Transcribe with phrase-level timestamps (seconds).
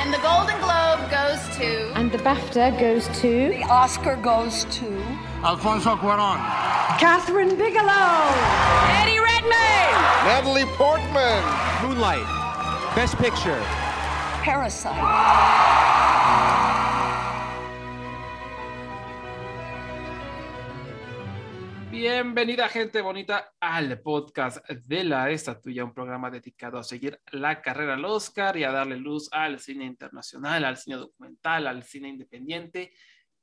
[0.00, 1.92] And the Golden Globe goes to.
[1.94, 3.48] And the BAFTA goes to.
[3.50, 4.86] The Oscar goes to.
[5.44, 6.38] Alfonso Cuaron.
[6.98, 8.08] Catherine Bigelow.
[8.96, 9.92] Eddie Redmayne.
[10.24, 11.42] Natalie Portman.
[11.82, 12.26] Moonlight.
[12.96, 13.60] Best Picture.
[14.42, 15.79] Parasite.
[22.00, 27.92] Bienvenida gente bonita al podcast de la Estatuilla, un programa dedicado a seguir la carrera
[27.92, 32.94] al Oscar y a darle luz al cine internacional, al cine documental, al cine independiente.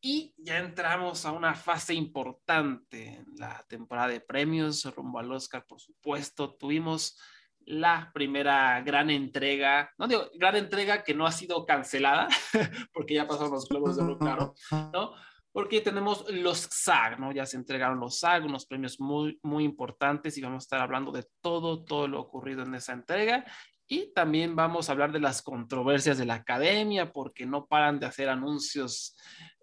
[0.01, 5.63] Y ya entramos a una fase importante en la temporada de premios rumbo al Oscar,
[5.67, 6.55] por supuesto.
[6.55, 7.15] Tuvimos
[7.59, 12.27] la primera gran entrega, no digo gran entrega que no ha sido cancelada,
[12.91, 15.13] porque ya pasaron los globos de oro, claro, ¿no?
[15.57, 17.31] Porque tenemos los SAG, ¿no?
[17.31, 21.11] Ya se entregaron los SAG, unos premios muy, muy importantes y vamos a estar hablando
[21.11, 23.43] de todo, todo lo ocurrido en esa entrega.
[23.87, 28.05] Y también vamos a hablar de las controversias de la academia, porque no paran de
[28.05, 29.17] hacer anuncios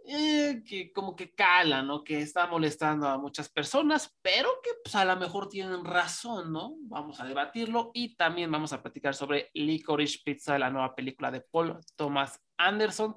[0.04, 2.02] eh, que como que calan, ¿no?
[2.02, 6.74] Que está molestando a muchas personas, pero que pues, a lo mejor tienen razón, ¿no?
[6.88, 11.40] Vamos a debatirlo y también vamos a platicar sobre Licorice Pizza, la nueva película de
[11.40, 13.14] Paul Thomas Anderson.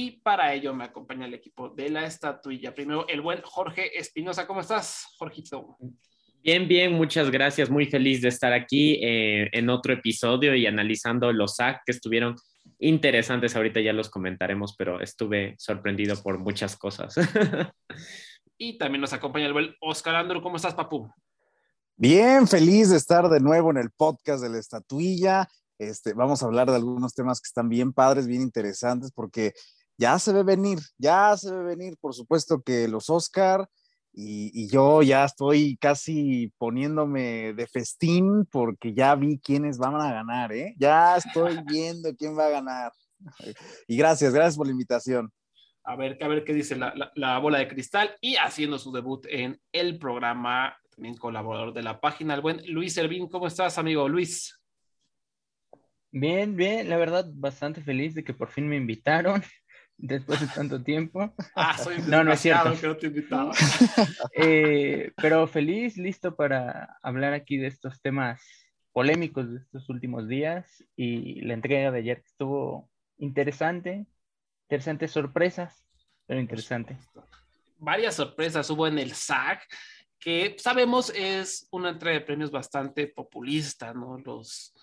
[0.00, 2.72] Y para ello me acompaña el equipo de la estatuilla.
[2.72, 4.46] Primero, el buen Jorge Espinosa.
[4.46, 5.76] ¿Cómo estás, Jorgito?
[6.40, 7.68] Bien, bien, muchas gracias.
[7.68, 12.36] Muy feliz de estar aquí eh, en otro episodio y analizando los SAC que estuvieron
[12.78, 13.56] interesantes.
[13.56, 17.16] Ahorita ya los comentaremos, pero estuve sorprendido por muchas cosas.
[18.56, 20.40] y también nos acompaña el buen Oscar Andro.
[20.40, 21.10] ¿Cómo estás, papu?
[21.96, 25.48] Bien, feliz de estar de nuevo en el podcast de la estatuilla.
[25.76, 29.54] Este, vamos a hablar de algunos temas que están bien padres, bien interesantes, porque
[29.98, 33.68] ya se ve venir, ya se ve venir, por supuesto que los Oscar
[34.12, 40.12] y, y, yo ya estoy casi poniéndome de festín porque ya vi quiénes van a
[40.12, 40.74] ganar, ¿eh?
[40.78, 42.92] Ya estoy viendo quién va a ganar.
[43.88, 45.30] Y gracias, gracias por la invitación.
[45.84, 48.92] A ver, a ver qué dice la, la, la bola de cristal y haciendo su
[48.92, 53.28] debut en el programa, también colaborador de la página, el buen Luis Servín.
[53.28, 54.58] ¿Cómo estás, amigo Luis?
[56.10, 59.42] Bien, bien, la verdad, bastante feliz de que por fin me invitaron
[59.98, 61.34] después de tanto tiempo.
[61.54, 62.72] Ah, soy no, no es cierto.
[62.80, 63.52] Que no te invitaba.
[64.32, 68.40] eh, pero feliz, listo para hablar aquí de estos temas
[68.92, 72.88] polémicos de estos últimos días y la entrega de ayer estuvo
[73.18, 74.06] interesante,
[74.68, 75.84] interesantes sorpresas,
[76.26, 76.96] pero interesante.
[77.78, 79.60] Varias sorpresas hubo en el SAG,
[80.18, 84.18] que sabemos es una entrega de premios bastante populista, ¿no?
[84.18, 84.74] Los,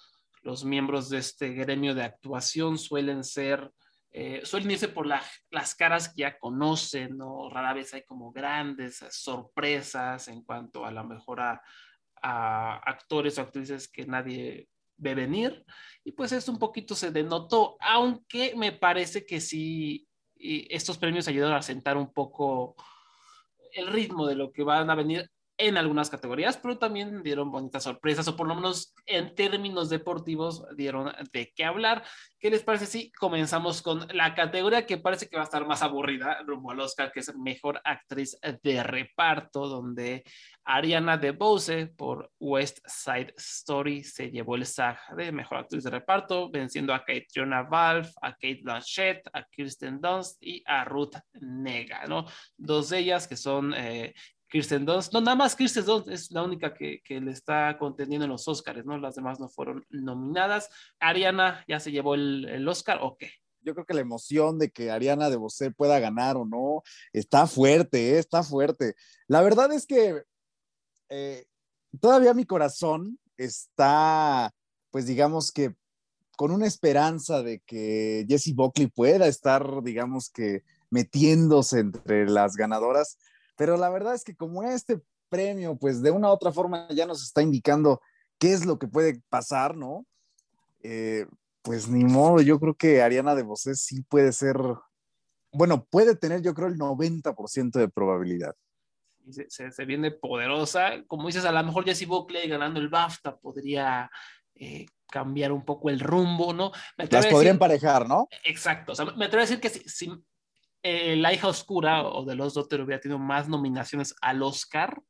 [0.44, 3.72] los miembros de este gremio de actuación suelen ser
[4.18, 5.22] eh, suelen irse por la,
[5.52, 7.50] las caras que ya conocen, ¿no?
[7.50, 11.62] Rara vez hay como grandes sorpresas en cuanto a la mejor a,
[12.22, 15.66] a, actores o actrices que nadie ve venir.
[16.06, 21.58] Y pues esto un poquito se denotó, aunque me parece que sí, estos premios ayudaron
[21.58, 22.78] a sentar un poco
[23.74, 27.84] el ritmo de lo que van a venir en algunas categorías, pero también dieron bonitas
[27.84, 32.04] sorpresas, o por lo menos en términos deportivos dieron de qué hablar.
[32.40, 35.82] ¿Qué les parece si comenzamos con la categoría que parece que va a estar más
[35.82, 40.24] aburrida rumbo al Oscar, que es Mejor Actriz de Reparto, donde
[40.66, 46.50] Ariana DeBose por West Side Story se llevó el SAG de Mejor Actriz de Reparto,
[46.50, 52.26] venciendo a Catriona Valve, a Kate Blanchett, a Kirsten Dunst y a Ruth Nega, ¿no?
[52.58, 54.14] Dos de ellas que son eh,
[54.50, 58.32] Kirsten Dunst, no, nada más Kirsten Dunst es la única que, le está contendiendo en
[58.32, 58.98] los Oscars, ¿no?
[58.98, 60.70] Las demás no fueron nominadas.
[61.00, 63.32] Ariana ya se llevó el, el Oscar o qué?
[63.62, 67.48] Yo creo que la emoción de que Ariana de Bosé pueda ganar o no está
[67.48, 68.20] fuerte, ¿eh?
[68.20, 68.94] está fuerte.
[69.28, 70.24] La verdad es que
[71.10, 71.46] eh,
[72.00, 74.52] todavía mi corazón está,
[74.92, 75.76] pues digamos que
[76.38, 83.18] con una esperanza de que Jessie Buckley pueda estar, digamos que metiéndose entre las ganadoras
[83.56, 87.06] pero la verdad es que como este premio, pues de una u otra forma ya
[87.06, 88.02] nos está indicando
[88.40, 90.06] qué es lo que puede pasar, ¿no?
[90.84, 91.26] Eh,
[91.62, 94.58] pues ni modo, yo creo que Ariana de Bosé sí puede ser,
[95.52, 98.56] bueno, puede tener yo creo el 90% de probabilidad.
[99.32, 103.38] Se, se, se, viene poderosa, como dices, a lo mejor Jessie Buckley ganando el BAFTA
[103.38, 104.12] podría
[104.54, 106.72] eh, cambiar un poco el rumbo, ¿no?
[106.98, 108.28] Las podría emparejar, ¿no?
[108.44, 110.12] Exacto, o sea, me atrevo a decir que si, si
[110.88, 115.02] eh, La hija oscura o de los Dotter hubiera tenido más nominaciones al Oscar,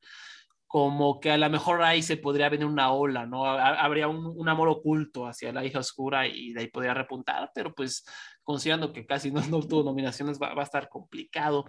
[0.67, 3.45] como que a lo mejor ahí se podría venir una ola, ¿no?
[3.45, 7.75] Habría un, un, amor oculto hacia la hija oscura y de ahí podría repuntar, pero
[7.75, 8.05] pues
[8.41, 11.65] considerando que casi no, no tuvo nominaciones va, va, a estar complicado.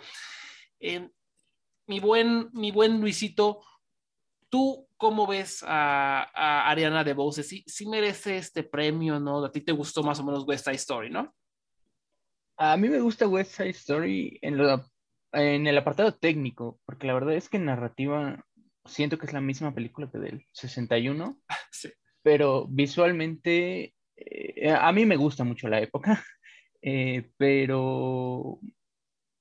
[0.78, 1.10] Eh,
[1.88, 3.60] mi, buen, mi buen Luisito,
[4.48, 7.42] ¿tú cómo ves a, a Ariana DeBose?
[7.42, 9.44] ¿Sí, ¿Sí merece este premio, no?
[9.44, 11.34] A ti te gustó más o menos West Side Story, ¿no?
[12.58, 14.84] A mí me gusta West Side Story en, lo-
[15.32, 18.44] en el apartado técnico, porque la verdad es que en narrativa
[18.84, 21.38] siento que es la misma película que del 61,
[21.70, 21.90] Sí.
[22.22, 26.24] pero visualmente eh, a mí me gusta mucho la época,
[26.82, 28.58] eh, pero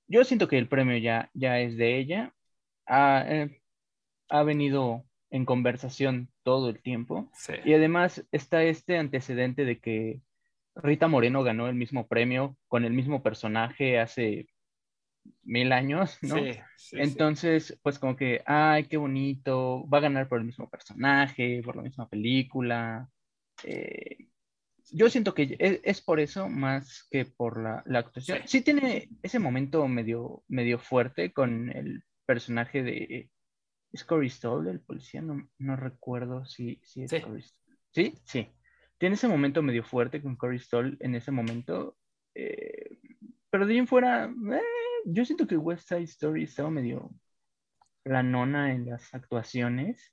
[0.07, 2.33] yo siento que el premio ya, ya es de ella.
[2.88, 3.62] Ha, eh,
[4.29, 7.31] ha venido en conversación todo el tiempo.
[7.33, 7.53] Sí.
[7.63, 10.21] Y además está este antecedente de que
[10.75, 14.48] Rita Moreno ganó el mismo premio con el mismo personaje hace
[15.44, 16.36] mil años, ¿no?
[16.36, 16.98] Sí, sí, sí.
[17.00, 21.75] Entonces, pues como que, ay, qué bonito, va a ganar por el mismo personaje, por
[21.75, 23.10] la misma película.
[23.63, 24.27] Eh,
[24.92, 28.39] yo siento que es, es por eso más que por la, la actuación.
[28.45, 28.62] Sí.
[28.62, 33.30] Tiene ese momento medio, medio fuerte con el personaje de...
[33.92, 35.22] ¿Es Corey Stoll, el policía?
[35.22, 37.12] No, no recuerdo si, si es.
[37.12, 37.77] Corey Stoll.
[37.92, 38.13] ¿Sí?
[38.25, 38.48] Sí.
[38.97, 41.97] Tiene ese momento medio fuerte con Corey Stoll en ese momento.
[42.36, 42.97] eh,
[43.50, 44.62] pero de ahí en fuera, eh,
[45.06, 47.09] yo siento que West Side Story estaba medio
[48.03, 50.12] planona en las actuaciones.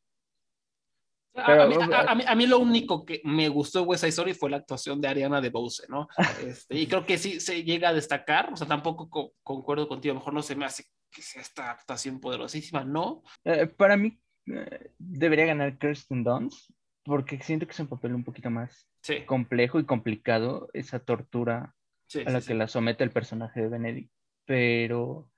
[1.34, 3.86] A- Pero- a, mí, a- a mí- a mí lo único que me gustó de
[3.86, 6.06] West Side Story fue la actuación de Ariana DeBose, ¿no?
[6.56, 10.12] Este, y creo que sí se llega a destacar, o sea, tampoco co- concuerdo contigo,
[10.12, 13.22] a lo mejor no se me hace que sea esta actuación poderosísima, ¿no?
[13.44, 16.70] Eh, para mí eh, debería ganar Kirsten Dunst
[17.04, 21.74] porque siento que es un papel un poquito más Sí, complejo y complicado, esa tortura
[22.06, 24.12] sí, a la sí, que la somete el personaje de Benedict.
[24.44, 25.30] Pero,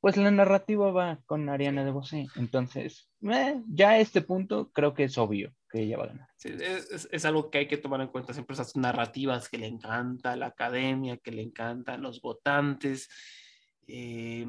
[0.00, 2.28] pues la narrativa va con Ariana DeBose.
[2.36, 6.28] Entonces, eh, ya a este punto creo que es obvio que ella va a ganar.
[6.36, 9.58] Sí, es, es- es algo que hay que tomar en cuenta siempre esas narrativas que
[9.58, 13.08] le encanta a la academia, que le encantan los votantes.
[13.86, 14.46] Eh,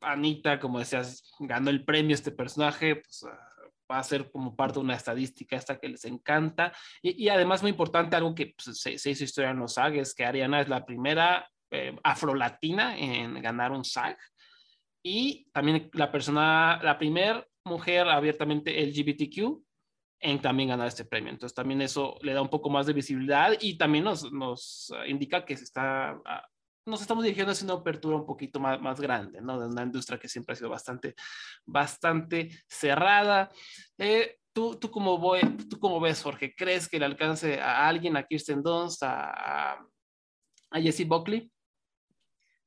[0.00, 3.24] Anita, como decías, ganó el premio este personaje, pues
[3.90, 6.72] va a ser como parte de una estadística esta que les encanta.
[7.02, 9.96] Y, y además, muy importante, algo que pues, se, se hizo historia en los SAG,
[9.96, 14.16] es que Ariana es la primera eh, afrolatina en ganar un SAG
[15.02, 19.62] y también la persona, la primera mujer abiertamente LGBTQ
[20.20, 21.30] en también ganar este premio.
[21.30, 25.44] Entonces también eso le da un poco más de visibilidad y también nos, nos indica
[25.44, 26.55] que se está, uh,
[26.86, 29.60] nos estamos dirigiendo hacia una apertura un poquito más, más grande, ¿no?
[29.60, 31.14] De una industria que siempre ha sido bastante,
[31.64, 33.50] bastante cerrada.
[33.98, 36.54] Eh, ¿tú, tú, cómo voy, ¿Tú cómo ves, Jorge?
[36.56, 39.72] ¿Crees que le alcance a alguien, a Kirsten Dunst, a,
[40.70, 41.50] a, Jessie Buckley?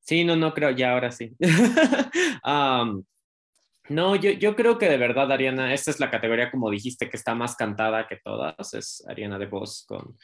[0.02, 1.32] Sí, no, no creo, ya ahora sí.
[3.90, 7.16] no, yo, yo creo que de verdad, Ariana, esta es la categoría, como dijiste, que
[7.16, 10.18] está más cantada que todas, es Ariana de Voz con,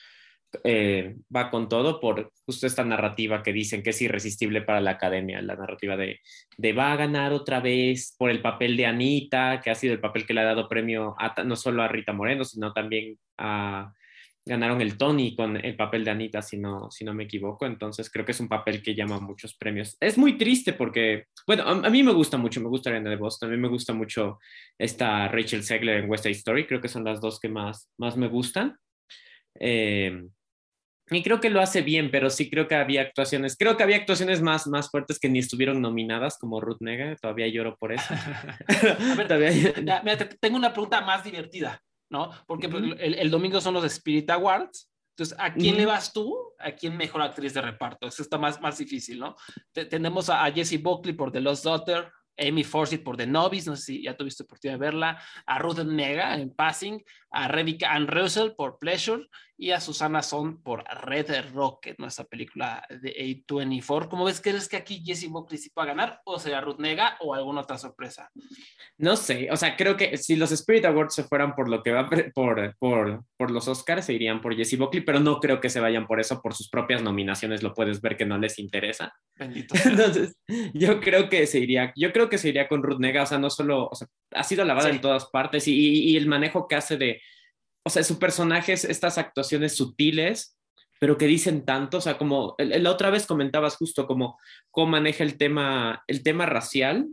[0.63, 4.91] eh, va con todo por justo esta narrativa que dicen que es irresistible para la
[4.91, 6.19] academia, la narrativa de,
[6.57, 9.99] de va a ganar otra vez por el papel de Anita, que ha sido el
[9.99, 13.17] papel que le ha dado premio a, no solo a Rita Moreno, sino también
[14.47, 17.65] ganaron el Tony con el papel de Anita, si no, si no me equivoco.
[17.65, 19.97] Entonces creo que es un papel que llama muchos premios.
[19.99, 23.39] Es muy triste porque, bueno, a, a mí me gusta mucho, me gusta Ariana DeVos,
[23.39, 24.37] también me gusta mucho
[24.77, 28.15] esta Rachel Segler en West Side Story, creo que son las dos que más, más
[28.17, 28.77] me gustan.
[29.59, 30.27] Eh,
[31.11, 33.97] y creo que lo hace bien, pero sí creo que había actuaciones, creo que había
[33.97, 38.07] actuaciones más, más fuertes que ni estuvieron nominadas, como Ruth Nega, todavía lloro por eso.
[38.67, 39.73] a ver, todavía...
[39.83, 41.81] ya, mira, te, tengo una pregunta más divertida.
[42.09, 42.31] ¿no?
[42.47, 42.97] Porque -huh.
[42.99, 44.91] el, el, domingo son los Spirit Awards.
[45.17, 46.35] Entonces, ¿a quién le vas tú?
[46.59, 48.07] ¿A quién mejor actriz de reparto?
[48.07, 49.35] Eso está más, más difícil, ¿no?
[49.71, 53.69] Te, tenemos a, a Jessie Buckley por The Lost Daughter, Amy Forsyth por The Novice,
[53.69, 57.93] no sé si ya tuviste oportunidad de verla, a Ruth Nega en Passing, a Rebecca
[57.93, 59.25] Ann Russell por Pleasure
[59.57, 63.15] y a Susana Son por Red Rocket, nuestra película de
[63.47, 64.09] A24.
[64.09, 64.41] ¿Cómo ves?
[64.41, 67.77] ¿Crees que aquí Jessie Buckley sí puede ganar o será Ruth Nega o alguna otra
[67.77, 68.29] sorpresa?
[68.97, 71.91] No sé, o sea, creo que si los Spirit Awards se fueran por lo que
[71.91, 75.69] va por, por, por los Oscars, se irían por Jessie Buckley, pero no creo que
[75.69, 79.13] se vayan por eso, por sus propias nominaciones, lo puedes ver que no les interesa.
[79.35, 79.75] Bendito.
[79.85, 80.37] Entonces,
[80.73, 83.37] yo creo que se iría, yo creo que se iría con Ruth Nega, o sea,
[83.37, 84.95] no solo, o sea, ha sido alabada sí.
[84.95, 87.21] en todas partes y, y, y el manejo que hace de,
[87.85, 90.57] o sea, su personaje es estas actuaciones sutiles,
[90.99, 94.39] pero que dicen tanto, o sea, como la otra vez comentabas justo como
[94.71, 97.07] cómo maneja el tema, el tema racial,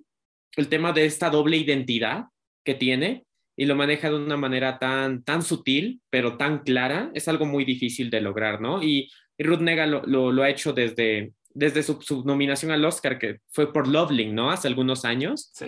[0.56, 2.24] el tema de esta doble identidad
[2.64, 7.28] que tiene y lo maneja de una manera tan, tan sutil, pero tan clara, es
[7.28, 8.82] algo muy difícil de lograr, ¿no?
[8.82, 13.40] Y, y Ruth Nega lo, ha hecho desde, desde su, su, nominación al Oscar, que
[13.48, 14.50] fue por Loveling, ¿no?
[14.50, 15.50] Hace algunos años.
[15.52, 15.66] Sí.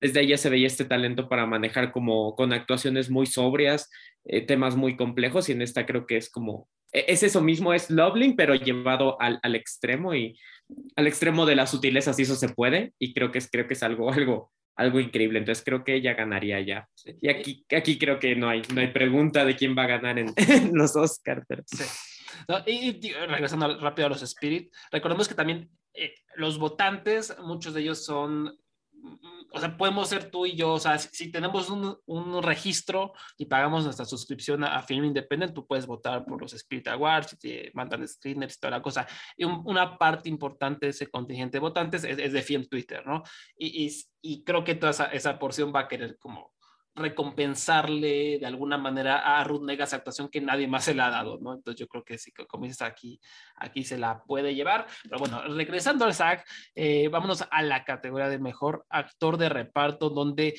[0.00, 3.90] Desde ella se veía este talento para manejar como con actuaciones muy sobrias,
[4.24, 7.90] eh, temas muy complejos, y en esta creo que es como, es eso mismo, es
[7.90, 10.38] Loveling, pero llevado al, al extremo y
[10.96, 13.74] al extremo de la sutileza, si eso se puede, y creo que es, creo que
[13.74, 15.38] es algo, algo, algo increíble.
[15.38, 16.88] Entonces creo que ella ganaría ya.
[17.20, 20.18] Y aquí, aquí creo que no hay, no hay pregunta de quién va a ganar
[20.18, 21.44] en, en los Oscars.
[21.46, 21.62] Pero...
[21.66, 21.84] Sí.
[22.48, 22.58] ¿no?
[22.66, 27.82] Y, y, regresando rápido a los Spirit, recordemos que también eh, los votantes, muchos de
[27.82, 28.58] ellos son
[29.52, 33.12] o sea, podemos ser tú y yo, o sea, si, si tenemos un, un, registro
[33.36, 37.36] y pagamos nuestra suscripción a, a, Film Independent, tú puedes votar por los Spirit Awards,
[37.38, 39.06] te mandan screeners y toda la cosa.
[39.36, 43.04] Y un, una parte importante de ese contingente de votantes es, es de Film Twitter,
[43.06, 43.22] ¿no?
[43.56, 46.52] Y, y, y, creo que toda esa, esa porción va a querer como
[47.00, 51.10] recompensarle de alguna manera a Ruth Nega esa actuación que nadie más se la ha
[51.10, 51.54] dado, ¿no?
[51.54, 53.20] Entonces yo creo que sí, como dices, aquí,
[53.56, 54.86] aquí se la puede llevar.
[55.02, 60.10] Pero bueno, regresando al SAG, eh, vámonos a la categoría de mejor actor de reparto,
[60.10, 60.54] donde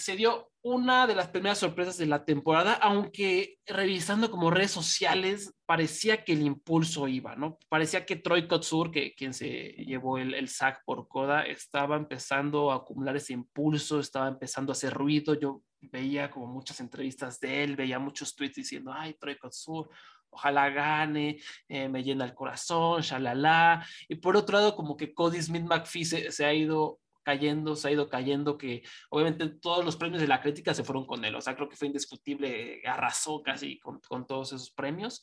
[0.00, 5.54] se dio una de las primeras sorpresas de la temporada, aunque revisando como redes sociales
[5.64, 7.58] parecía que el impulso iba, ¿no?
[7.68, 12.70] Parecía que Troy Kotsur, que quien se llevó el, el SAC por Coda, estaba empezando
[12.70, 15.34] a acumular ese impulso, estaba empezando a hacer ruido.
[15.34, 19.88] Yo veía como muchas entrevistas de él, veía muchos tweets diciendo, ay, Troy Kotsur,
[20.28, 23.86] ojalá gane, eh, me llena el corazón, shalala.
[24.08, 27.92] Y por otro lado, como que Cody Smith McPhee se ha ido cayendo, se ha
[27.92, 31.40] ido cayendo, que obviamente todos los premios de la crítica se fueron con él, o
[31.40, 35.22] sea, creo que fue indiscutible, arrasó casi con, todos esos premios,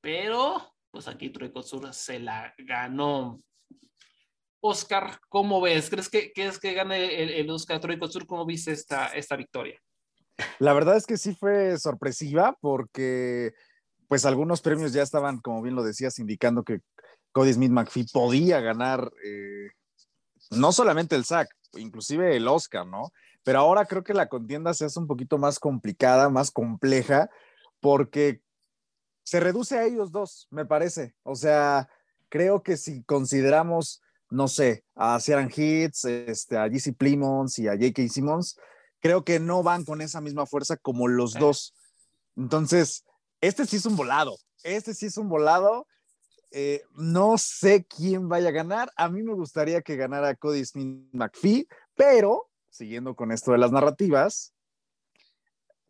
[0.00, 3.38] pero pues aquí Troy Kotsur se la ganó.
[4.60, 5.88] Oscar, ¿cómo ves?
[5.88, 8.26] ¿Crees que, que es que gane el, el Oscar Troy Kotsur?
[8.26, 9.80] ¿Cómo viste esta, esta victoria?
[10.58, 13.52] La verdad es que sí fue sorpresiva porque
[14.08, 16.80] pues algunos premios ya estaban, como bien lo decías, indicando que
[17.32, 19.68] Cody Smith McPhee podía ganar eh,
[20.50, 23.12] no solamente el SAC, inclusive el Oscar, ¿no?
[23.42, 27.30] Pero ahora creo que la contienda se hace un poquito más complicada, más compleja,
[27.80, 28.42] porque
[29.24, 31.14] se reduce a ellos dos, me parece.
[31.22, 31.88] O sea,
[32.28, 37.72] creo que si consideramos, no sé, a Ciaran Hits, este, a GC Plimons y a
[37.72, 38.08] J.K.
[38.08, 38.58] Simmons,
[39.00, 41.74] creo que no van con esa misma fuerza como los dos.
[42.36, 43.04] Entonces,
[43.40, 44.36] este sí es un volado.
[44.62, 45.86] Este sí es un volado
[46.50, 48.92] eh, no sé quién vaya a ganar.
[48.96, 53.72] A mí me gustaría que ganara Cody Smith McPhee, pero siguiendo con esto de las
[53.72, 54.54] narrativas,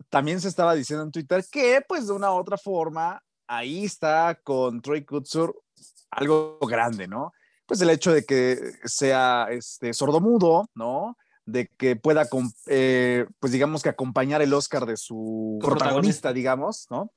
[0.08, 4.38] también se estaba diciendo en Twitter que, pues, de una u otra forma, ahí está
[4.42, 5.62] con Troy Kutsur
[6.10, 7.32] algo grande, ¿no?
[7.66, 11.18] Pues el hecho de que sea este, sordomudo, ¿no?
[11.44, 12.26] De que pueda,
[12.66, 17.12] eh, pues digamos que acompañar el Oscar de su protagonista, protagonista digamos, ¿no?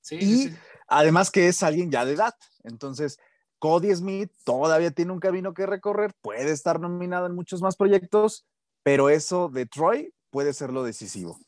[0.00, 0.56] Sí, y sí, sí.
[0.92, 2.34] Además que es alguien ya de edad.
[2.64, 3.18] Entonces,
[3.58, 8.46] Cody Smith todavía tiene un camino que recorrer, puede estar nominado en muchos más proyectos,
[8.82, 11.38] pero eso de Troy puede ser lo decisivo.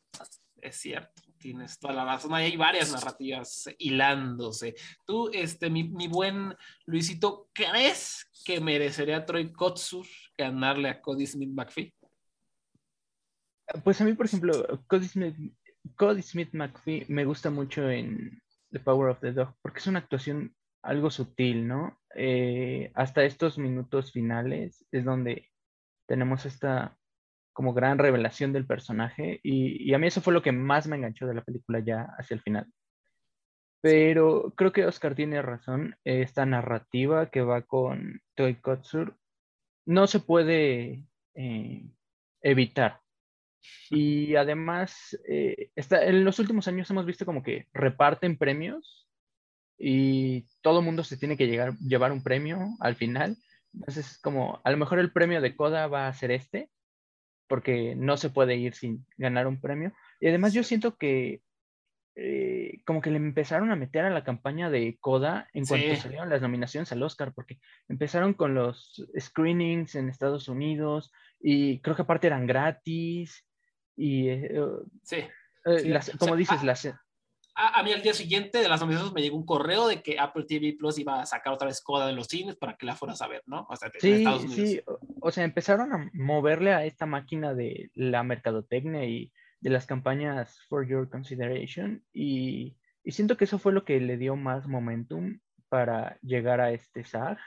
[0.56, 2.32] Es cierto, tienes toda la razón.
[2.32, 4.74] Hay varias narrativas hilándose.
[5.04, 6.54] Tú, este, mi, mi buen
[6.86, 10.06] Luisito, ¿crees que merecería Troy Kotsur
[10.38, 11.94] ganarle a Cody Smith McPhee?
[13.82, 15.36] Pues a mí, por ejemplo, Cody Smith,
[15.96, 18.43] Cody Smith McPhee me gusta mucho en
[18.74, 21.98] The Power of the Dog, porque es una actuación algo sutil, ¿no?
[22.16, 25.48] Eh, hasta estos minutos finales es donde
[26.06, 26.98] tenemos esta
[27.52, 30.96] como gran revelación del personaje y, y, a mí eso fue lo que más me
[30.96, 32.66] enganchó de la película ya hacia el final.
[33.80, 39.16] Pero creo que Oscar tiene razón, esta narrativa que va con Toy Kotsur
[39.86, 41.04] no se puede
[41.34, 41.86] eh,
[42.42, 43.03] evitar.
[43.90, 49.08] Y además, eh, está, en los últimos años hemos visto como que reparten premios
[49.78, 53.36] y todo mundo se tiene que llegar, llevar un premio al final.
[53.72, 56.70] Entonces, como a lo mejor el premio de Coda va a ser este,
[57.48, 59.92] porque no se puede ir sin ganar un premio.
[60.20, 61.42] Y además yo siento que
[62.16, 65.96] eh, como que le empezaron a meter a la campaña de Coda en cuanto sí.
[65.96, 71.96] salieron las nominaciones al Oscar, porque empezaron con los screenings en Estados Unidos y creo
[71.96, 73.44] que aparte eran gratis
[73.96, 75.16] y uh, sí,
[75.64, 75.88] eh, sí.
[75.88, 76.86] Las, como o sea, dices, a, las...
[76.86, 80.18] A, a, mí al día siguiente de las nominaciones me llegó un correo de que
[80.18, 82.96] Apple TV Plus iba a sacar otra vez Coda de los cines para que la
[82.96, 83.66] fueras a ver, ¿no?
[83.68, 84.80] O sea, sí, sí,
[85.20, 90.60] o sea, empezaron a moverle a esta máquina de la mercadotecnia y de las campañas
[90.68, 95.38] For Your Consideration y, y, siento que eso fue lo que le dio más momentum
[95.70, 97.38] para llegar a este SAG.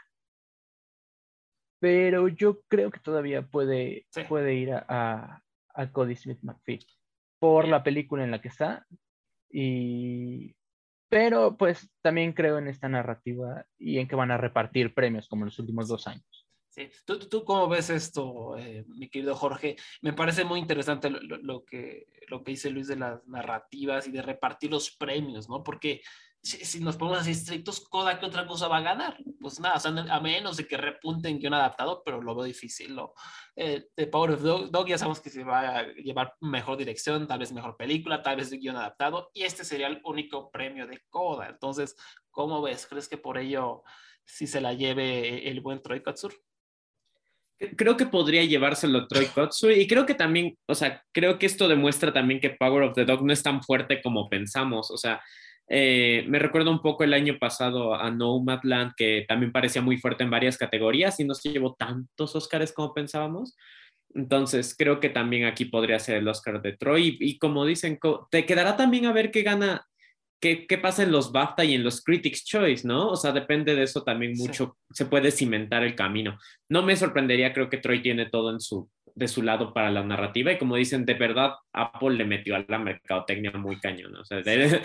[1.79, 4.23] Pero yo creo que todavía puede, sí.
[4.27, 5.43] puede ir a, a,
[5.77, 6.85] a, Cody Smith McPhee
[7.39, 8.85] por la película en la que está.
[9.49, 10.55] Y,
[11.09, 15.43] pero pues también creo en esta narrativa y en que van a repartir premios como
[15.43, 16.47] en los últimos dos años.
[16.69, 16.89] Sí.
[17.05, 19.77] ¿Tú, ¿Tú, cómo ves esto, eh, mi querido Jorge?
[20.01, 24.11] Me parece muy interesante lo, lo, que, lo que dice Luis de las narrativas y
[24.11, 25.63] de repartir los premios, ¿no?
[25.63, 26.01] Porque
[26.47, 29.17] si, si, nos ponemos así estrictos, Koda, ¿qué otra cosa va a ganar?
[29.39, 32.95] Pues nada, o sea, a menos de que repunten guion adaptado, pero lo veo difícil.
[32.95, 33.13] ¿no?
[33.55, 37.27] Eh, The Power of Dog, Dog, ya sabemos que se va a llevar mejor dirección,
[37.27, 40.87] tal vez mejor película, tal vez de guion adaptado, y este sería el único premio
[40.87, 41.49] de Koda.
[41.49, 41.95] Entonces,
[42.31, 42.87] ¿cómo ves?
[42.87, 43.83] ¿Crees que por ello
[44.23, 46.33] si se la lleve el buen Troy Kotsur?
[47.75, 51.67] Creo que podría llevárselo Troy Kotsu y creo que también, o sea, creo que esto
[51.67, 55.19] demuestra también que Power of the Dog no es tan fuerte como pensamos, o sea,
[55.69, 60.23] eh, me recuerdo un poco el año pasado a Nomadland, que también parecía muy fuerte
[60.23, 63.55] en varias categorías y no se llevó tantos Oscars como pensábamos.
[64.13, 67.17] Entonces, creo que también aquí podría ser el Oscar de Troy.
[67.19, 67.99] Y, y como dicen,
[68.31, 69.85] te quedará también a ver qué gana,
[70.39, 73.09] qué, qué, pasa en los BAFTA y en los Critics' Choice, ¿no?
[73.09, 75.03] O sea, depende de eso también mucho, sí.
[75.03, 76.39] se puede cimentar el camino.
[76.69, 80.03] No me sorprendería, creo que Troy tiene todo en su, de su lado para la
[80.03, 84.23] narrativa y como dicen, de verdad Apple le metió a la mercadotecnia muy cañón, o
[84.23, 84.81] sea, de, de,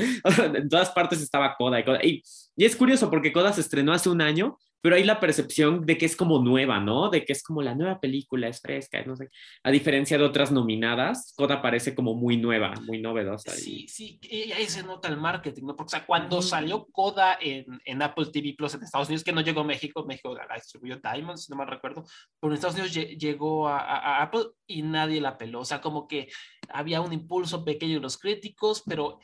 [0.54, 2.22] en todas partes estaba Coda y,
[2.56, 5.96] y es curioso porque Coda se estrenó hace un año, pero hay la percepción de
[5.96, 7.08] que es como nueva, ¿no?
[7.08, 9.30] De que es como la nueva película, es fresca, no sé.
[9.62, 13.52] A diferencia de otras nominadas, Coda parece como muy nueva, muy novedosa.
[13.52, 13.88] Sí, y...
[13.88, 14.20] sí,
[14.52, 15.76] ahí se nota el marketing, ¿no?
[15.76, 16.42] Porque, o sea, cuando mm.
[16.42, 20.04] salió Coda en, en, Apple TV Plus en Estados Unidos, que no llegó a México,
[20.04, 22.04] México la distribuyó Diamond, si no mal recuerdo,
[22.40, 25.60] pero en Estados Unidos llegó a, a, a Apple y nadie la peló.
[25.60, 26.28] O sea, como que
[26.68, 29.20] había un impulso pequeño en los críticos, pero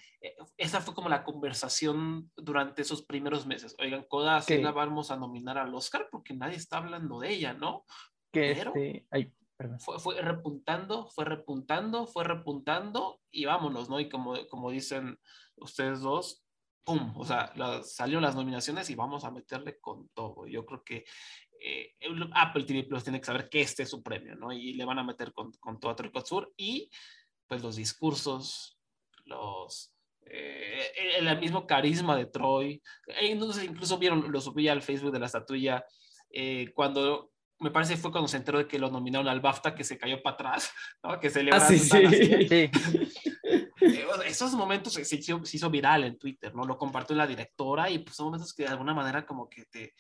[0.57, 3.77] esa fue como la conversación durante esos primeros meses.
[3.79, 7.55] Oigan, Coda, sí la vamos a nominar al Oscar porque nadie está hablando de ella,
[7.55, 7.85] ¿no?
[8.33, 9.07] Que pero este...
[9.11, 9.33] Ay,
[9.81, 13.99] fue, fue, repuntando, fue repuntando, fue repuntando y vámonos, ¿no?
[13.99, 15.19] Y como, como dicen
[15.57, 16.45] ustedes dos,
[16.85, 17.13] ¡pum!
[17.17, 20.47] O sea, la, salieron las nominaciones y vamos a meterle con todo.
[20.47, 21.05] Yo creo que
[21.61, 21.97] eh,
[22.35, 24.53] Apple TV Plus tiene que saber que este es su premio, ¿no?
[24.53, 26.89] Y le van a meter con, con todo Tricot Sur y
[27.49, 28.79] pues los discursos,
[29.25, 29.93] los,
[30.31, 32.83] eh, el, mismo carisma de Troy.
[33.07, 35.85] Eh, entonces incluso vieron, lo subí al Facebook de la estatuilla
[36.31, 37.31] eh, cuando
[37.61, 40.23] me parece fue cuando se enteró de que lo nominaron al BAFTA que se cayó
[40.23, 41.19] para atrás, ¿no?
[41.19, 42.49] que se le ah, sí, sí.
[42.49, 42.71] sí.
[44.27, 46.65] Esos momentos se hizo, se hizo, viral en Twitter, ¿no?
[46.65, 49.95] Lo compartió la directora y pues son momentos que de alguna manera como que te,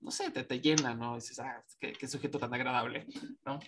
[0.00, 1.14] no sé, te, te llenan, ¿no?
[1.14, 3.06] dices, ah, qué, qué sujeto tan agradable,
[3.44, 3.58] ¿no?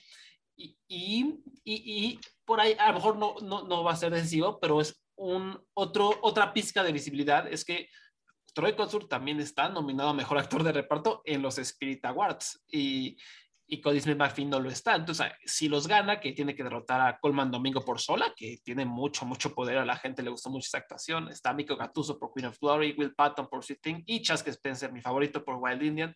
[0.57, 4.13] Y, y, y, y, por ahí a lo mejor no, no, no va a ser
[4.13, 7.89] decisivo, pero es un otro, otra pizca de visibilidad, es que
[8.55, 13.17] Troy Kotsur también está nominado a Mejor Actor de Reparto en los Spirit Awards y,
[13.67, 14.95] y Cody Smith McPhee no lo está.
[14.95, 18.85] Entonces, si los gana, que tiene que derrotar a Colman Domingo por sola, que tiene
[18.85, 21.29] mucho, mucho poder, a la gente le gustó mucho esa actuación.
[21.29, 24.93] Está Miko Gattuso por Queen of Glory, Will Patton por Sweet Thing y Chasque Spencer,
[24.93, 26.15] mi favorito, por Wild Indian.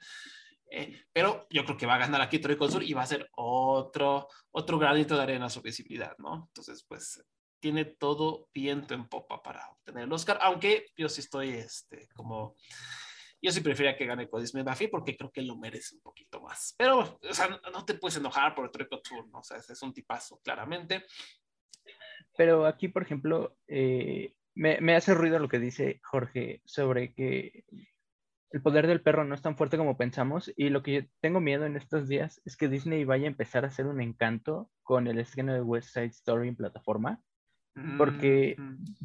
[0.71, 3.29] Eh, pero yo creo que va a ganar aquí Troy Kotsur y va a ser
[3.37, 6.45] otro, otro granito de arena su visibilidad, ¿no?
[6.49, 7.25] Entonces, pues
[7.61, 12.57] tiene todo viento en popa para obtener el Oscar, aunque yo sí estoy este, como...
[13.41, 16.41] Yo sí prefería que gane Cody Smith Buffy porque creo que lo merece un poquito
[16.41, 16.75] más.
[16.77, 19.39] Pero, o sea, no te puedes enojar por el Troy Couture, ¿no?
[19.39, 21.05] O sea, es un tipazo, claramente.
[22.37, 27.65] Pero aquí, por ejemplo, eh, me, hace ruido lo que dice Jorge sobre que
[28.51, 31.65] el poder del perro no es tan fuerte como pensamos y lo que tengo miedo
[31.65, 35.19] en estos días es que Disney vaya a empezar a hacer un encanto con el
[35.21, 37.23] estreno de West Side Story en plataforma
[37.97, 38.57] porque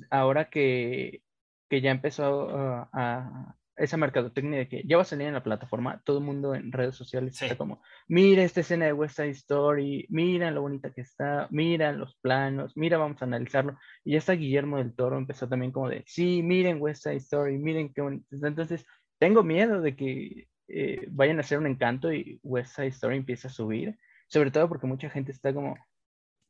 [0.09, 1.21] ahora que,
[1.69, 5.43] que, ya empezó a, a, esa mercadotecnia de que ya va a salir en la
[5.43, 7.45] plataforma, todo el mundo en redes sociales sí.
[7.45, 11.91] está como, mira esta escena de West Side Story, mira lo bonita que está, mira
[11.91, 13.77] los planos, mira, vamos a analizarlo.
[14.03, 17.57] Y ya está Guillermo del Toro, empezó también como de, sí, miren West Side Story,
[17.57, 18.27] miren qué bonito.
[18.31, 18.85] Entonces,
[19.17, 23.47] tengo miedo de que eh, vayan a hacer un encanto y West Side Story empiece
[23.47, 23.97] a subir,
[24.27, 25.75] sobre todo porque mucha gente está como,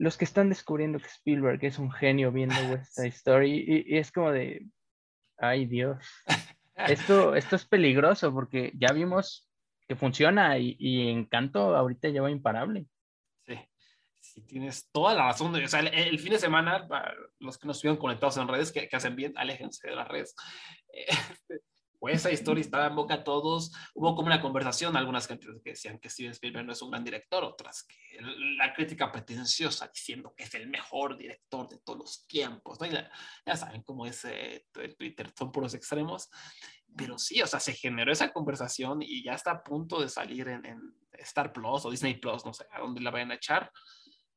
[0.03, 3.97] los que están descubriendo que Spielberg es un genio viendo West Side Story y, y
[3.97, 4.67] es como de,
[5.37, 6.05] ay Dios,
[6.75, 9.49] esto, esto es peligroso porque ya vimos
[9.87, 12.85] que funciona y, y Encanto ahorita ya va imparable.
[13.45, 13.57] Sí,
[14.19, 15.55] sí, tienes toda la razón.
[15.55, 18.71] O sea, el, el, fin de semana, para los que no estuvieron conectados en redes,
[18.71, 20.35] que, que hacen bien, aléjense de las redes.
[22.03, 23.71] Pues esa historia estaba en boca a todos.
[23.93, 27.01] Hubo como una conversación, algunas gente que decían que Steven Spielberg no es un gran
[27.01, 28.21] director, otras que
[28.57, 32.77] la crítica pretenciosa diciendo que es el mejor director de todos los tiempos.
[32.81, 32.87] ¿no?
[32.87, 33.09] Ya,
[33.45, 36.29] ya, saben cómo es eh, el Twitter, son puros extremos.
[36.93, 40.49] Pero sí, o sea, se generó esa conversación y ya está a punto de salir
[40.49, 40.81] en, en
[41.19, 43.71] Star Plus o Disney Plus, no sé a dónde la vayan a echar.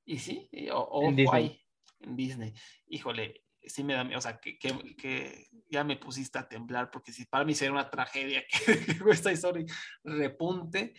[0.05, 1.65] Y sí, o, o en Disney.
[1.99, 2.55] en Disney.
[2.87, 6.91] Híjole, sí me da miedo, o sea, que, que, que, ya me pusiste a temblar,
[6.91, 9.65] porque si para mí sería una tragedia que esta historia
[10.05, 10.95] repunte,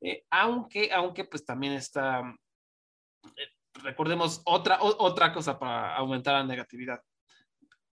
[0.00, 2.22] eh, aunque, aunque pues también está,
[3.36, 3.48] eh,
[3.82, 7.00] recordemos otra, o, otra cosa para aumentar la negatividad.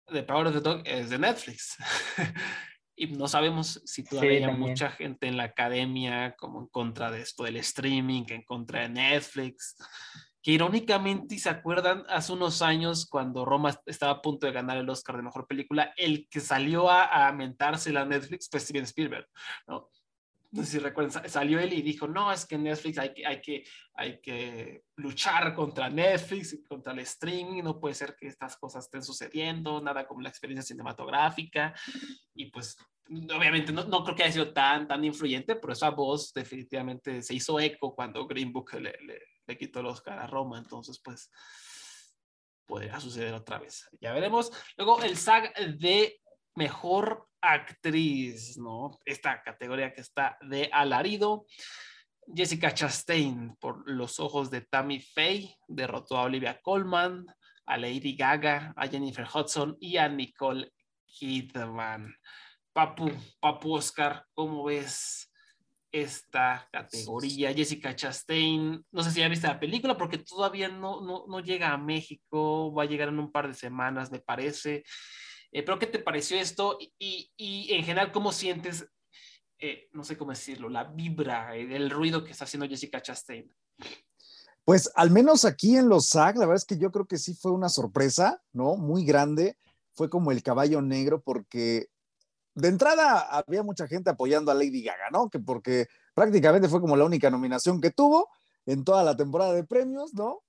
[0.07, 1.77] The Power of the Dog es de Netflix.
[2.95, 4.69] y no sabemos si todavía hay también.
[4.71, 8.89] mucha gente en la academia como en contra de esto del streaming, en contra de
[8.89, 9.75] Netflix.
[10.41, 14.89] Que irónicamente, se acuerdan, hace unos años cuando Roma estaba a punto de ganar el
[14.89, 19.27] Oscar de Mejor Película, el que salió a, a mentársela a Netflix fue Steven Spielberg,
[19.67, 19.89] ¿no?
[20.51, 23.23] No sé si recuerdan, sa- salió él y dijo, no, es que Netflix hay que,
[23.23, 28.57] hay que, hay que luchar contra Netflix, contra el streaming, no puede ser que estas
[28.57, 31.75] cosas estén sucediendo, nada como la experiencia cinematográfica,
[32.33, 32.77] y pues
[33.11, 37.35] obviamente no, no creo que haya sido tan, tan influyente, pero esa voz definitivamente se
[37.35, 39.19] hizo eco cuando Green Book le, le,
[39.49, 41.31] le quitó el Oscar a Roma, entonces pues
[42.67, 43.89] podría suceder otra vez.
[43.99, 44.51] Ya veremos.
[44.77, 46.21] Luego el SAG de
[46.55, 48.99] mejor actriz, ¿no?
[49.05, 51.47] Esta categoría que está de alarido.
[52.31, 57.25] Jessica Chastain por Los ojos de Tammy Faye derrotó a Olivia Colman,
[57.65, 60.71] a Lady Gaga, a Jennifer Hudson y a Nicole
[61.07, 62.13] Kidman.
[62.71, 65.28] Papu, Papu Oscar, ¿cómo ves
[65.91, 67.53] esta categoría?
[67.53, 71.71] Jessica Chastain, no sé si ya viste la película porque todavía no, no, no llega
[71.71, 74.83] a México, va a llegar en un par de semanas, me parece.
[75.51, 76.77] Eh, pero ¿qué te pareció esto?
[76.99, 78.87] Y, y en general, ¿cómo sientes,
[79.59, 83.51] eh, no sé cómo decirlo, la vibra, eh, el ruido que está haciendo Jessica Chastain?
[84.63, 87.33] Pues al menos aquí en los SAG, la verdad es que yo creo que sí
[87.33, 88.75] fue una sorpresa, ¿no?
[88.75, 89.57] Muy grande.
[89.95, 91.87] Fue como el caballo negro porque
[92.59, 95.29] de entrada había mucha gente apoyando a Lady Gaga, ¿no?
[95.29, 98.29] Que porque prácticamente fue como la única nominación que tuvo
[98.65, 100.41] en toda la temporada de premios, ¿no?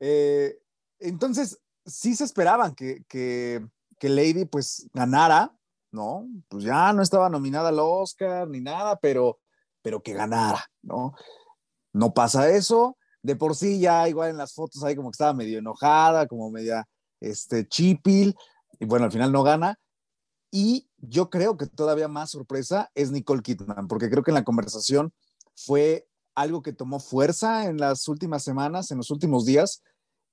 [0.00, 0.58] Eh,
[0.98, 3.62] entonces, sí se esperaban que, que,
[4.00, 5.56] Lady pues ganara,
[5.90, 6.28] ¿no?
[6.48, 9.38] Pues ya no estaba nominada al Oscar ni nada, pero,
[9.80, 11.14] pero que ganara, ¿no?
[11.94, 12.98] No pasa eso.
[13.22, 16.50] De por sí ya igual en las fotos ahí como que estaba medio enojada, como
[16.50, 16.86] media
[17.18, 18.36] este, chipil,
[18.78, 19.78] y bueno, al final no gana.
[20.50, 24.44] Y yo creo que todavía más sorpresa es Nicole Kidman, porque creo que en la
[24.44, 25.12] conversación
[25.54, 29.82] fue algo que tomó fuerza en las últimas semanas, en los últimos días,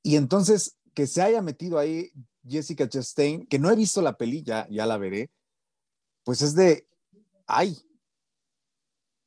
[0.04, 2.12] y entonces que se haya metido ahí
[2.48, 5.32] Jessica Chastain, que no he visto la peli, ya, ya la veré,
[6.24, 6.88] pues es de,
[7.46, 7.78] ay,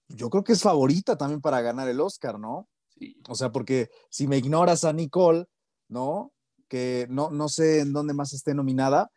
[0.08, 2.68] yo creo que es favorita también para ganar el Oscar, ¿no?
[2.98, 3.20] Sí.
[3.28, 5.46] O sea, porque si me ignoras a Nicole,
[5.88, 6.32] ¿no?
[6.68, 9.10] Que no, no sé en dónde más esté nominada,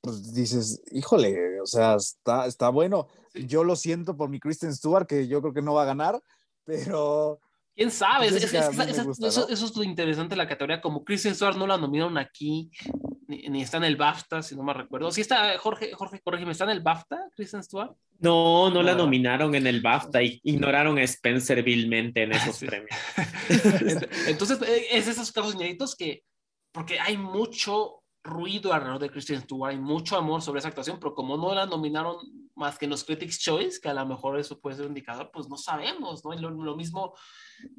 [0.00, 3.08] pues dices, híjole, o sea, está, está bueno.
[3.32, 3.46] Sí.
[3.46, 6.20] Yo lo siento por mi Kristen Stewart, que yo creo que no va a ganar,
[6.64, 7.40] pero
[7.74, 8.26] ¿Quién sabe?
[8.26, 9.48] Es- es- es- es- gusta, eso, ¿no?
[9.54, 10.80] eso es lo interesante de la categoría.
[10.80, 12.70] Como Kristen Stewart no la nominaron aquí,
[13.28, 15.12] ni, ni está en el BAFTA, si no me recuerdo.
[15.12, 17.92] Sí está, Jorge, Jorge, corrígeme, ¿está en el BAFTA, Kristen Stewart?
[18.18, 19.04] No, no la No.
[19.04, 22.66] nominaron en el BAFTA y ignoraron a Spencer vilmente en esos Sí.
[22.66, 22.90] premios.
[24.26, 26.24] Entonces, eh, es esos casos inéditos que,
[26.72, 27.97] porque hay mucho
[28.28, 31.66] ruido alrededor de Kristen Stewart, hay mucho amor sobre esa actuación, pero como no la
[31.66, 32.16] nominaron
[32.54, 35.30] más que en los Critics' Choice, que a lo mejor eso puede ser un indicador,
[35.32, 36.34] pues no sabemos, ¿no?
[36.34, 37.14] Y lo, lo mismo,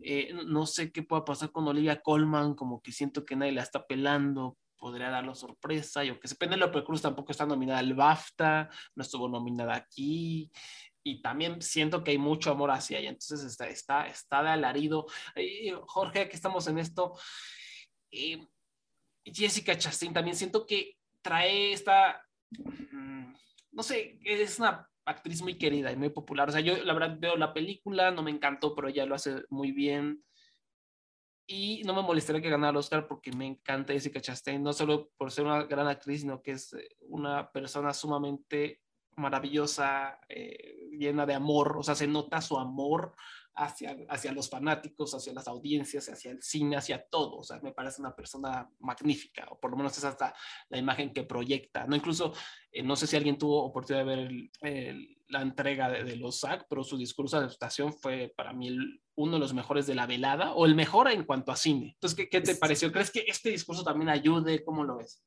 [0.01, 3.63] eh, no sé qué pueda pasar con Olivia Colman, como que siento que nadie la
[3.63, 8.69] está pelando, podría darlo sorpresa, yo que sé, Penélope Cruz tampoco está nominada al BAFTA,
[8.95, 10.49] no estuvo nominada aquí,
[11.03, 15.05] y también siento que hay mucho amor hacia ella, entonces está, está, está de alarido.
[15.35, 17.13] Eh, Jorge, que estamos en esto,
[18.11, 18.47] eh,
[19.23, 23.33] Jessica Chastain también siento que trae esta, mm,
[23.71, 26.49] no sé, es una actriz muy querida y muy popular.
[26.49, 29.43] O sea, yo la verdad veo la película, no me encantó, pero ella lo hace
[29.49, 30.23] muy bien.
[31.47, 35.09] Y no me molestaría que ganara el Oscar porque me encanta Jessica Chastain, no solo
[35.17, 38.81] por ser una gran actriz, sino que es eh, una persona sumamente
[39.15, 43.15] maravillosa, eh, llena de amor, o sea, se nota su amor
[43.59, 47.37] hacia, hacia los fanáticos, hacia las audiencias, hacia el cine, hacia todo.
[47.37, 50.33] O sea, me parece una persona magnífica, o por lo menos es hasta
[50.69, 51.85] la imagen que proyecta.
[51.85, 52.33] No, incluso,
[52.71, 56.15] eh, no sé si alguien tuvo oportunidad de ver el, el, la entrega de, de,
[56.15, 59.85] los SAG, pero su discurso de adaptación fue para mí el, uno de los mejores
[59.85, 61.91] de la velada, o el mejor en cuanto a cine.
[61.95, 62.91] Entonces, ¿qué, qué te pareció?
[62.91, 64.63] ¿Crees que este discurso también ayude?
[64.63, 65.21] ¿Cómo lo ves?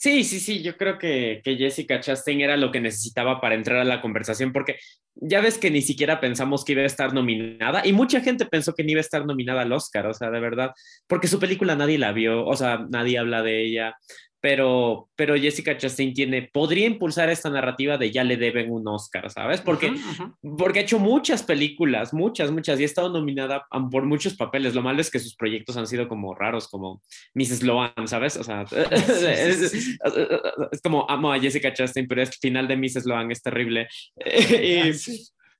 [0.00, 3.80] Sí, sí, sí, yo creo que, que, Jessica Chastain era lo que necesitaba para entrar
[3.80, 4.78] a la conversación, porque
[5.14, 8.72] ya ves que ni siquiera pensamos que iba a estar nominada y mucha gente pensó
[8.72, 10.70] que ni iba a estar nominada al Oscar, o sea, de verdad,
[11.06, 13.94] porque su película nadie la vio, o sea, nadie habla de ella,
[14.40, 19.30] pero, pero Jessica Chastain tiene, podría impulsar esta narrativa de ya le deben un Oscar,
[19.30, 19.60] ¿sabes?
[19.60, 20.56] Porque, uh -huh, uh -huh.
[20.56, 24.74] porque ha hecho muchas películas, muchas, muchas, y ha estado nominada por muchos papeles.
[24.74, 27.02] Lo malo es que sus proyectos han sido como raros, como
[27.34, 27.62] Mrs.
[27.62, 28.36] Lohan, ¿sabes?
[28.36, 28.62] O sea,
[29.00, 29.98] es,
[30.72, 33.04] es, como amo a Jessica Chastain, pero el final de Mrs.
[33.04, 33.88] Lohan es terrible.
[34.16, 34.90] y,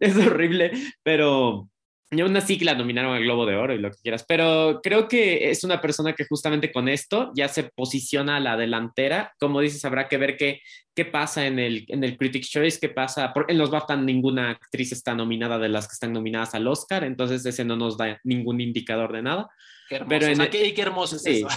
[0.00, 1.68] es horrible, pero
[2.12, 5.06] Y aún así la nominaron al Globo de Oro y lo que quieras, pero creo
[5.06, 9.32] que es una persona que justamente con esto ya se posiciona a la delantera.
[9.38, 10.60] Como dices, habrá que ver qué,
[10.92, 13.32] qué pasa en el, en el Critics' Choice, qué pasa.
[13.46, 17.46] en los BAFTA ninguna actriz está nominada de las que están nominadas al Oscar, entonces
[17.46, 19.48] ese no nos da ningún indicador de nada.
[19.88, 21.30] Qué hermoso, Pero o sea, qué, qué hermoso es Sí.
[21.36, 21.48] eso.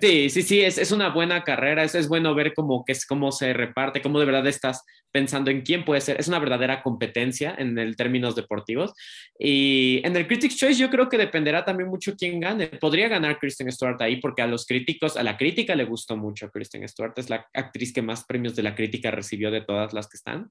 [0.00, 3.06] Sí, sí, sí, es, es una buena carrera, es, es bueno ver cómo, que es,
[3.06, 6.82] cómo se reparte, cómo de verdad estás pensando en quién puede ser, es una verdadera
[6.82, 8.92] competencia en el términos deportivos.
[9.38, 12.66] Y en el Critics' Choice yo creo que dependerá también mucho quién gane.
[12.66, 16.50] Podría ganar Kristen Stewart ahí porque a los críticos, a la crítica le gustó mucho
[16.50, 20.08] Kristen Stewart, es la actriz que más premios de la crítica recibió de todas las
[20.08, 20.50] que están.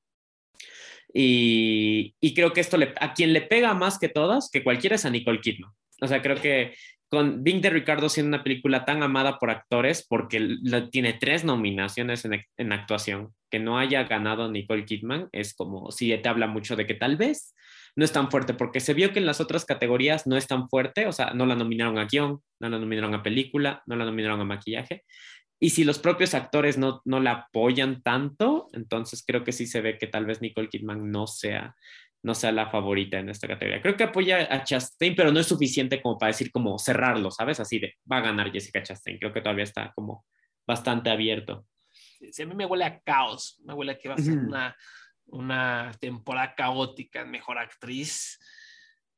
[1.13, 4.95] Y, y creo que esto le, a quien le pega más que todas, que cualquiera
[4.95, 5.71] es a Nicole Kidman.
[6.01, 6.75] O sea, creo que
[7.10, 10.58] con Bing de Ricardo siendo una película tan amada por actores, porque
[10.91, 16.15] tiene tres nominaciones en, en actuación, que no haya ganado Nicole Kidman, es como si
[16.15, 17.56] te habla mucho de que tal vez
[17.95, 20.69] no es tan fuerte, porque se vio que en las otras categorías no es tan
[20.69, 24.06] fuerte, o sea, no la nominaron a guion, no la nominaron a película, no la
[24.06, 25.04] nominaron a maquillaje.
[25.60, 29.82] Y si los propios actores no, no la apoyan tanto, entonces creo que sí se
[29.82, 31.76] ve que tal vez Nicole Kidman no sea,
[32.21, 33.82] no sea la favorita en esta categoría.
[33.82, 37.60] Creo que apoya a Chastain, pero no es suficiente como para decir como cerrarlo, ¿sabes?
[37.60, 39.17] Así de, va a ganar Jessica Chastain.
[39.17, 40.25] Creo que todavía está como
[40.67, 41.65] bastante abierto.
[42.32, 44.75] Sí, a mí me huele a caos, me huele a que va a ser una,
[45.27, 48.38] una temporada caótica en Mejor Actriz.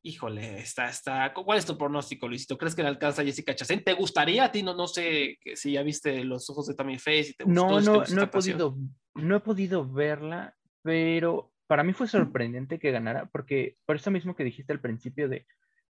[0.03, 1.33] Híjole, está, está.
[1.33, 2.57] ¿Cuál es tu pronóstico, Luisito?
[2.57, 3.83] ¿Crees que le alcanza a Jessica Chastain?
[3.83, 4.61] ¿Te gustaría a ti?
[4.61, 7.67] No, no sé que si ya viste los ojos de Tammy Face y te gustó.
[7.67, 8.77] No, no, no he podido,
[9.15, 14.36] no he podido verla, pero para mí fue sorprendente que ganara, porque por eso mismo
[14.36, 15.45] que dijiste al principio de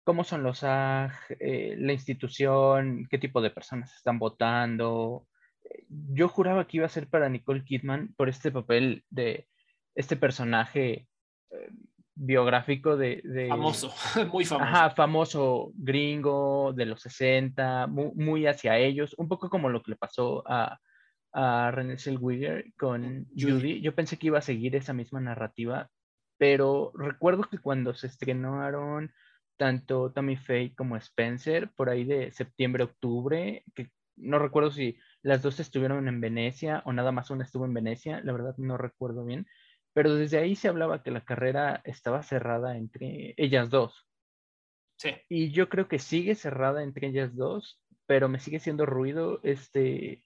[0.05, 5.27] cómo son los AG, eh, la institución, qué tipo de personas están votando.
[5.65, 9.49] Eh, Yo juraba que iba a ser para Nicole Kidman por este papel de
[9.95, 11.09] este personaje
[11.51, 11.71] eh,
[12.17, 13.91] biográfico de, de- Famoso,
[14.31, 14.69] muy famoso.
[14.71, 19.93] Ajá, famoso gringo de los 60, mu- muy, hacia ellos, un poco como lo que
[19.93, 20.79] le pasó a,
[21.33, 23.53] a Renée Zellweger con Judy.
[23.53, 23.81] Judy.
[23.81, 25.91] Yo pensé que iba a seguir esa misma narrativa,
[26.39, 29.13] pero recuerdo que cuando se estrenaron
[29.57, 35.43] tanto Tammy Faye como Spencer, por ahí de septiembre, octubre, que no recuerdo si las
[35.43, 39.25] dos estuvieron en Venecia o nada más una estuvo en Venecia, la verdad no recuerdo
[39.25, 39.47] bien,
[39.95, 44.07] pero desde ahí se hablaba que la carrera estaba cerrada entre ellas dos.
[44.97, 45.11] Sí.
[45.29, 50.23] Y yo creo que sigue cerrada entre ellas dos, pero me sigue haciendo ruido este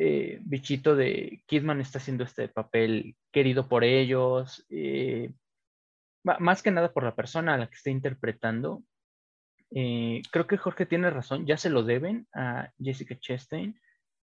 [0.00, 5.32] eh, bichito de Kidman está haciendo este papel querido por ellos, eh,
[6.22, 8.84] más que nada por la persona a la que está interpretando.
[9.72, 13.78] Eh, creo que Jorge tiene razón, ya se lo deben a Jessica Chastain.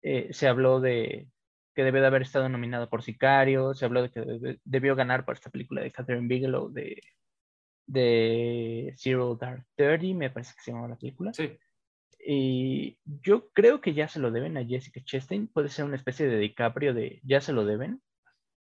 [0.03, 1.29] Eh, se habló de
[1.73, 5.35] que debe de haber estado nominada por Sicario, se habló de que debió ganar por
[5.35, 7.01] esta película de Catherine Bigelow de,
[7.87, 11.33] de Zero Dark Thirty, me parece que se llamaba la película.
[11.33, 11.57] Sí.
[12.19, 15.47] Y yo creo que ya se lo deben a Jessica Chastain.
[15.47, 18.01] Puede ser una especie de DiCaprio de ya se lo deben.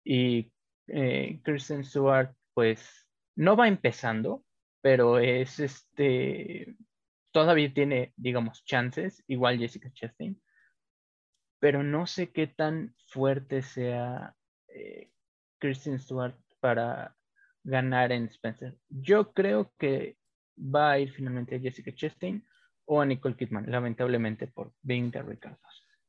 [0.03, 0.51] Y
[0.87, 4.43] eh, Kristen Stewart, pues, no va empezando,
[4.81, 6.75] pero es este.
[7.31, 10.41] Todavía tiene, digamos, chances, igual Jessica Chastain.
[11.59, 14.35] Pero no sé qué tan fuerte sea
[14.67, 15.09] eh,
[15.59, 17.15] Kristen Stewart para
[17.63, 18.77] ganar en Spencer.
[18.89, 20.17] Yo creo que
[20.57, 22.45] va a ir finalmente a Jessica Chastain
[22.85, 25.59] o a Nicole Kidman, lamentablemente por Being the Ricardo.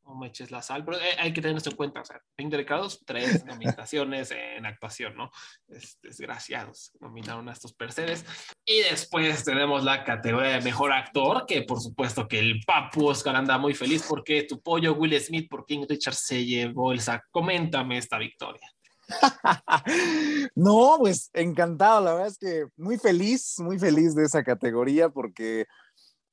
[0.07, 2.01] No me eches la sal, pero eh, hay que tener esto en cuenta.
[2.01, 5.33] O sea, Pink de Ricardos, tres nominaciones en actuación, ¿no?
[5.67, 8.25] Es, desgraciados, nominaron a estos percebes.
[8.65, 13.35] Y después tenemos la categoría de mejor actor, que por supuesto que el Papu Oscar
[13.35, 17.27] anda muy feliz porque tu pollo Will Smith por King Richard se llevó el saco.
[17.33, 18.71] Coméntame esta victoria.
[20.55, 25.67] No, pues encantado, la verdad es que muy feliz, muy feliz de esa categoría porque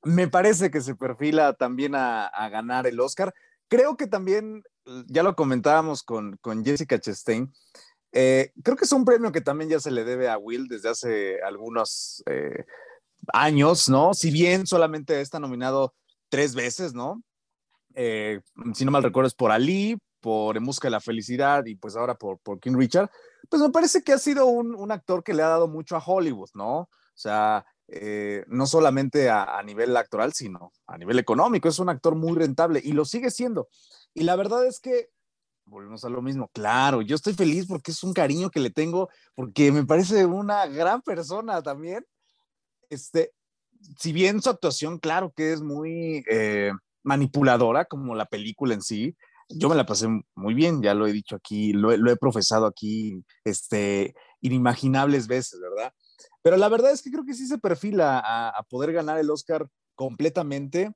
[0.04, 3.34] me parece que se perfila también a, ganar el Oscar.
[3.68, 4.64] Creo que también,
[5.08, 7.52] ya lo comentábamos con, con Jessica Chastain,
[8.16, 10.90] eh, creo que es un premio que también ya se le debe a Will desde
[10.90, 12.64] hace algunos eh,
[13.34, 14.14] años, ¿no?
[14.14, 15.96] Si bien solamente está nominado
[16.30, 17.24] tres veces, ¿no?
[17.96, 18.42] Eh,
[18.74, 21.96] si no mal recuerdo es por Ali, por En Busca de la Felicidad y pues
[21.96, 23.10] ahora por, por King Richard,
[23.50, 26.04] pues me parece que ha sido un, un actor que le ha dado mucho a
[26.06, 26.82] Hollywood, ¿no?
[26.82, 31.68] O sea, eh, no solamente a, nivel actoral, sino a nivel económico.
[31.68, 33.68] Es un actor muy rentable y lo sigue siendo.
[34.14, 35.10] Y la verdad es que,
[35.66, 39.10] volvemos a lo mismo, claro, yo estoy feliz porque es un cariño que le tengo,
[39.36, 42.06] porque me parece una gran persona también.
[42.90, 43.32] Este,
[43.98, 46.72] si bien su actuación, claro que es muy eh,
[47.04, 49.16] manipuladora, como la película en sí,
[49.50, 52.66] yo me la pasé muy bien, ya lo he dicho aquí, lo, lo he profesado
[52.66, 55.94] aquí, este, inimaginables veces, ¿verdad?
[56.44, 59.68] Pero la verdad es que creo que sí se perfila a, poder ganar el Oscar
[59.96, 60.94] completamente.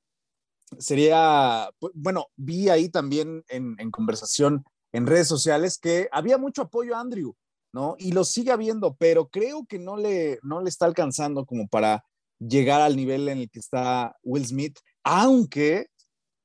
[0.78, 6.96] Sería, bueno, vi ahí también en, en conversación en redes sociales que había mucho apoyo
[6.96, 7.36] a Andrew,
[7.74, 7.96] ¿no?
[7.98, 12.04] Y lo sigue habiendo, pero creo que no le, no le está alcanzando como para
[12.40, 15.88] llegar al nivel en el que está Will Smith, aunque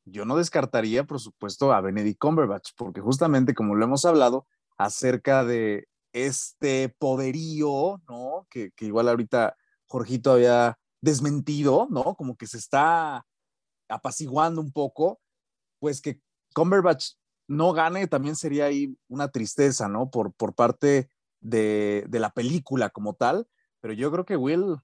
[0.04, 5.44] yo no descartaría, por supuesto, a Benedict Cumberbatch, porque justamente como lo hemos hablado acerca
[5.44, 8.46] de este poderío, ¿no?
[8.50, 12.14] Que, que igual ahorita Jorgito había desmentido, ¿no?
[12.16, 13.26] Como que se está
[13.88, 15.20] apaciguando un poco,
[15.78, 16.20] pues que
[16.54, 17.14] Cumberbatch
[17.48, 20.10] no gane también sería ahí una tristeza, ¿no?
[20.10, 23.48] Por, por parte de, de la película como tal,
[23.80, 24.76] pero yo creo que Will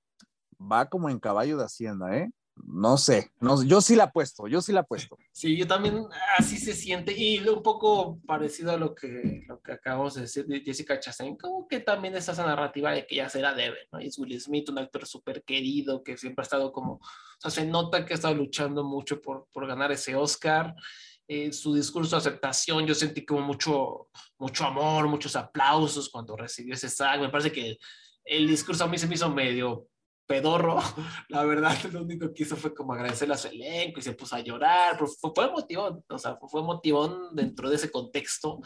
[0.60, 2.30] va como en caballo de hacienda, ¿eh?
[2.64, 5.16] No sé, no, yo sí la apuesto, yo sí la apuesto.
[5.32, 6.04] Sí, yo también
[6.36, 10.46] así se siente y un poco parecido a lo que, lo que acabamos de decir
[10.46, 14.00] de Jessica Chastain, como que también está esa narrativa de que ya será debe, ¿no?
[14.00, 17.00] Y es Will Smith, un actor súper querido que siempre ha estado como, o
[17.40, 20.74] sea, se nota que ha estado luchando mucho por, por ganar ese Oscar.
[21.28, 26.74] Eh, su discurso de aceptación, yo sentí como mucho, mucho amor, muchos aplausos cuando recibió
[26.74, 27.20] ese SAG.
[27.20, 27.76] Me parece que
[28.24, 29.86] el discurso a mí se me hizo medio
[30.28, 30.78] pedorro,
[31.28, 34.36] la verdad, lo único que hizo fue como agradecerle a su elenco y se puso
[34.36, 38.60] a llorar, pero fue, fue motivón, o sea, fue motivón dentro de ese contexto,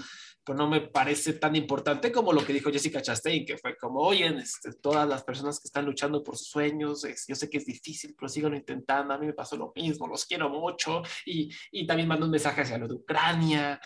[0.45, 4.01] pero no me parece tan importante como lo que dijo Jessica Chastain, que fue como,
[4.01, 7.59] oye, este, todas las personas que están luchando por sus sueños, es, yo sé que
[7.59, 11.49] es difícil, pero sigan intentando, a mí me pasó lo mismo, los quiero mucho, y,
[11.71, 13.81] y también mandó un mensaje hacia lo de Ucrania,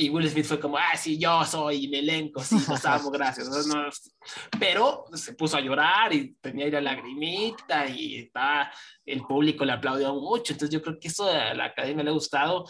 [0.00, 3.48] y Will Smith fue como, ah, sí, yo soy mi elenco, sí, los amo, gracias.
[3.48, 3.90] No, no,
[4.58, 8.72] pero se puso a llorar y tenía ahí la lagrimita y está,
[9.04, 10.52] el público le aplaudió mucho.
[10.52, 12.64] Entonces yo creo que eso a la academia le ha gustado.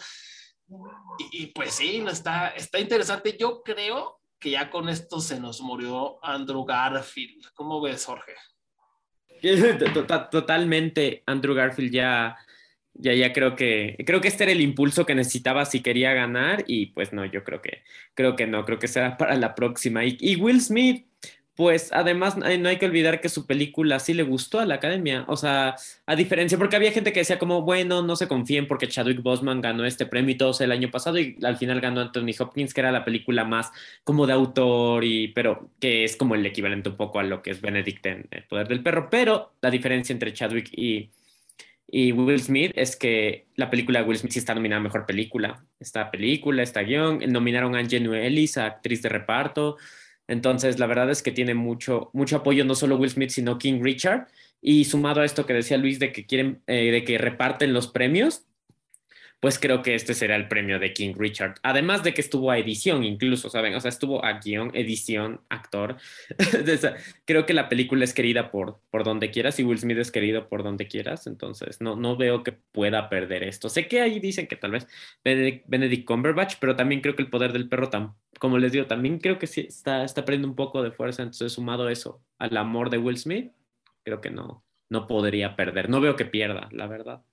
[1.31, 3.37] Y, y pues sí, no está, está interesante.
[3.39, 7.45] Yo creo que ya con esto se nos murió Andrew Garfield.
[7.53, 8.33] ¿Cómo ves, Jorge?
[9.93, 12.35] Tota- Totalmente, Andrew Garfield ya,
[12.93, 16.63] ya, ya creo que, creo que este era el impulso que necesitaba si quería ganar
[16.67, 20.05] y pues no, yo creo que, creo que no, creo que será para la próxima.
[20.05, 21.05] Y, y Will Smith,
[21.55, 24.65] pues además no hay, no hay que olvidar que su película sí le gustó a
[24.65, 25.75] la academia, o sea,
[26.05, 29.61] a diferencia, porque había gente que decía como, bueno, no se confíen porque Chadwick Boseman
[29.61, 32.81] ganó este premio y todo el año pasado y al final ganó Anthony Hopkins, que
[32.81, 33.71] era la película más
[34.03, 37.51] como de autor, y, pero que es como el equivalente un poco a lo que
[37.51, 41.11] es Benedict en El Poder del Perro, pero la diferencia entre Chadwick y,
[41.91, 45.05] y Will Smith es que la película de Will Smith sí está nominada a Mejor
[45.05, 49.77] Película, esta película, esta guion, nominaron a Angelina Ellis, a actriz de reparto,
[50.31, 53.81] entonces, la verdad es que tiene mucho, mucho apoyo, no solo Will Smith, sino King
[53.81, 54.27] Richard.
[54.61, 57.89] Y sumado a esto que decía Luis de que quieren, eh, de que reparten los
[57.89, 58.45] premios,
[59.41, 61.55] pues creo que este será el premio de King Richard.
[61.63, 63.73] Además de que estuvo a edición incluso, ¿saben?
[63.73, 65.97] O sea, estuvo a guion, edición, actor.
[67.25, 70.47] creo que la película es querida por, por donde quieras y Will Smith es querido
[70.47, 71.25] por donde quieras.
[71.25, 73.67] Entonces, no, no veo que pueda perder esto.
[73.67, 74.87] Sé que ahí dicen que tal vez
[75.23, 79.17] Benedict, Cumberbatch, pero también creo que el poder del perro, tam, como les digo, también
[79.17, 81.23] creo que sí está, está perdiendo un poco de fuerza.
[81.23, 83.51] Entonces, sumado eso al amor de Will Smith,
[84.03, 85.89] creo que no, no podría perder.
[85.89, 87.23] No veo que pierda, la verdad.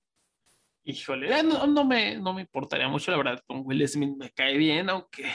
[0.89, 4.31] Híjole, eh, no, no, me, no me importaría mucho, la verdad, con Will Smith me
[4.31, 5.31] cae bien, aunque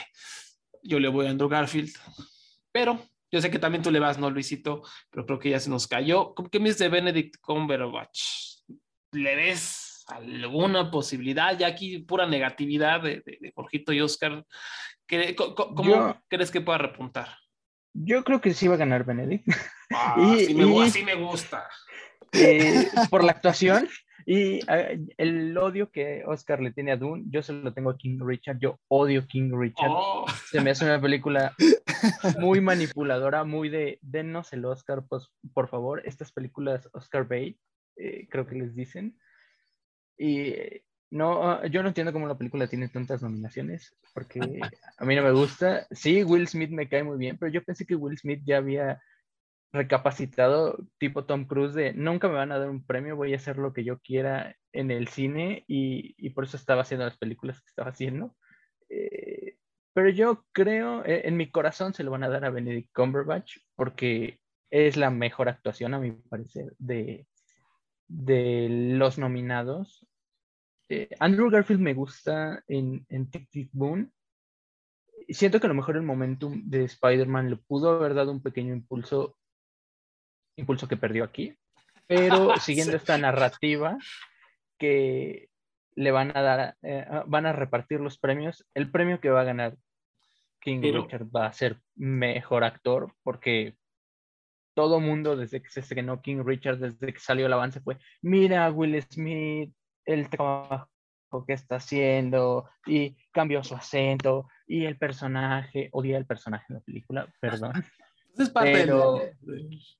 [0.82, 1.92] yo le voy a Andrew Garfield.
[2.72, 2.98] Pero
[3.30, 4.82] yo sé que también tú le vas, ¿no, Luisito?
[5.10, 6.34] Pero creo que ya se nos cayó.
[6.34, 8.20] ¿Cómo que me dice Benedict Cumberbatch?
[9.12, 11.56] ¿Le ves alguna posibilidad?
[11.56, 14.44] Ya aquí pura negatividad de, de, de Jorgito y Oscar.
[15.06, 17.28] ¿Qué, ¿Cómo yo, crees que pueda repuntar?
[17.92, 19.46] Yo creo que sí va a ganar Benedict.
[19.92, 21.68] Ah, y, así, me, y, así me gusta.
[22.32, 23.88] Eh, por la actuación
[24.26, 27.98] y uh, el odio que Oscar le tiene a Dune, yo se lo tengo a
[27.98, 28.58] King Richard.
[28.58, 29.90] Yo odio King Richard.
[29.90, 30.26] Oh.
[30.50, 31.54] Se me hace una película
[32.38, 36.02] muy manipuladora, muy de denos el Oscar, pues, por favor.
[36.04, 37.58] Estas películas Oscar Bait,
[37.96, 39.18] eh, creo que les dicen.
[40.16, 40.54] Y
[41.10, 44.40] no, uh, yo no entiendo cómo la película tiene tantas nominaciones, porque
[44.98, 45.86] a mí no me gusta.
[45.90, 49.02] Sí, Will Smith me cae muy bien, pero yo pensé que Will Smith ya había
[49.74, 53.58] recapacitado tipo Tom Cruise de nunca me van a dar un premio, voy a hacer
[53.58, 57.60] lo que yo quiera en el cine y, y por eso estaba haciendo las películas
[57.60, 58.36] que estaba haciendo.
[58.88, 59.56] Eh,
[59.92, 63.56] pero yo creo, eh, en mi corazón se lo van a dar a Benedict Cumberbatch
[63.74, 64.38] porque
[64.70, 67.26] es la mejor actuación, a mi parecer, de,
[68.06, 70.06] de los nominados.
[70.88, 74.12] Eh, Andrew Garfield me gusta en, en Tic Tic Boom.
[75.28, 78.72] Siento que a lo mejor el momentum de Spider-Man le pudo haber dado un pequeño
[78.72, 79.36] impulso
[80.56, 81.56] impulso que perdió aquí,
[82.06, 83.98] pero siguiendo esta narrativa
[84.78, 85.48] que
[85.96, 89.44] le van a dar, eh, van a repartir los premios, el premio que va a
[89.44, 89.76] ganar
[90.60, 93.76] King pero, Richard va a ser mejor actor porque
[94.74, 98.70] todo mundo desde que se estrenó King Richard, desde que salió el avance fue, mira
[98.70, 99.72] Will Smith,
[100.04, 100.88] el trabajo
[101.46, 106.80] que está haciendo y cambió su acento y el personaje, odia el personaje de la
[106.80, 107.84] película, perdón.
[108.38, 109.36] Es parte Pero- de,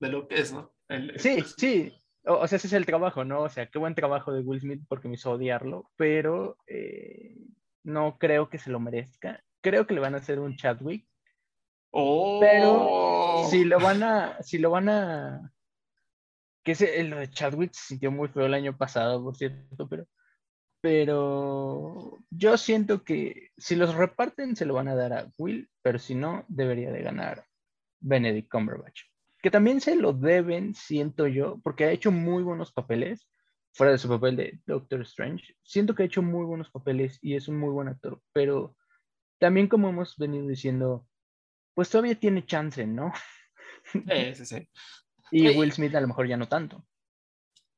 [0.00, 0.72] de- lo que es, ¿no?
[0.88, 1.92] El- Sí, sí.
[2.26, 3.42] O, o sea, ese es el trabajo, ¿no?
[3.42, 7.36] O sea, qué buen trabajo de Will Smith porque me hizo odiarlo, pero eh,
[7.84, 9.42] no creo que se lo merezca.
[9.60, 11.06] Creo que le van a hacer un Chadwick,
[11.96, 12.40] Oh.
[12.40, 15.52] pero si lo van a, si lo van a,
[16.64, 20.06] que ese, lo de Chadwick se sintió muy feo el año pasado, por cierto, pero,
[20.80, 25.98] pero yo siento que si los reparten se lo van a dar a Will, pero
[25.98, 27.44] si no, debería de ganar
[28.00, 29.02] Benedict Cumberbatch.
[29.42, 33.28] Que también se lo deben, siento yo, porque ha hecho muy buenos papeles,
[33.74, 35.54] fuera de su papel de Doctor Strange.
[35.62, 38.76] Siento que ha hecho muy buenos papeles y es un muy buen actor, pero
[39.38, 41.06] también como hemos venido diciendo,
[41.74, 43.12] pues todavía tiene chance, ¿no?
[44.08, 44.68] Eh, sí, sí.
[45.30, 45.48] Y.
[45.58, 46.86] Will Smith a lo mejor ya no tanto.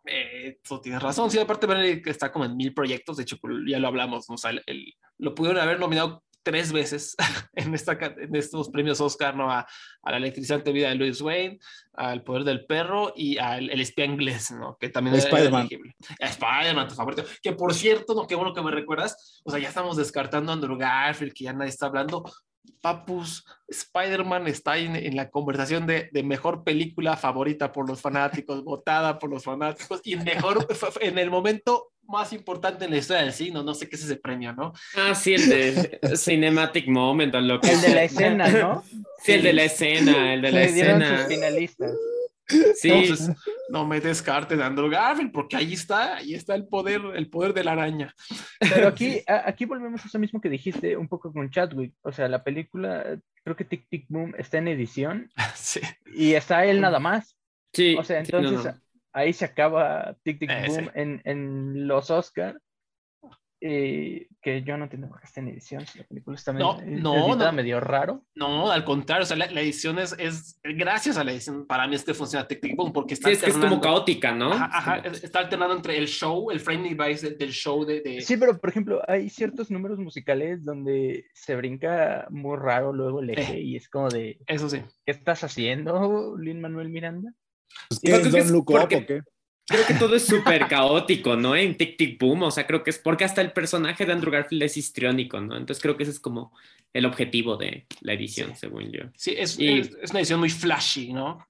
[0.05, 1.31] Eh, tú tienes razón.
[1.31, 3.17] Sí, aparte, Benedict está como en mil proyectos.
[3.17, 4.29] De hecho, ya lo hablamos.
[4.29, 4.35] ¿no?
[4.35, 7.17] O sea, el- el- lo pudieron haber nominado tres veces
[7.55, 9.51] en, esta, en estos premios Oscar, ¿no?
[9.51, 9.67] A,
[10.03, 11.59] a la electrizante vida de Louis Wayne,
[11.95, 14.77] al poder del perro y al el espía inglés, ¿no?
[14.79, 15.69] Que también Spider-Man.
[16.21, 17.25] A Spider-Man, tu favorito.
[17.43, 18.29] Que por cierto, ¿no?
[18.29, 19.41] Qué bueno que me recuerdas.
[19.43, 22.23] O sea, ya estamos descartando a Andrew Garfield, que ya nadie está hablando.
[22.81, 28.63] Papus, Spider-Man está en, en la conversación de, de mejor película favorita por los fanáticos,
[28.65, 30.65] votada por los fanáticos y mejor
[31.01, 33.63] en el momento más importante en la historia del cine.
[33.63, 34.73] No sé qué es ese premio, ¿no?
[34.97, 38.83] Ah, sí, el de Cinematic Moment o lo que El de la escena, ¿no?
[39.25, 41.19] Sí, el de la escena, el de la Le dieron escena.
[41.19, 41.93] sus finalistas.
[42.77, 43.31] Sí, Entonces,
[43.71, 47.53] no me descarten de Andrew Garfield, porque ahí está, ahí está el poder, el poder
[47.53, 48.15] de la araña.
[48.61, 51.95] Pero aquí, a- aquí volvemos a eso mismo que dijiste un poco con Chadwick.
[52.03, 55.81] O sea, la película, creo que Tic Tic Boom está en edición Sí.
[56.15, 57.37] y está él nada más.
[57.73, 57.97] sí.
[57.99, 58.81] O sea, sí, no, entonces no.
[59.17, 60.91] Ahí se acaba Tic Tic Eh, Boom sí.
[60.95, 62.61] en, en los Oscar.
[63.59, 65.85] que yo no entiendo por qué está en edición.
[65.87, 67.57] Si la película está No, medio, no, editada, no.
[67.57, 68.23] medio raro.
[68.35, 71.89] No, al contrario, o sea, la, la edición es, es, gracias a la edición, para
[71.89, 73.81] mí es que funciona Tic Tic Boom, porque está Sí, es que es como alternando-
[73.83, 74.53] caótica, ¿no?
[74.53, 78.21] Ajá, ajá, está alternando entre el show, el framing device del, del show de, de-
[78.21, 83.31] Sí, pero por ejemplo, hay ciertos números musicales donde se brinca muy raro luego el
[83.31, 83.61] eje Eh.
[83.63, 84.81] y es como de, eso sí.
[85.05, 87.33] ¿qué estás haciendo, Lin Manuel Miranda?
[87.89, 89.21] Pues, Y ¿qué creo es que es Don't Look Up porque- o qué?
[89.69, 91.57] Creo que todo es súper caótico, ¿no?
[91.57, 94.31] En Tic Tic Boom, o sea, creo que es porque hasta el personaje de Andrew
[94.33, 95.57] Garfield es histriónico, ¿no?
[95.57, 96.53] Entonces creo que ese es como
[96.93, 99.01] el objetivo de la edición, según yo.
[99.17, 101.45] Sí, es, Y- es, es una edición muy flashy, ¿no?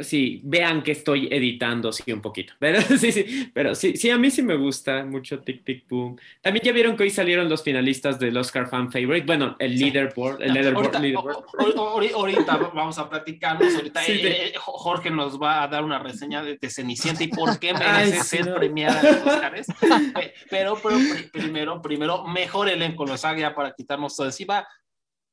[0.00, 2.54] Sí, vean que estoy editando, sí, un poquito.
[2.58, 6.16] Pero sí, sí, pero sí, sí, a mí sí me gusta mucho Tic Tic Boom.
[6.40, 9.26] También ya vieron que hoy salieron los finalistas del Oscar Fan Favorite.
[9.26, 9.84] Bueno, el Sí.
[9.84, 12.72] leaderboard, el leaderboard, Ahorita, leaderboard.
[12.74, 13.74] vamos a platicarnos.
[13.74, 17.28] Ahorita Sí, eh, eh, Jorge nos va a dar una reseña de, de Cenicienta y
[17.28, 18.54] por qué merece ser no.
[18.54, 19.66] premiada en los Oscars.
[20.14, 24.66] Pe- Pero, pero pri- primero, primero, mejor elenco los haga para quitarnos todo encima.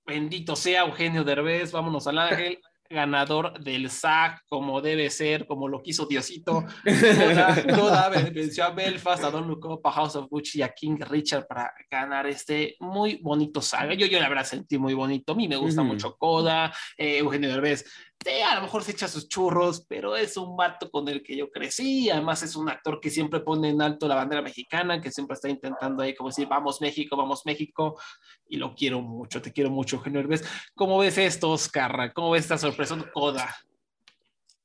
[0.05, 2.59] Bendito sea Eugenio Derbez, vámonos al ángel.
[2.89, 6.65] Ganador del SAG, como debe ser, como lo quiso Diosito.
[6.83, 10.97] Toda, toda venció a Belfast, a Don Up, a House of Gucci y a King
[11.07, 13.93] Richard para ganar este muy bonito saga.
[13.93, 15.33] Yo, yo la verdad sentí muy bonito.
[15.33, 17.85] A mí me gusta mucho Coda, eh, Eugenio Derbez.
[18.27, 21.49] A lo mejor se echa sus churros, pero es un vato con el que yo
[21.49, 22.09] crecí.
[22.09, 25.47] Además, es un actor que siempre pone en alto la bandera mexicana, que siempre está
[25.47, 27.97] intentando ahí, como decir, vamos México, vamos México.
[28.49, 30.43] Y lo quiero mucho, te quiero mucho, Eugenio Derbez.
[30.75, 32.11] ¿Cómo ves esto, Oscar?
[32.13, 33.55] ¿Cómo ves esta sorpresa Coda?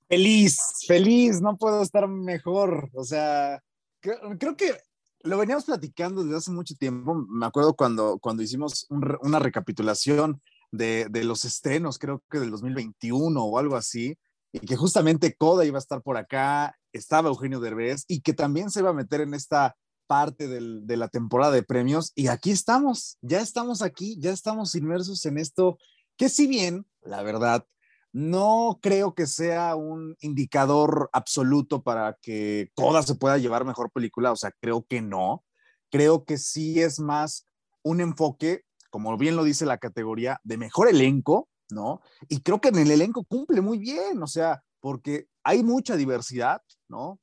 [0.09, 2.91] Feliz, feliz, no puedo estar mejor.
[2.93, 3.63] O sea,
[4.01, 4.77] creo, que
[5.23, 7.15] lo veníamos platicando desde hace mucho tiempo.
[7.15, 10.43] Me acuerdo cuando, cuando hicimos una recapitulación
[10.77, 14.17] de, los estrenos, creo que del 2021 o algo así,
[14.53, 18.71] y que justamente Coda iba a estar por acá, estaba Eugenio Derbez, y que también
[18.71, 22.13] se iba a meter en esta parte del- de la temporada de premios.
[22.15, 25.79] Y aquí estamos, ya estamos aquí, ya estamos inmersos en esto,
[26.17, 27.67] que si bien, la verdad,
[28.13, 34.31] no creo que sea un indicador absoluto para que Coda se pueda llevar mejor película,
[34.31, 35.45] o sea, creo que no.
[35.91, 37.49] Creo que sí es más
[37.83, 38.65] un enfoque,
[38.95, 42.01] como bien lo dice la categoría, de mejor elenco, ¿no?
[42.29, 46.63] Y creo que en el elenco cumple muy bien, o sea, porque hay mucha diversidad,
[46.89, 47.19] ¿no?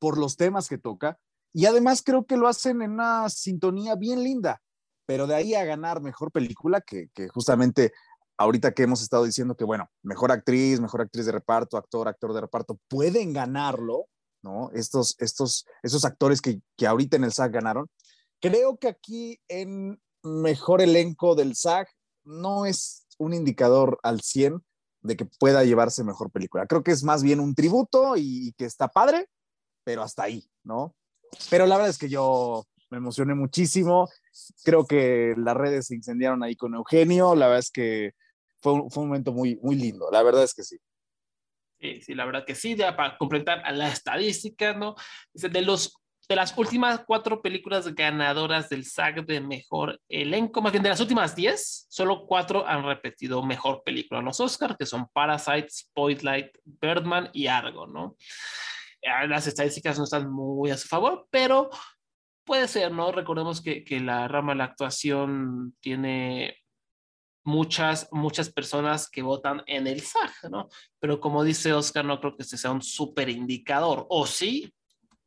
[0.00, 1.16] Por los temas que toca.
[1.52, 4.60] Y además creo que lo hacen en una sintonía bien linda,
[5.06, 7.92] pero de ahí a ganar mejor película, que, que justamente
[8.36, 12.34] ahorita que hemos estado diciendo que, bueno, mejor actriz, mejor actriz de reparto, actor, actor
[12.34, 14.06] de reparto, pueden ganarlo,
[14.42, 14.72] ¿no?
[14.72, 17.88] Estos, estos, esos actores que, que ahorita en el SAG ganaron.
[18.40, 21.88] Creo que aquí en mejor elenco del SAG
[22.24, 24.62] no es un indicador al 100.
[25.02, 26.66] de que pueda llevarse mejor película.
[26.66, 29.28] Creo que es más bien un tributo y, que está padre,
[29.84, 30.96] pero hasta ahí, ¿no?
[31.48, 34.08] Pero la verdad es que yo me emocioné muchísimo.
[34.64, 37.36] Creo que las redes se incendiaron ahí con Eugenio.
[37.36, 38.14] La verdad es que
[38.60, 40.10] fue un, momento muy, muy lindo.
[40.10, 40.76] La verdad es que sí.
[41.78, 44.96] Sí, sí, la verdad que sí, ya para completar a la estadística, ¿no?
[45.34, 45.94] De los
[46.28, 51.00] de las últimas cuatro películas ganadoras del SAG de mejor elenco, más bien de las
[51.00, 56.58] últimas diez, solo cuatro han repetido mejor película en los Oscars, que son Parasite, Spotlight,
[56.64, 58.16] Birdman y Argo, ¿no?
[59.00, 61.70] Eh, Las estadísticas no están muy a su favor, pero
[62.44, 63.12] puede ser, ¿no?
[63.12, 66.56] Recordemos que, que la rama de la actuación tiene
[67.44, 70.68] muchas, muchas personas que votan en el SAG, ¿no?
[70.98, 74.06] Pero como dice Oscar, no creo que este sea un súper indicador.
[74.08, 74.72] ¿O sí?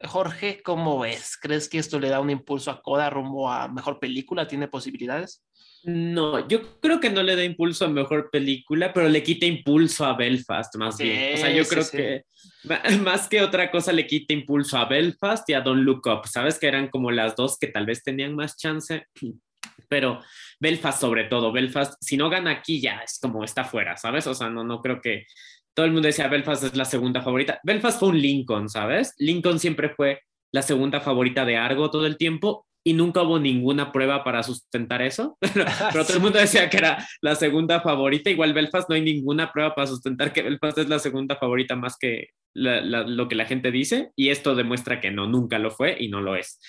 [0.02, 1.38] Jorge, ¿cómo ves?
[1.38, 4.48] ¿Crees que esto le da un impulso a Coda rumbo a mejor película?
[4.48, 5.44] ¿Tiene posibilidades?
[5.84, 10.06] No, yo creo que no le da impulso a mejor película, pero le quita impulso
[10.06, 11.34] a Belfast, más Sí, bien.
[11.34, 11.98] O sea, yo sí, creo sí.
[11.98, 12.24] que
[13.04, 16.28] más que otra cosa le quita impulso a Belfast y a Don't Look Up.
[16.28, 19.06] Sabes que eran como las dos que tal vez tenían más chance,
[19.90, 20.20] pero
[20.60, 21.52] Belfast sobre todo.
[21.54, 24.28] Belfast, si no gana aquí ya es como está fuera, ¿sabes?
[24.28, 25.26] O sea, no, no creo que
[25.74, 27.60] todo el mundo decía Belfast es la segunda favorita.
[27.64, 29.14] Belfast fue un Lincoln, ¿sabes?
[29.18, 33.92] Lincoln siempre fue la segunda favorita de Argo todo el tiempo y nunca hubo ninguna
[33.92, 35.38] prueba para sustentar eso.
[35.42, 38.30] Pero, todo el mundo decía que era la segunda favorita.
[38.30, 41.98] Igual Belfast no hay ninguna prueba para sustentar que Belfast es la segunda favorita más
[42.00, 44.12] que la- la- lo que la gente dice.
[44.16, 46.60] Y esto demuestra que no, nunca lo fue y no lo es.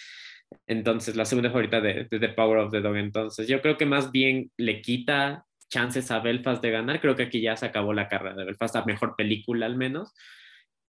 [0.67, 2.97] Entonces, la segunda favorita de, de The Power of the Dog.
[2.97, 7.01] Entonces, yo creo que más bien le quita chances a Belfast de ganar.
[7.01, 10.15] Creo que aquí ya se acabó la carrera de Belfast, a mejor película al menos.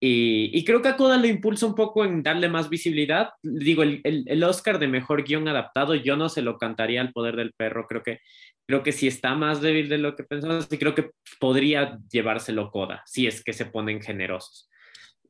[0.02, 3.32] Y, creo que a Coda lo impulsa un poco en darle más visibilidad.
[3.42, 7.52] Digo, el Oscar de mejor guion adaptado, yo no se lo cantaría al poder del
[7.52, 7.86] perro.
[7.86, 8.20] Creo que,
[8.66, 12.70] creo que sí está más débil de lo que pensamos y creo que podría llevárselo
[12.70, 14.69] Coda, si es que se ponen generosos.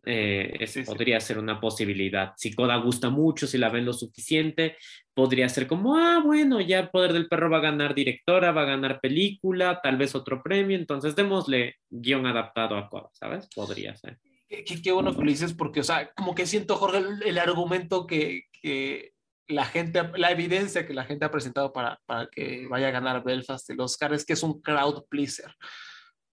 [0.04, 0.86] Eh, es- Sí, sí.
[0.90, 2.32] podría ser una posibilidad.
[2.36, 4.76] Si Coda gusta mucho, si la ven lo suficiente,
[5.12, 8.62] podría ser como, ah, bueno, ya el Poder del Perro va a ganar directora, va
[8.62, 13.46] a ganar película, tal vez otro premio, entonces démosle guion adaptado a Coda, ¿sabes?
[13.54, 14.18] Podría ser.
[14.48, 17.22] Qué, qué- qué bueno que lo dices porque, o sea, como que siento, Jorge, el,
[17.22, 19.12] el argumento que, que
[19.48, 23.22] la gente, la evidencia que la gente ha presentado para, para que vaya a ganar
[23.22, 25.52] Belfast el Oscar es que es un crowd pleaser.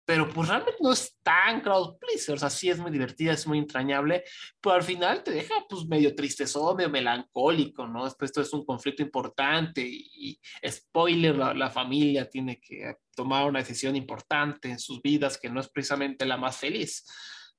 [0.07, 3.45] Pero pues realmente no es tan crowd pleaser, o sea, sí es muy divertida, es
[3.45, 4.23] muy entrañable,
[4.61, 8.05] pero al final te deja pues medio tristezón, medio melancólico, ¿no?
[8.05, 13.49] Después esto es un conflicto importante y, y spoiler, la, la familia tiene que tomar
[13.49, 17.05] una decisión importante en sus vidas que no es precisamente la más feliz.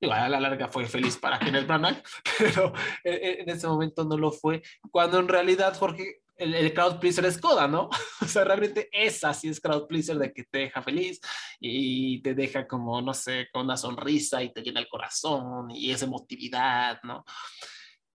[0.01, 2.03] Digo, a la larga fue feliz para Kenneth Branagh,
[2.39, 2.73] pero
[3.05, 4.63] en, en ese momento no lo fue.
[4.91, 7.91] Cuando en realidad, Jorge, el, el crowd pleaser es Coda, ¿no?
[8.23, 11.21] O sea, realmente esa sí es crowd pleaser de que te deja feliz
[11.61, 15.91] y te deja como, no sé, con una sonrisa y te llena el corazón y
[15.93, 17.25] esa emotividad, ¿no?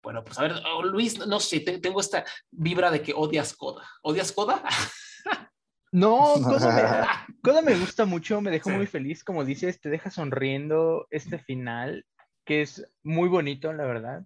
[0.02, 3.56] Bueno, pues a ver, oh, Luis, no sé, te- tengo esta vibra de que odias
[3.56, 3.88] Coda.
[4.02, 4.64] ¿Odias Coda?
[5.92, 8.76] No, Coda me, Coda me gusta mucho, me dejó Sí.
[8.76, 12.06] muy feliz, como dices, te deja sonriendo este final,
[12.46, 14.26] que es muy bonito, la verdad.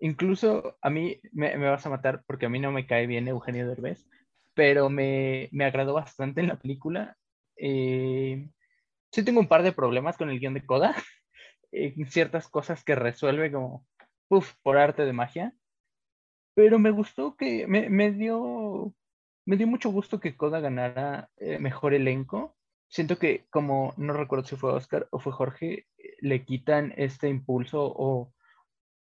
[0.00, 3.68] Incluso a mí me, vas a matar porque a mí no me cae bien Eugenio
[3.68, 4.06] Derbez,
[4.54, 7.16] pero me, me agradó bastante en la película.
[7.56, 8.48] Eh,
[9.12, 10.94] sí tengo un par de problemas con el guion de Coda,
[11.72, 13.86] eh, ciertas cosas que resuelve como,
[14.28, 15.54] uff, por arte de magia,
[16.54, 18.94] pero me gustó que me, me dio
[19.50, 22.56] me dio mucho gusto que Coda ganara eh, mejor elenco.
[22.88, 27.28] Siento que, como no recuerdo si fue Oscar o fue Jorge, eh, le quitan este
[27.28, 28.32] impulso o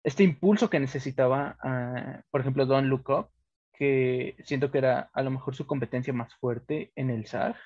[0.07, 3.29] este impulso que necesitaba, ah, por ejemplo, Don Look Up,
[3.73, 7.57] que siento que era a lo mejor su competencia más fuerte en el SAG,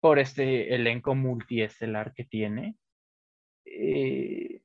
[0.00, 2.76] por este elenco multiestelar que tiene.
[3.66, 4.62] Eh,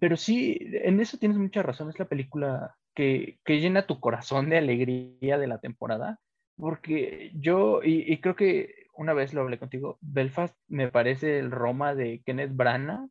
[0.00, 4.48] pero sí, en eso tienes mucha razón, es la película que, que llena tu corazón
[4.48, 6.20] de alegría de la temporada
[6.56, 11.50] porque yo, y, y creo que una vez lo hablé contigo, Belfast me parece el
[11.50, 13.08] Roma de Kenneth Branagh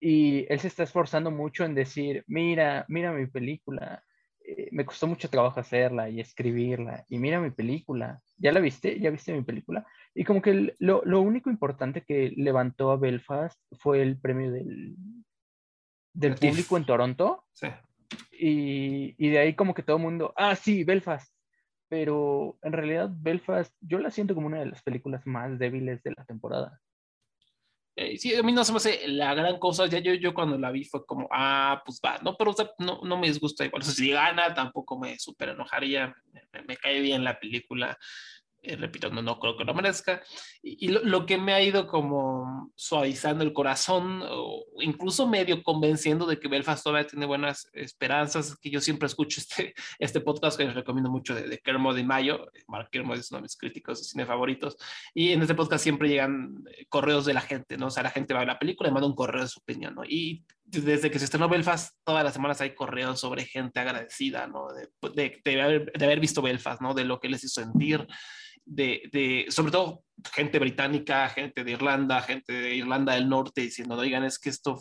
[0.00, 4.02] y él se está esforzando mucho en decir, mira, mira mi película,
[4.42, 8.98] eh, me costó mucho trabajo hacerla y escribirla, y mira mi película, ¿ya la viste?
[8.98, 9.86] ¿Ya viste mi película?
[10.14, 14.50] Y como que el- lo, lo único importante que levantó a Belfast fue el premio
[14.50, 14.96] del,
[16.14, 16.50] del El TIFF.
[16.50, 17.68] público en Toronto, Sí.
[18.32, 21.32] y, y de ahí como que todo el mundo, ah, sí, Belfast.
[21.88, 26.12] Pero en realidad Belfast, yo la siento como una de las películas más débiles de
[26.16, 26.80] la temporada.
[28.02, 29.86] Eh, sí, a mí no se me hace la gran cosa.
[29.86, 32.70] Ya yo, yo cuando la vi fue como, ah, pues va, no, pero o sea,
[32.78, 33.82] no, no me disgusta igual.
[33.82, 36.14] O sea, si gana, tampoco me súper enojaría.
[36.32, 37.98] Me, me- me cae bien la película.
[38.62, 40.22] Eh, repito, no, no creo que lo merezca.
[40.62, 45.62] Y, y lo, lo, que me ha ido como suavizando el corazón, o incluso medio
[45.62, 50.58] convenciendo de que Belfast todavía tiene buenas esperanzas, que yo siempre escucho este, este podcast
[50.58, 52.46] que les recomiendo mucho de, de de Mayo.
[52.68, 54.76] Mark Kermode es uno de mis críticos de cine favoritos.
[55.14, 57.86] Y en este podcast siempre llegan eh, correos de la gente, ¿no?
[57.86, 59.94] O sea, la gente va a la película y manda un correo de su opinión,
[59.94, 60.04] ¿no?
[60.04, 64.68] Y desde que se estrenó Belfast, todas las semanas hay correos sobre gente agradecida, ¿no?
[64.72, 66.94] De, de, de, haber, de haber visto Belfast, ¿no?
[66.94, 68.06] De lo que les hizo sentir
[68.70, 73.96] de, de, sobre todo gente británica, gente de Irlanda, gente de Irlanda del Norte diciendo,
[73.96, 74.80] oigan, es que esto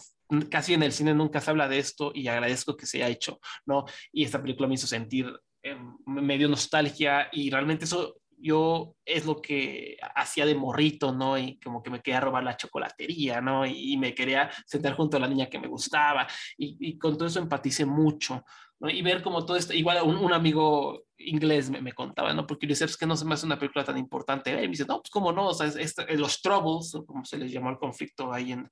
[0.51, 3.39] casi en el cine nunca se habla de esto y agradezco que se haya hecho,
[3.65, 3.85] ¿no?
[4.11, 5.27] Y esta película me hizo sentir
[5.63, 5.75] eh,
[6.05, 11.37] medio nostalgia y realmente eso yo es lo que hacía de morrito, ¿no?
[11.37, 13.65] Y como que me quería robar la chocolatería, ¿no?
[13.65, 16.27] Y, me quería sentar junto a la niña que me gustaba
[16.57, 18.45] y, y con todo eso empaticé mucho,
[18.79, 18.89] ¿no?
[18.89, 22.47] Y ver como todo esto, igual un, amigo inglés me, me, contaba, ¿no?
[22.47, 24.51] Porque yo decía, es que no se me hace una película tan importante.
[24.51, 27.37] Y me dice, no, pues cómo no, o sea, es, es los troubles, como se
[27.37, 28.69] les llamó el conflicto ahí en,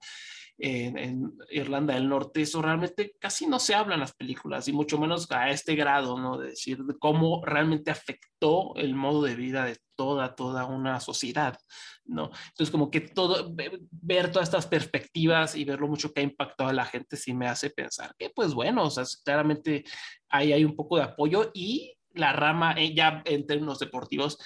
[0.57, 4.73] en, en, Irlanda del Norte, eso realmente casi no se habla en las películas, y
[4.73, 6.37] mucho menos a este grado, ¿no?
[6.37, 11.57] De decir de cómo realmente afectó el modo de vida de toda, toda una sociedad,
[12.05, 12.31] ¿no?
[12.49, 13.53] Entonces, como que todo,
[13.91, 17.33] ver todas estas perspectivas y ver lo mucho que ha impactado a la gente, sí
[17.33, 19.83] me hace pensar que, pues bueno, o sea, claramente
[20.29, 24.37] ahí hay un poco de apoyo y la rama, eh, ya en términos deportivos,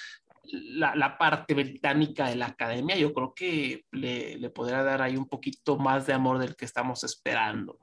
[0.51, 5.17] la, la, parte británica de la academia, yo creo que le, le, podrá dar ahí
[5.17, 7.79] un poquito más de amor del que estamos esperando.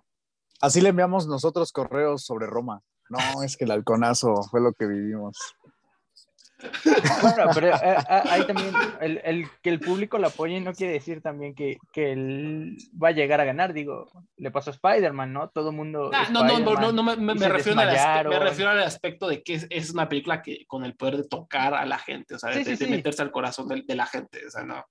[0.60, 2.82] Así le enviamos nosotros correos sobre Roma.
[3.10, 5.38] No, es que el halconazo fue lo que vivimos.
[7.22, 11.20] Bueno, pero eh, ahí también el, el, que el público lo apoye no quiere decir
[11.20, 13.72] también que, que, él va a llegar a ganar.
[13.72, 15.50] Digo, le pasó a Spider-Man, ¿no?
[15.50, 16.11] Todo el mundo.
[16.12, 19.42] Ah, no, no, no, no, me, me, me refiero al me, refiero al aspecto de
[19.42, 22.38] que es, es, una película que con el poder de tocar a la gente, o
[22.38, 24.84] sea, sí, de, sí, de, meterse al corazón de, de, la gente, o sea, no.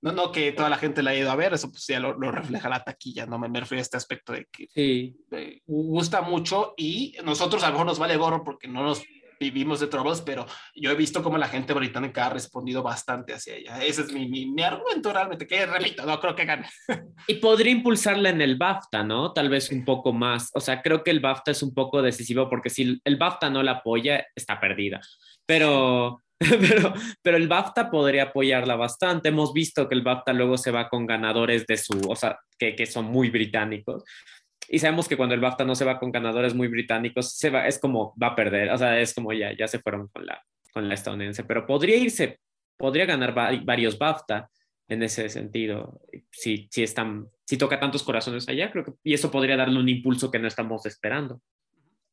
[0.00, 2.18] No, no que toda la gente la ha ido a ver, eso pues ya lo,
[2.18, 5.16] lo refleja la taquilla, no me, me, refiero a este aspecto de que sí.
[5.30, 9.04] eh, gusta mucho y nosotros a lo mejor nos vale gorro porque no nos
[9.50, 13.56] vivimos de Troubles, pero yo he visto como la gente británica ha respondido bastante hacia
[13.56, 13.84] ella.
[13.84, 16.68] Ese es mi, mi, mi argumento realmente, que repito, no creo que gane.
[17.26, 19.32] Y podría impulsarla en el BAFTA, ¿no?
[19.32, 20.50] Tal vez un poco más.
[20.54, 23.62] O sea, creo que el BAFTA es un poco decisivo porque si el BAFTA no
[23.62, 25.00] la apoya, está perdida.
[25.46, 29.28] Pero, pero, pero el BAFTA podría apoyarla bastante.
[29.28, 32.74] Hemos visto que el BAFTA luego se va con ganadores de su, o sea, que,
[32.74, 34.04] que son muy británicos.
[34.74, 37.66] Y sabemos que cuando el BAFTA no se va con ganadores muy británicos, se va,
[37.66, 40.42] es como va a perder, o sea, es como ya, ya se fueron con la,
[40.72, 42.40] con la estadounidense, pero podría irse,
[42.78, 44.48] podría ganar va, varios BAFTA
[44.88, 46.00] en ese sentido,
[46.30, 49.90] si, si, están, si toca tantos corazones allá, creo que, y eso podría darle un
[49.90, 51.42] impulso que no estamos esperando.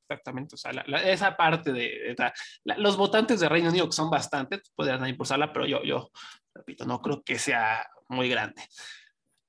[0.10, 2.32] Exactamente, o sea, la, la, esa parte de, de
[2.66, 6.12] la, los votantes de Reino Unido, que son bastantes, podrían impulsarla, pero yo, yo,
[6.54, 8.62] repito, no creo que sea muy grande.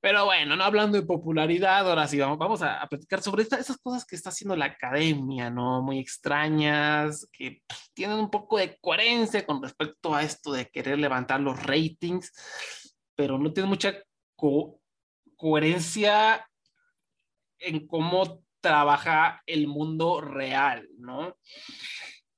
[0.01, 3.57] Pero bueno, no hablando de popularidad, ahora sí vamos, vamos a, a platicar sobre esta,
[3.57, 5.83] esas cosas que está haciendo la academia, ¿no?
[5.83, 11.41] Muy extrañas, que tienen un poco de coherencia con respecto a esto de querer levantar
[11.41, 12.33] los ratings,
[13.15, 13.95] pero no tiene mucha
[14.37, 14.81] co
[15.37, 16.47] coherencia
[17.59, 21.37] en cómo trabaja el mundo real, ¿no?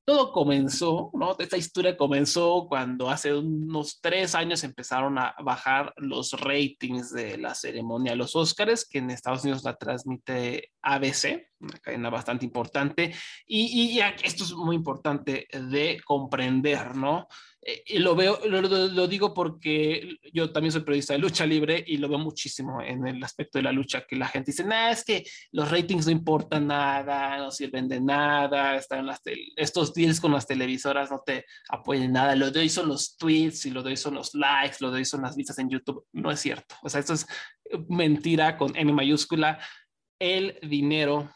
[0.05, 1.37] Todo comenzó, ¿no?
[1.39, 7.55] Esta historia comenzó cuando hace unos tres años empezaron a bajar los ratings de la
[7.55, 13.15] ceremonia de los Óscares, que en Estados Unidos la transmite ABC, una cadena bastante importante,
[13.47, 17.29] y, y esto es muy importante de comprender, ¿no?
[17.65, 21.97] Y lo veo, lo, lo, digo porque yo también soy periodista de lucha libre y
[21.97, 25.05] lo veo muchísimo en el aspecto de la lucha, que la gente dice, nada, es
[25.05, 29.21] que los ratings no importan nada, no sirven de nada, están las
[29.55, 33.67] estos deals con las televisoras no te apoyan nada, lo de hoy son los tweets
[33.67, 36.05] y lo de hoy son los likes, lo de hoy son las vistas en YouTube,
[36.13, 37.27] no es cierto, o sea, esto es
[37.89, 39.61] mentira con M mayúscula,
[40.19, 41.33] el dinero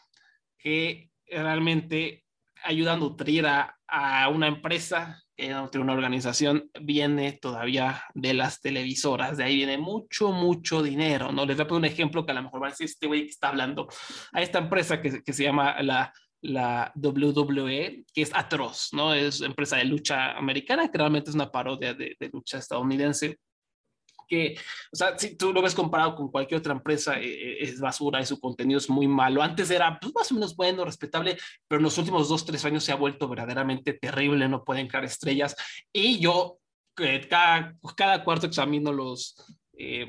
[0.57, 2.25] que realmente
[2.65, 9.37] ayuda a nutrir a, a una empresa de una organización viene todavía de las televisoras,
[9.37, 11.45] de ahí viene mucho, mucho dinero, ¿no?
[11.45, 13.21] Les voy a poner un ejemplo que a lo mejor va a decir este güey
[13.25, 13.87] que está hablando
[14.33, 16.11] a esta empresa que, que se llama la,
[16.41, 19.13] la WWE, que es atroz, ¿no?
[19.13, 23.37] Es empresa de lucha americana, que realmente es una parodia de lucha estadounidense
[24.27, 24.57] que,
[24.91, 28.25] o sea, si tú lo ves comparado con cualquier otra empresa, eh, es basura y
[28.25, 29.41] su contenido es muy malo.
[29.41, 32.83] Antes era pues, más o menos bueno, respetable, pero en los últimos dos, tres años
[32.83, 35.55] se ha vuelto verdaderamente terrible, no pueden caer estrellas.
[35.91, 36.59] Y yo
[36.99, 39.35] eh, cada, cada cuarto examino los...
[39.77, 40.07] Eh,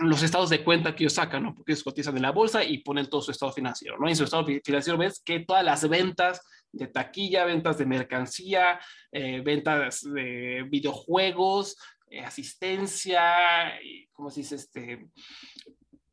[0.00, 1.54] los estados de cuenta que ellos sacan, ¿no?
[1.54, 4.06] Porque ellos cotizan en la bolsa y ponen todo su estado financiero, ¿no?
[4.08, 6.40] Y en su estado financiero ves que todas las ventas
[6.72, 8.80] de taquilla, ventas de mercancía,
[9.12, 11.76] eh, ventas de videojuegos,
[12.10, 13.72] eh, asistencia,
[14.12, 14.56] ¿cómo se dice?
[14.56, 15.08] Este,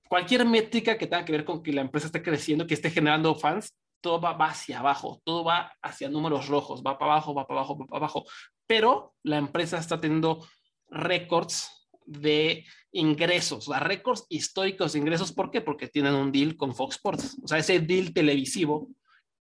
[0.08, 3.36] cualquier métrica que tenga que ver con que la empresa esté creciendo, que esté generando
[3.36, 7.48] fans, todo va, va, hacia abajo, todo va hacia números rojos, va para abajo, va
[7.48, 8.26] para abajo, va para abajo.
[8.68, 10.48] Pero la empresa está teniendo
[10.90, 15.34] récords de ingresos, o sea, récords históricos de ingresos.
[15.34, 15.62] ¿Por qué?
[15.62, 17.38] Porque tienen un deal con Fox Sports.
[17.44, 18.90] O sea, ese deal televisivo,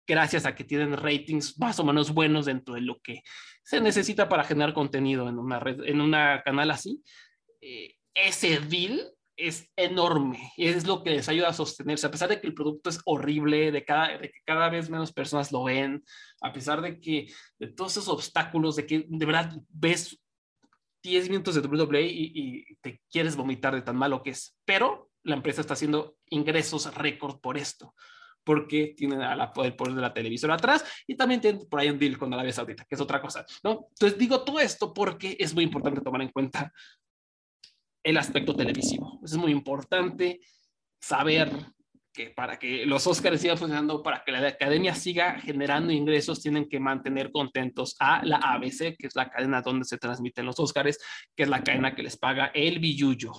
[0.07, 3.23] gracias a que tienen ratings más o menos buenos dentro de lo que
[3.63, 7.03] se necesita para generar contenido en una red, en una canal así,
[7.61, 9.01] eh, ese deal
[9.37, 12.55] es enorme y es lo que les ayuda a sostenerse, a pesar de que el
[12.55, 16.05] producto es horrible, de, cada, de que cada vez menos personas lo ven,
[16.43, 20.21] a pesar de que de todos esos obstáculos, de que de verdad ves
[21.03, 25.11] 10 minutos de WWE y, y te quieres vomitar de tan malo que es, pero
[25.23, 27.95] la empresa está haciendo ingresos récord por esto
[28.45, 31.91] porque tienen a la, el poder de la televisora atrás y también tienen por ahí
[31.91, 33.89] un deal con Arabia Saudita, que es otra cosa, ¿no?
[33.91, 36.73] Entonces digo todo esto porque es muy importante tomar en cuenta
[38.03, 39.21] el aspecto televisivo.
[39.23, 40.41] Es muy importante
[41.01, 41.51] saber
[42.13, 46.69] que para que los Oscars sigan funcionando, para que la academia siga generando ingresos, tienen
[46.69, 50.99] que mantener contentos a la ABC, que es la cadena donde se transmiten los Oscars,
[51.37, 53.33] que es la cadena que les paga el billuyo.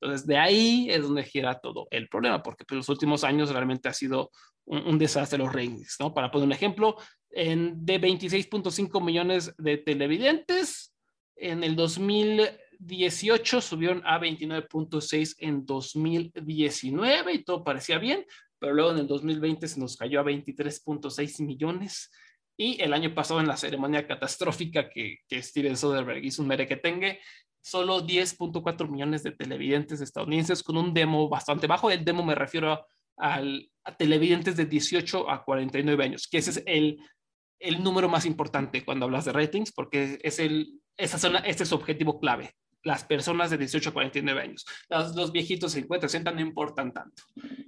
[0.00, 3.50] Entonces, de ahí es donde gira todo el problema, porque en pues, los últimos años
[3.50, 4.30] realmente ha sido
[4.64, 6.12] un, un desastre los ratings, ¿no?
[6.12, 6.96] Para poner un ejemplo,
[7.30, 10.94] en, de 26.5 millones de televidentes,
[11.36, 18.24] en el 2018 subieron a 29.6 en 2019 y todo parecía bien,
[18.58, 22.10] pero luego en el 2020 se nos cayó a 23.6 millones
[22.56, 27.20] y el año pasado en la ceremonia catastrófica que, que Steven Soderbergh hizo un merequetengue,
[27.66, 31.90] solo 10.4 millones de televidentes estadounidenses con un demo bastante bajo.
[31.90, 32.86] El demo me refiero
[33.18, 33.40] a,
[33.84, 36.98] a televidentes de 18 a 49 años, que ese es el,
[37.58, 41.68] el número más importante cuando hablas de ratings, porque es el, esa zona, este es
[41.68, 42.52] su objetivo clave.
[42.84, 44.64] Las personas de 18 a 49 años.
[44.88, 47.24] Los, los viejitos de 50, 60 no importan tanto.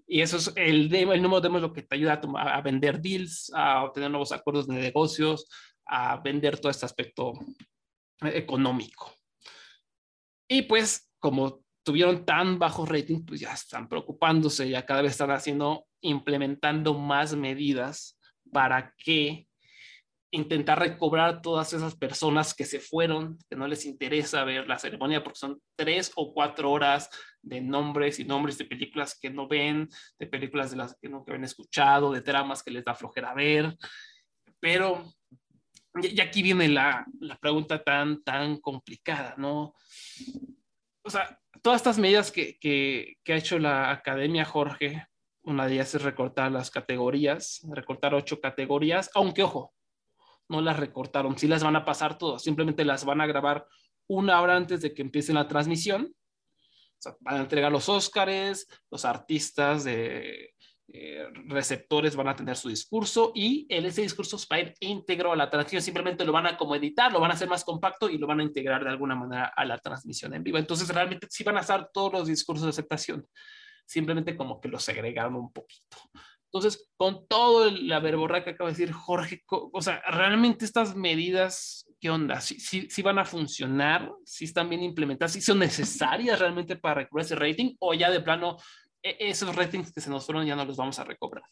[0.07, 2.49] Y eso es el, demo, el número de demos lo que te ayuda a, tomar,
[2.49, 5.49] a vender deals, a obtener nuevos acuerdos de negocios,
[5.86, 7.32] a vender todo este aspecto
[8.20, 9.17] económico.
[10.49, 15.30] Y pues, como tuvieron tan bajos ratings, pues ya están preocupándose, ya cada vez están
[15.30, 18.18] haciendo, implementando más medidas
[18.51, 19.46] para que
[20.30, 25.22] intentar recobrar todas esas personas que se fueron, que no les interesa ver la ceremonia
[25.22, 27.09] porque son tres o cuatro horas
[27.40, 29.88] de nombres y nombres de películas que no ven,
[30.18, 33.76] de películas de las que nunca habían escuchado, de tramas que les da flojera ver.
[34.61, 35.14] Pero
[36.03, 39.74] y aquí viene la, la pregunta tan, tan complicada, ¿no?
[41.03, 45.07] O sea, todas estas medidas que, que, que, ha hecho la academia, Jorge,
[45.42, 49.74] una de ellas es recortar las categorías, recortar ocho categorías, aunque ojo,
[50.49, 53.66] no las recortaron, sí las van a pasar todas, simplemente las van a grabar
[54.07, 56.14] una hora antes de que empiece la transmisión.
[56.14, 60.55] O sea, van a entregar los Óscares, los artistas de,
[60.91, 65.32] eh, receptores van a tener su discurso y el, ese discurso va a ir íntegro
[65.32, 68.09] a la transmisión, simplemente lo van a como editar, lo van a hacer más compacto
[68.09, 70.57] y lo van a integrar de alguna manera a la transmisión en vivo.
[70.57, 73.26] Entonces realmente sí van a estar todos los discursos de aceptación,
[73.84, 75.99] simplemente como que los segregaron un poquito.
[76.51, 81.86] Entonces, con todo la verborra que acaba de decir Jorge, o sea, realmente estas medidas,
[82.01, 82.41] ¿qué onda?
[82.41, 84.11] ¿Sí, sí, sí van a funcionar?
[84.24, 85.32] ¿Sí están bien implementadas?
[85.32, 87.74] ¿Sí son necesarias realmente para recuperar ese rating?
[87.80, 88.57] ¿O ya de plano
[89.18, 91.44] esos ratings que se nos fueron ya no los vamos a recobrar.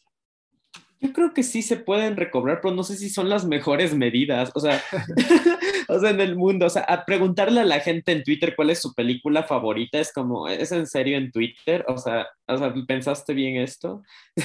[0.99, 4.51] Yo creo que sí se pueden recobrar, pero no sé si son las mejores medidas.
[4.55, 4.81] O sea,
[5.89, 8.71] o sea, en el mundo, o sea, a preguntarle a la gente en Twitter cuál
[8.71, 11.85] es su película favorita es como, ¿es en serio en Twitter?
[11.87, 14.01] O sea, o sea ¿pensaste bien esto?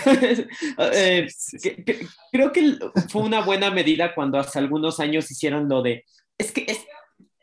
[0.92, 1.70] eh, sí, sí.
[1.70, 2.76] Que, que, creo que
[3.08, 6.04] fue una buena medida cuando hace algunos años hicieron lo de,
[6.36, 6.84] es que es,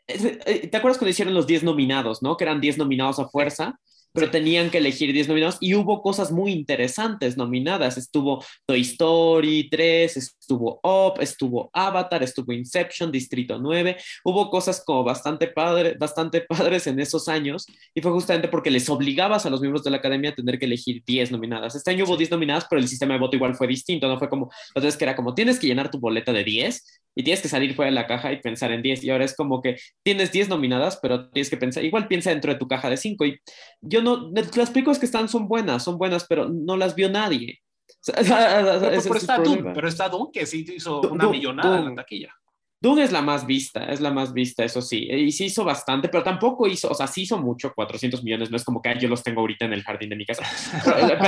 [0.06, 2.36] es, ¿te acuerdas cuando hicieron los 10 nominados, no?
[2.36, 3.78] Que eran 10 nominados a fuerza
[4.12, 7.96] pero tenían que elegir 10 nominados y hubo cosas muy interesantes nominadas.
[7.96, 10.16] Estuvo Toy Story 3,
[10.50, 13.96] estuvo Up, estuvo Avatar, estuvo Inception, Distrito 9.
[14.24, 18.88] Hubo cosas como bastante, padre, bastante padres en esos años y fue justamente porque les
[18.88, 21.76] obligabas a los miembros de la academia a tener que elegir 10 nominadas.
[21.76, 24.28] Este año hubo 10 nominadas, pero el sistema de voto igual fue distinto, no fue
[24.28, 27.48] como, entonces que era como tienes que llenar tu boleta de 10 y tienes que
[27.48, 30.32] salir fuera de la caja y pensar en 10 y ahora es como que tienes
[30.32, 33.38] 10 nominadas, pero tienes que pensar, igual piensa dentro de tu caja de 5 y
[33.80, 37.60] yo no, las películas que están son buenas, son buenas, pero no las vio nadie.
[38.16, 42.34] pero, está Doom, pero está Doom que sí hizo una millonada en la taquilla.
[42.82, 46.08] Doom es la más vista, es la más vista, eso sí, y sí hizo bastante,
[46.08, 49.06] pero tampoco hizo, o sea, sí hizo mucho, 400 millones, no es como que yo
[49.06, 50.44] los tengo ahorita en el jardín de mi casa,
[50.84, 51.18] pero,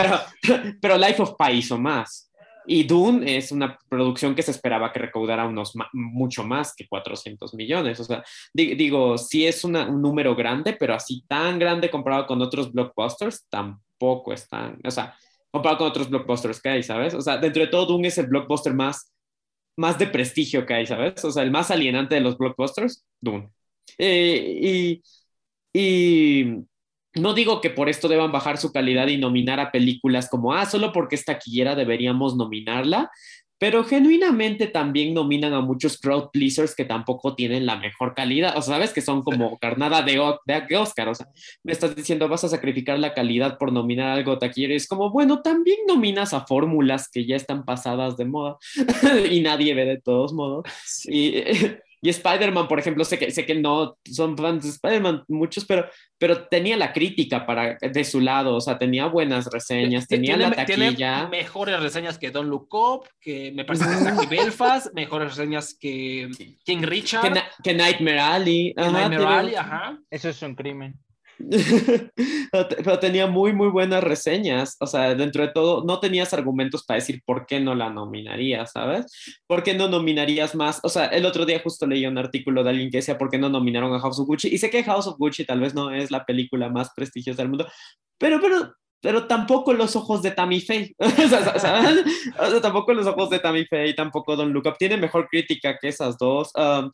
[0.42, 2.30] pero, pero Life of Pi hizo más.
[2.64, 7.54] Y Dune es una producción que se esperaba que recaudara unos mucho más que 400
[7.54, 7.98] millones.
[7.98, 8.22] O sea,
[8.54, 14.32] digo, sí es un número grande, pero así tan grande comparado con otros blockbusters, tampoco
[14.32, 15.14] es tan, o sea,
[15.52, 17.14] comparado con otros blockbusters que hay, ¿sabes?
[17.14, 19.12] O sea, dentro de todo, Dune es el blockbuster más,
[19.76, 21.24] más de prestigio que hay, ¿sabes?
[21.24, 23.50] O sea, el más alienante de los blockbusters, Dune.
[23.98, 25.02] Eh, y,
[25.72, 26.64] y
[27.14, 30.66] no digo que por esto deban bajar su calidad y nominar a películas como, ah,
[30.66, 33.10] solo porque es taquillera deberíamos nominarla,
[33.62, 38.60] pero genuinamente también nominan a muchos crowd pleasers que tampoco tienen la mejor calidad, o
[38.60, 41.28] sea, sabes que son como carnada de, de, Oscar, o sea,
[41.62, 45.12] me estás diciendo vas a sacrificar la calidad por nominar algo taquillero, y es como,
[45.12, 48.56] bueno, también nominas a fórmulas que ya están pasadas de moda
[49.30, 50.64] y nadie ve de todos modos.
[51.06, 51.44] Y
[52.04, 55.88] y Spider-Man, por ejemplo, sé que, sé que no son fans de Spider-Man muchos, pero,
[56.18, 60.50] pero tenía la crítica para, de su lado, o sea, tenía buenas reseñas, tenía la
[60.50, 61.28] taquilla.
[61.28, 66.28] mejores reseñas que Don Look Up, que me parece que Belfast, mejores reseñas que
[66.64, 67.40] King Richard.
[67.62, 68.74] Que, Nightmare Alley.
[68.76, 69.96] Nightmare Alley, ajá.
[70.10, 70.98] Eso es un crimen.
[72.52, 74.76] pero tenía muy, muy buenas reseñas.
[74.80, 78.72] O sea, dentro de todo, no tenías argumentos para decir por qué no la nominarías,
[78.72, 79.06] ¿sabes?
[79.46, 80.80] ¿Por qué no nominarías más?
[80.82, 83.38] O sea, el otro día justo leí un artículo de alguien que decía por qué
[83.38, 84.48] no nominaron a House of Gucci.
[84.48, 87.48] Y sé que House of Gucci tal vez no es la película más prestigiosa del
[87.48, 87.66] mundo,
[88.18, 90.94] pero, pero, pero tampoco los ojos de Tammy Faye.
[90.98, 94.76] o, sea, tampoco los ojos de Tammy Faye, tampoco Don Look Up.
[94.78, 96.50] Tiene mejor crítica que esas dos.
[96.54, 96.90] Um,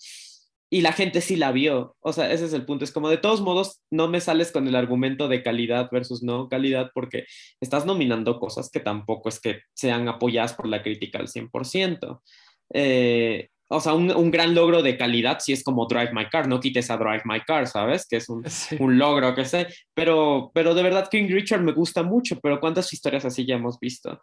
[0.71, 1.97] y la gente sí la vio.
[2.01, 2.85] O sea, ese es el punto.
[2.85, 6.49] Es como de todos modos, no me sales con el argumento de calidad versus no
[6.49, 7.27] calidad porque
[7.61, 12.21] estás nominando cosas que tampoco es que sean apoyadas por la crítica al 100%.
[12.75, 16.59] Eh, o sea, un, gran logro de calidad si es como Drive My Car, no
[16.59, 18.07] quites a Drive My Car, ¿sabes?
[18.07, 18.43] Que es un,
[18.79, 22.91] un, logro que sé, pero, pero de verdad King Richard me gusta mucho, pero ¿cuántas
[22.93, 24.19] historias así ya hemos visto?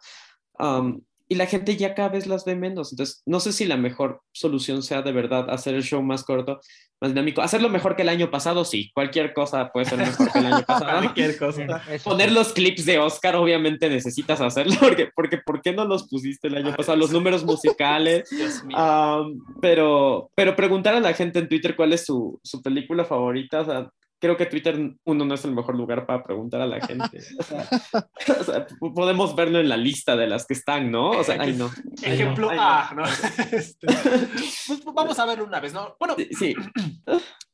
[0.58, 2.92] Um, y la gente ya cada vez las ve menos.
[2.92, 6.60] Entonces, no sé si la mejor solución sea de verdad hacer el show más corto,
[7.00, 7.42] más dinámico.
[7.42, 8.90] Hacerlo mejor que el año pasado, sí.
[8.94, 11.00] Cualquier cosa puede ser mejor que el año pasado.
[11.00, 11.82] Cualquier cosa.
[12.04, 16.46] Poner los clips de Oscar, obviamente necesitas hacerlo, porque, porque ¿por qué no los pusiste
[16.46, 16.96] el año pasado?
[16.96, 18.28] Los números musicales.
[19.60, 23.64] pero, pero preguntar a la gente en Twitter cuál es su, su película favorita, o
[23.64, 27.20] sea, creo que Twitter uno no es el mejor lugar para preguntar a la gente.
[28.40, 31.10] O sea, podemos verlo en la lista de las que están, ¿no?
[31.10, 31.70] O sea, ay no.
[32.02, 33.04] Ejemplo A, ¿no?
[33.52, 35.96] Este, pues vamos a ver una vez, ¿no?
[35.98, 36.54] Bueno, sí.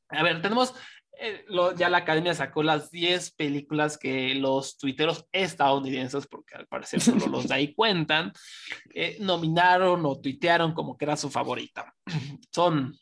[0.08, 0.74] A ver, tenemos,
[1.18, 1.44] eh,
[1.76, 7.26] ya la academia sacó las 10 películas que los tuiteros estadounidenses, porque al parecer solo
[7.28, 8.32] los de ahí cuentan,
[8.94, 11.94] eh, nominaron o tuitearon como que era su favorita.
[12.52, 12.94] Son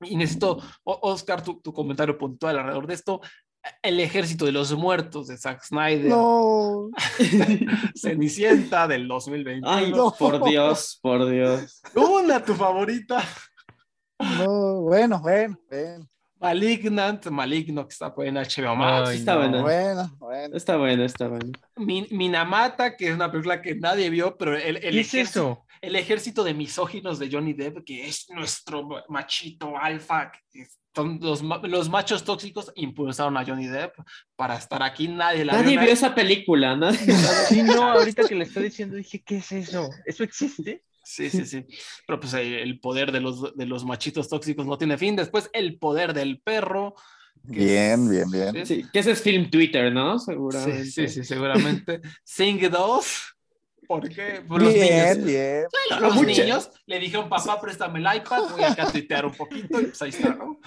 [0.00, 3.20] y necesito, Oscar, tu, tu, comentario puntual alrededor de esto.
[3.82, 6.10] El ejército de los muertos de Zack Snyder.
[6.10, 6.90] No.
[7.94, 9.68] Cenicienta del 2020.
[9.68, 10.14] Ay, no.
[10.16, 11.82] por Dios, por Dios.
[11.94, 13.22] Una, tu favorita.
[14.20, 16.08] No, bueno, bueno, bueno.
[16.40, 19.10] Malignant, Maligno, que está en HBO Max.
[19.10, 19.62] está bueno.
[19.62, 20.56] Bueno, bueno.
[20.56, 21.52] Está bueno, está bueno.
[21.76, 25.64] Minamata, que es una película que nadie vio, pero el, el ¿Qué es eso?
[25.80, 30.32] el ejército de misóginos de Johnny Depp, que es nuestro machito alfa,
[30.94, 33.94] son los, los, machos tóxicos impulsaron a Johnny Depp
[34.34, 35.06] para estar aquí.
[35.06, 36.90] Nadie la Nadie vio, esa película, ¿no?
[37.48, 39.88] Sí, no, ahorita que le estoy diciendo dije, ¿qué es eso?
[40.04, 40.82] ¿Eso existe?
[41.08, 41.64] Sí, sí, sí.
[42.06, 45.16] Pero pues el poder de los, de los machitos tóxicos no tiene fin.
[45.16, 46.94] Después el poder del perro.
[47.44, 48.66] Bien, bien, bien.
[48.66, 50.18] Sí, que ese es film Twitter, ¿no?
[50.18, 50.84] Seguramente.
[50.84, 52.02] Sí, sí, sí seguramente.
[52.24, 53.36] Sing 2
[53.86, 54.42] ¿Por qué?
[54.46, 55.24] Por los bien, niños.
[55.24, 55.64] bien.
[55.98, 60.02] los niños le dijeron, papá, préstame el iPad, voy a tuitear un poquito, y pues
[60.02, 60.60] ahí está, ¿no?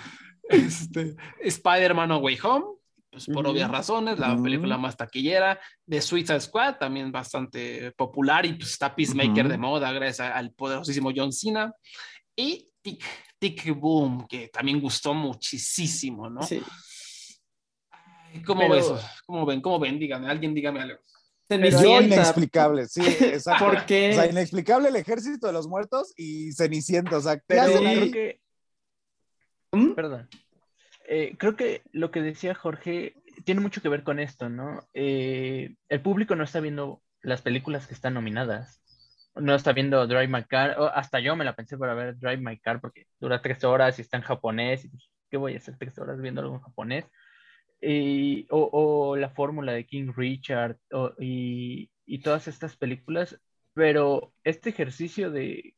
[0.49, 2.65] Este, Spider-Man No Way Home,
[3.11, 5.59] pues por obvias razones, la película más taquillera.
[5.85, 11.11] De Suicide Squad, también bastante popular, y pues está Peacemaker de moda, gracias al poderosísimo
[11.13, 11.73] John Cena.
[12.35, 13.03] Y Tic,
[13.37, 16.41] Tic Boom, que también gustó muchísimo, ¿no?
[16.43, 16.61] Sí.
[18.45, 18.89] ¿Cómo ves?
[19.25, 19.61] ¿Cómo ven?
[19.61, 19.99] ¿Cómo ven?
[19.99, 20.99] Dígame, alguien dígame algo.
[21.49, 22.15] Cenicienta.
[22.15, 23.65] inexplicable, sí, exacto.
[23.65, 24.11] ¿Por qué?
[24.11, 28.39] O sea, inexplicable el ejército de los muertos y Cenicienta, o sea, Pero creo que...
[29.73, 29.91] ¿Mm?
[29.95, 30.29] Perdón.
[31.13, 34.87] Eh, creo que lo que decía Jorge tiene mucho que ver con esto, ¿no?
[34.93, 38.81] Eh, el público no está viendo las películas que están nominadas.
[39.35, 40.77] No está viendo Drive My Car.
[40.95, 44.03] hasta yo me la pensé para ver Drive My Car porque dura tres horas y
[44.03, 44.85] está en japonés.
[44.85, 44.91] Y
[45.29, 47.05] ¿Qué voy a hacer tres horas viendo en japonés?
[48.49, 50.77] o, la fórmula de King Richard
[51.19, 51.89] y,
[52.23, 53.37] todas estas películas,
[53.73, 55.75] pero este ejercicio de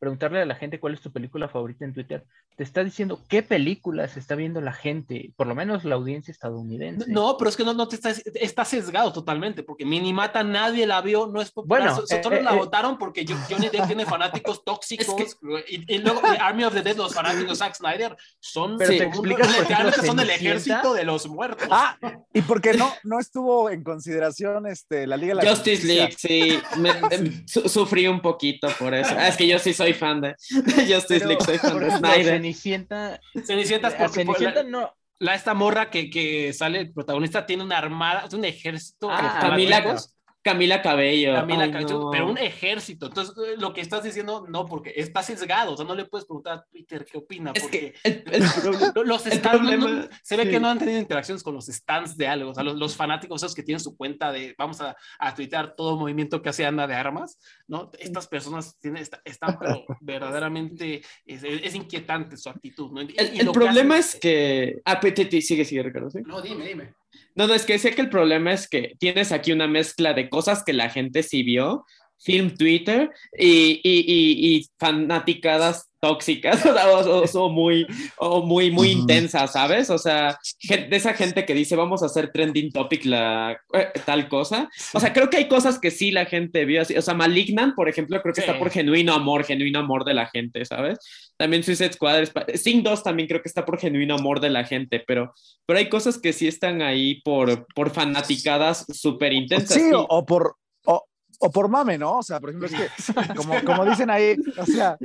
[0.00, 3.42] preguntarle a la gente cuál es tu película favorita en Twitter, te está diciendo qué
[3.42, 7.04] películas está viendo la gente, por lo menos la audiencia estadounidense.
[7.10, 11.00] No, pero es que no, no te estás, está sesgado totalmente, porque Minimata nadie la
[11.00, 12.58] vio, no es popular, Bueno, so- so- eh, solo eh, la eh.
[12.58, 15.36] votaron porque Jo- Johnny Depp tiene fanáticos tóxicos,
[15.68, 19.04] y, y luego Army of the Dead, los fanáticos de Zack Snyder, son, Pero te
[19.04, 20.34] explicas, son el Cenicienta.
[20.34, 21.66] ejército de los muertos.
[21.70, 21.96] Ah,
[22.32, 25.94] y porque no, no estuvo en consideración este, la Liga de la Justice Justicia?
[26.04, 29.14] League, sí, me- su- sufrí un poquito por eso.
[29.18, 32.43] Ah, es que yo sí soy fan de Justice Pero, League, soy fan de Snyder.
[32.44, 36.80] Cenicienta, Cenicienta es a porque por Cenicienta la, no, la- esta morra que, que sale,
[36.80, 39.10] el protagonista tiene una armada, un ejército.
[39.10, 40.04] Ah, de Camila.
[40.44, 41.32] Camila Cabello.
[41.34, 42.10] Camila Ay, Cabello, no.
[42.10, 43.06] pero un ejército.
[43.06, 45.72] Entonces, eh, lo que estás diciendo, no, porque está sesgado.
[45.72, 47.52] O sea, no le puedes preguntar a Twitter qué opina.
[47.54, 48.42] Es porque que el, el
[49.06, 50.50] los el stands, no- problema- no- se ve sí.
[50.50, 52.50] que no han tenido interacciones con los stands de algo.
[52.50, 55.74] O sea, los, los fanáticos, esos que tienen su cuenta de vamos a, a tuitear
[55.74, 57.90] todo movimiento que hace Anda de Armas, ¿no?
[57.98, 63.00] Estas personas tienen, está- están, pero verdaderamente es, es inquietante su actitud, ¿no?
[63.02, 64.82] Y- el- y que problema hacen- es que.
[64.84, 65.00] Ah,
[65.40, 66.10] sigue, sigue, Ricardo.
[66.10, 66.18] ¿sí?
[66.26, 66.94] No, dime, dime.
[67.34, 70.28] No, no, es que sé que el problema es que tienes aquí una mezcla de
[70.28, 71.84] cosas que la gente sí vio,
[72.18, 77.86] film Twitter y, y, y, y fanaticadas tóxicas, o, sea, o- o- o muy,
[78.18, 79.88] o muy, muy intensas, ¿sabes?
[79.90, 80.38] O sea,
[80.68, 84.68] de esa gente que dice, vamos a hacer trending topic la, eh, tal cosa.
[84.92, 86.96] O sea, creo que hay cosas que sí la gente vio así.
[86.96, 88.46] O sea, Malignant, por ejemplo, creo que Sí.
[88.46, 90.98] está por genuino amor, genuino amor de la gente, ¿sabes?
[91.36, 92.24] También Suicide Squad,
[92.54, 95.32] Sing 2 también creo que está por genuino amor de la gente, pero,
[95.66, 99.76] pero hay cosas que sí están ahí por, por fanaticadas súper intensas.
[99.76, 101.04] Sí, Y- o, por, o,
[101.40, 102.18] o por mame, ¿no?
[102.18, 104.96] O sea, por ejemplo, es que, como, como dicen ahí, o sea,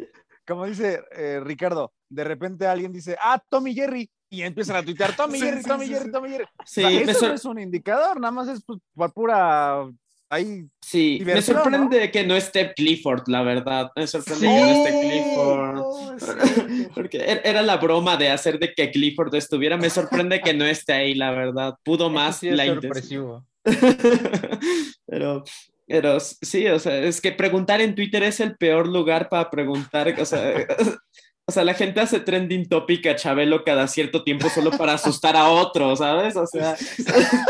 [0.49, 5.15] como dice eh, Ricardo, de repente alguien dice, ah, Tommy Jerry, y empiezan a tuitear,
[5.15, 6.11] Tommy Sí, Jerry, sí, Tommy sí, Jerry.
[6.11, 6.45] Tommy Jerry.
[6.65, 9.85] sí, O sea, eso no es un indicador, nada más es pues, pura,
[10.29, 13.91] ahí, sí, me sorprende que no esté Clifford, la verdad.
[13.95, 14.99] Me sorprende que no esté.
[15.01, 16.89] Clifford.
[16.95, 19.77] Porque er- era la broma de hacer de que Clifford estuviera.
[19.77, 21.75] Me sorprende que no esté ahí, la verdad.
[21.83, 23.45] Pudo más la intención.
[25.05, 25.43] pero,
[25.89, 30.13] pero sí, o sea, es que preguntar en Twitter es el peor lugar para preguntar.
[30.19, 30.53] O sea,
[31.45, 35.35] o sea, la gente hace trending topic a Chabelo cada cierto tiempo solo para asustar
[35.35, 36.35] a otro, ¿sabes?
[36.35, 36.75] O sea,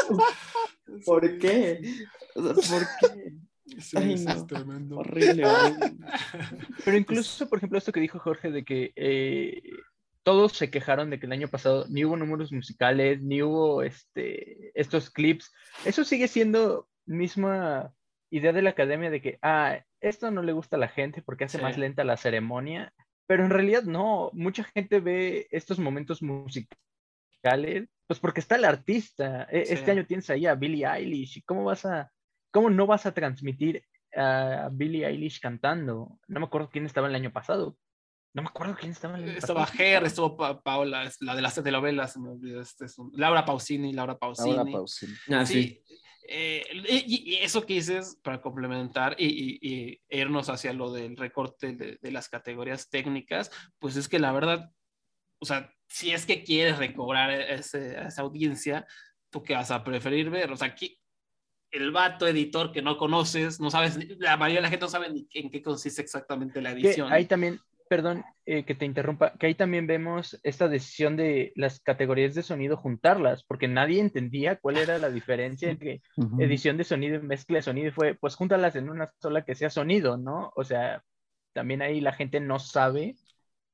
[1.05, 1.81] ¿por qué?
[2.33, 3.33] O sea, ¿Por qué?
[3.77, 4.31] Sí, Ay, sí, no.
[4.31, 4.97] es tremendo.
[4.99, 5.97] Horrible, horrible.
[6.85, 9.61] Pero incluso, por ejemplo, esto que dijo Jorge de que eh,
[10.23, 14.71] todos se quejaron de que el año pasado ni hubo números musicales, ni hubo este,
[14.79, 15.51] estos clips.
[15.83, 17.93] Eso sigue siendo misma
[18.31, 21.45] idea de la academia de que, ah, esto no le gusta a la gente porque
[21.45, 21.63] hace Sí.
[21.63, 22.93] más lenta la ceremonia.
[23.27, 29.43] Pero en realidad no, mucha gente ve estos momentos musicales, pues porque está el artista.
[29.51, 29.73] E- Sí.
[29.73, 31.37] Este año tienes ahí a Billie Eilish.
[31.37, 32.11] ¿y ¿Cómo vas a,
[32.51, 33.83] cómo no vas a transmitir
[34.15, 36.19] a Billie Eilish cantando?
[36.27, 37.77] No me acuerdo quién estaba el año pasado.
[38.33, 39.65] No me acuerdo quién estaba el año Estaba.
[39.65, 42.15] Ger, estuvo Pa- Paola, es la de las telenovelas,
[42.61, 44.51] este es un- Laura Pausini, Laura Pausini.
[44.57, 45.13] Ahora Pausini.
[45.31, 45.83] Ah, sí.
[45.87, 45.95] Sí.
[46.29, 51.73] Eh, y, eso que dices para complementar y, y- y irnos hacia lo del recorte
[51.73, 54.71] de, de las categorías técnicas, pues es que la verdad,
[55.41, 58.85] o sea, si es que quieres recobrar ese- a esa audiencia,
[59.31, 60.51] ¿tú qué vas a preferir ver?
[60.51, 60.99] O sea, aquí
[61.71, 65.09] el vato editor que no conoces, no sabes, la mayoría de la gente no sabe
[65.11, 67.11] ni en qué consiste exactamente la Que edición.
[67.11, 67.59] ahí también,
[67.89, 72.43] perdón eh, que te interrumpa, que ahí también vemos esta decisión de las categorías de
[72.43, 76.01] sonido juntarlas, porque nadie entendía cuál era la diferencia entre
[76.37, 79.55] edición de sonido y mezcla de sonido y fue, pues júntalas en una sola que
[79.55, 80.53] sea sonido, ¿no?
[80.55, 81.03] O sea,
[81.51, 83.15] también ahí la gente no sabe,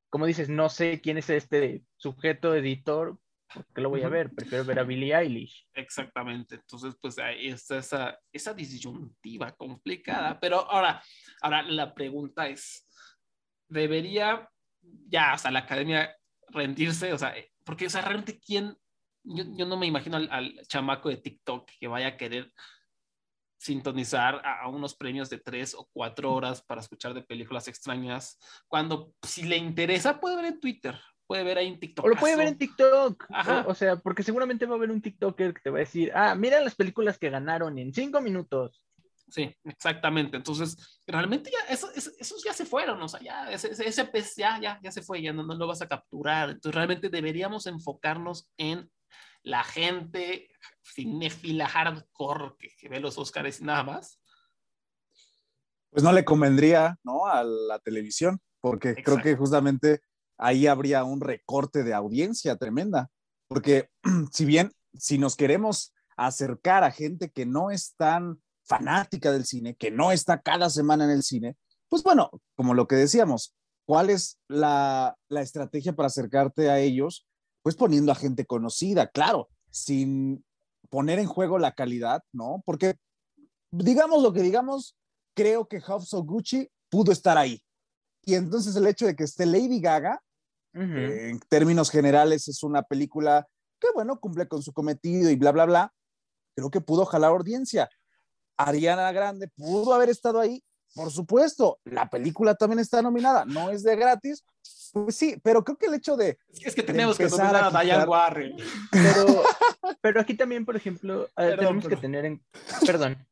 [0.08, 3.18] como dices, no sé quién es este sujeto editor,
[3.52, 4.30] ¿por qué lo voy a ver?
[4.34, 5.68] Prefiero ver a Billie Eilish.
[5.74, 6.54] Exactamente.
[6.54, 10.40] Entonces, pues ahí está esa, esa disyuntiva complicada.
[10.40, 11.02] Pero ahora,
[11.42, 12.85] ahora la pregunta es,
[13.68, 14.48] ¿debería
[15.08, 16.16] ya, o sea, la academia
[16.48, 17.12] rendirse?
[17.12, 18.76] O sea, eh, porque, o sea, realmente quién,
[19.24, 22.52] yo, yo no me imagino al, al chamaco de TikTok que vaya a querer
[23.58, 28.38] sintonizar a, a unos premios de tres o cuatro horas para escuchar de películas extrañas,
[28.68, 32.04] cuando si le interesa puede ver en Twitter, puede ver ahí en TikTok.
[32.04, 33.26] O lo puede ver en TikTok.
[33.30, 33.64] Ajá.
[33.66, 36.12] O, o sea, porque seguramente va a haber un TikToker que te va a decir,
[36.14, 38.82] ah, mira las películas que ganaron en cinco minutos.
[39.28, 40.36] Sí, exactamente.
[40.36, 44.60] Entonces, realmente ya, eso, eso- esos ya se fueron, o sea, ya, ese, pez ya,
[44.60, 46.50] ya, ya se fue, ya no, no lo vas a capturar.
[46.50, 48.90] Entonces, realmente deberíamos enfocarnos en
[49.42, 50.48] la gente
[50.84, 54.20] cinéfila hardcore que, que ve los Oscars y nada más.
[55.90, 57.26] Pues no le convendría, ¿no?
[57.26, 60.00] A la televisión, porque creo que justamente
[60.36, 63.08] ahí habría un recorte de audiencia tremenda.
[63.48, 63.88] Porque
[64.32, 69.74] si bien, si nos queremos acercar a gente que no es tan fanática del cine,
[69.76, 71.56] que no está cada semana en el cine,
[71.88, 73.54] pues bueno, como lo que decíamos,
[73.86, 77.26] ¿cuál es la, la estrategia para acercarte a ellos?
[77.62, 80.44] Pues poniendo a gente conocida, claro, sin
[80.90, 82.62] poner en juego la calidad, ¿no?
[82.64, 82.96] Porque
[83.70, 84.96] digamos lo que digamos,
[85.34, 87.62] creo que House of Gucci pudo estar ahí.
[88.24, 90.20] Y entonces el hecho de que esté Lady Gaga,
[90.74, 93.46] eh, en términos generales, es una película
[93.80, 95.94] que, bueno, cumple con su cometido y bla, bla, bla,
[96.54, 97.88] creo que pudo jalar audiencia.
[98.56, 100.62] Ariana Grande pudo haber estado ahí,
[100.94, 101.78] por supuesto.
[101.84, 104.44] La película también está nominada, no es de gratis,
[104.92, 107.82] pues sí, pero creo que el hecho de Es que tenemos que nominar a a
[107.82, 108.56] Diane Warren.
[108.90, 109.42] Pero,
[110.00, 112.42] pero aquí también, por ejemplo, Perdón, tenemos que tener en,
[112.86, 113.26] perdón,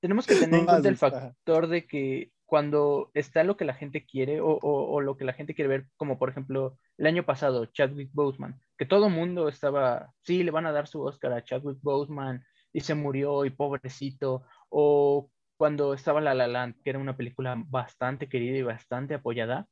[0.00, 4.06] tenemos que tener en cuenta el factor de que cuando está lo que la gente
[4.06, 7.24] quiere o, o- o lo que la gente quiere ver, como por ejemplo el año
[7.24, 11.32] pasado, Chadwick Boseman, que todo el mundo estaba, sí, le van a dar su Oscar
[11.32, 12.42] a Chadwick Boseman
[12.72, 17.56] y se murió y pobrecito, o cuando estaba La La Land, que era una película
[17.66, 19.66] bastante querida y bastante apoyada,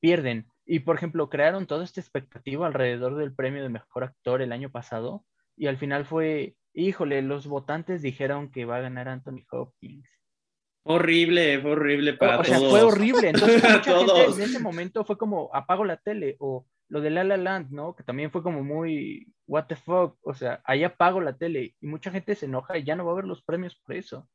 [0.00, 0.46] pierden.
[0.66, 4.70] Y por ejemplo, crearon toda esta expectativa alrededor del premio de mejor actor el año
[4.70, 5.24] pasado
[5.56, 10.08] y al final fue, híjole, los votantes dijeron que va a ganar Anthony Hopkins.
[10.84, 12.70] Horrible, fue horrible para o todos.
[12.70, 13.28] fue horrible.
[13.28, 17.24] Entonces, mucha gente en ese momento fue como, apago la tele o lo de La
[17.24, 17.96] La Land, ¿no?
[17.96, 21.86] Que también fue como muy, what the fuck, o sea, ahí apago la tele y
[21.86, 24.28] mucha gente se enoja y ya no va a ver los premios por eso.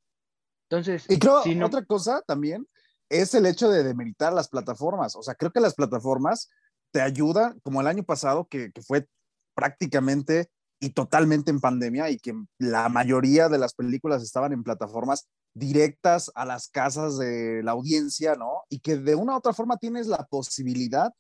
[0.68, 2.68] Entonces, Y creo si no- otra cosa también
[3.10, 5.16] es el hecho de demeritar las plataformas.
[5.16, 6.50] O sea, creo que las plataformas
[6.92, 9.08] te ayudan, como el año pasado, que, que fue
[9.56, 10.50] prácticamente
[10.80, 16.32] y totalmente en pandemia y que la mayoría de las películas estaban en plataformas directas
[16.34, 18.64] a las casas de la audiencia, ¿no?
[18.70, 21.12] Y que de una u otra forma tienes la posibilidad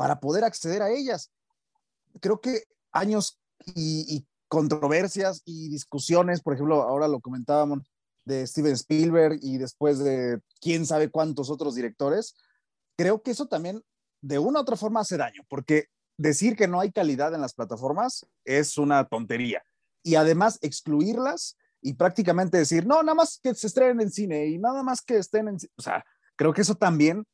[0.00, 1.30] para poder acceder a ellas.
[2.20, 7.80] Creo que años y, controversias y discusiones, por ejemplo, ahora lo comentábamos
[8.24, 12.34] de Steven Spielberg y después de quién sabe cuántos otros directores,
[12.96, 13.82] creo que eso también
[14.22, 17.52] de una u otra forma hace daño, porque decir que no hay calidad en las
[17.52, 19.62] plataformas es una tontería.
[20.02, 24.58] Y además excluirlas y prácticamente decir, no, nada más que se estrenen en cine y
[24.58, 25.58] nada más que estén en...
[25.58, 25.70] ci-".
[25.76, 27.26] O sea, creo que eso también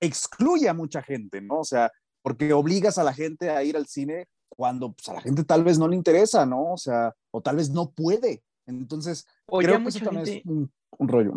[0.00, 1.60] excluye a mucha gente, ¿no?
[1.60, 1.90] O sea,
[2.22, 5.64] porque obligas a la gente a ir al cine cuando pues, a la gente tal
[5.64, 6.72] vez no le interesa, ¿no?
[6.72, 8.42] O sea, o tal vez no puede.
[8.66, 11.32] Entonces, o creo que eso mucha también gente, es un, un rollo.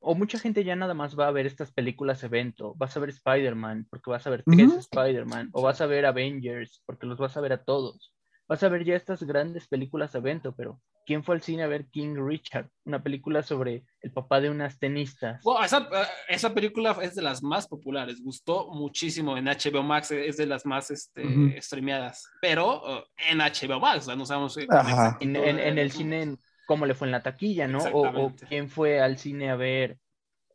[0.00, 2.74] O mucha gente ya nada más va a ver estas películas evento.
[2.76, 4.78] Vas a ver Spider-Man porque vas a ver tres Ujú.
[4.78, 5.50] Spider-Man.
[5.52, 8.14] O vas a ver Avengers porque los vas a ver a todos.
[8.48, 11.86] Vas a ver ya estas grandes películas evento, pero ¿quién fue al cine a ver
[11.86, 12.68] King Richard?
[12.84, 15.42] Una película sobre el papá de unas tenistas.
[15.42, 20.10] Wow, esa, eh, esa película es de las más populares, gustó muchísimo en HBO Max,
[20.10, 21.22] eh, es de las más este,
[21.62, 25.16] streameadas, pero eh, en HBO Max, no sabemos Ajá.
[25.20, 26.36] En, en- en el cine,
[26.66, 27.78] ¿cómo le fue en la taquilla, no?
[27.92, 29.98] O, quién fue al cine a ver.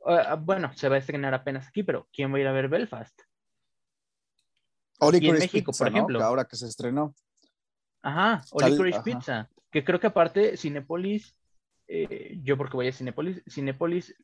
[0.06, 2.68] ah, bueno, se va a estrenar apenas aquí, pero ¿quién va a ir a ver
[2.68, 3.18] Belfast?
[5.00, 6.24] Aquí en México, Pizza, por ejemplo.
[6.24, 7.16] Ahora que se estrenó.
[8.04, 9.02] Ajá, o Licorice.
[9.04, 11.36] Pizza, que creo que aparte Cinepolis,
[11.88, 14.16] eh, yo porque voy a Cinepolis, Cinepolis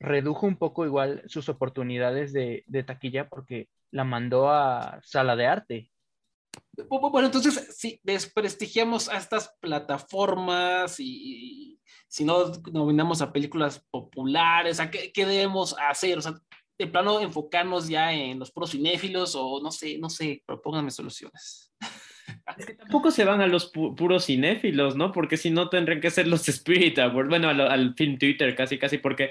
[0.00, 5.46] redujo un poco igual sus oportunidades de, de taquilla porque la mandó a sala de
[5.46, 5.90] arte.
[6.76, 11.04] Bu- bu- Bueno, entonces, si desprestigiamos a estas plataformas y,
[11.74, 16.18] y si no nominamos a películas populares, ¿a qué, qué debemos hacer?
[16.18, 16.34] O sea,
[16.78, 21.72] de plano enfocarnos ya en los puros cinéfilos o no sé, no sé, propónganme soluciones.
[22.56, 25.12] Es que tampoco se van a los pu- puros cinéfilos, ¿no?
[25.12, 28.78] Porque si no tendrían que ser los Spirit Awards, bueno, al, al Film Twitter casi,
[28.78, 29.30] casi, porque,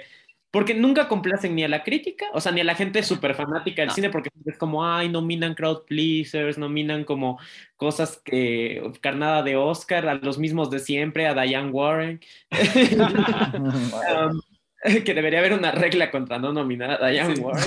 [0.52, 3.82] porque nunca complacen ni a la crítica, o sea, ni a la gente súper fanática
[3.82, 3.94] del No.
[3.96, 7.40] cine, porque es como, ay, nominan crowd pleasers, nominan como
[7.76, 12.20] cosas que, carnada de Oscar, a los mismos de siempre, a Diane Warren.
[14.14, 14.42] Um,
[15.06, 17.42] que debería haber una regla contra no nominar a Diane Sí.
[17.42, 17.66] Warren.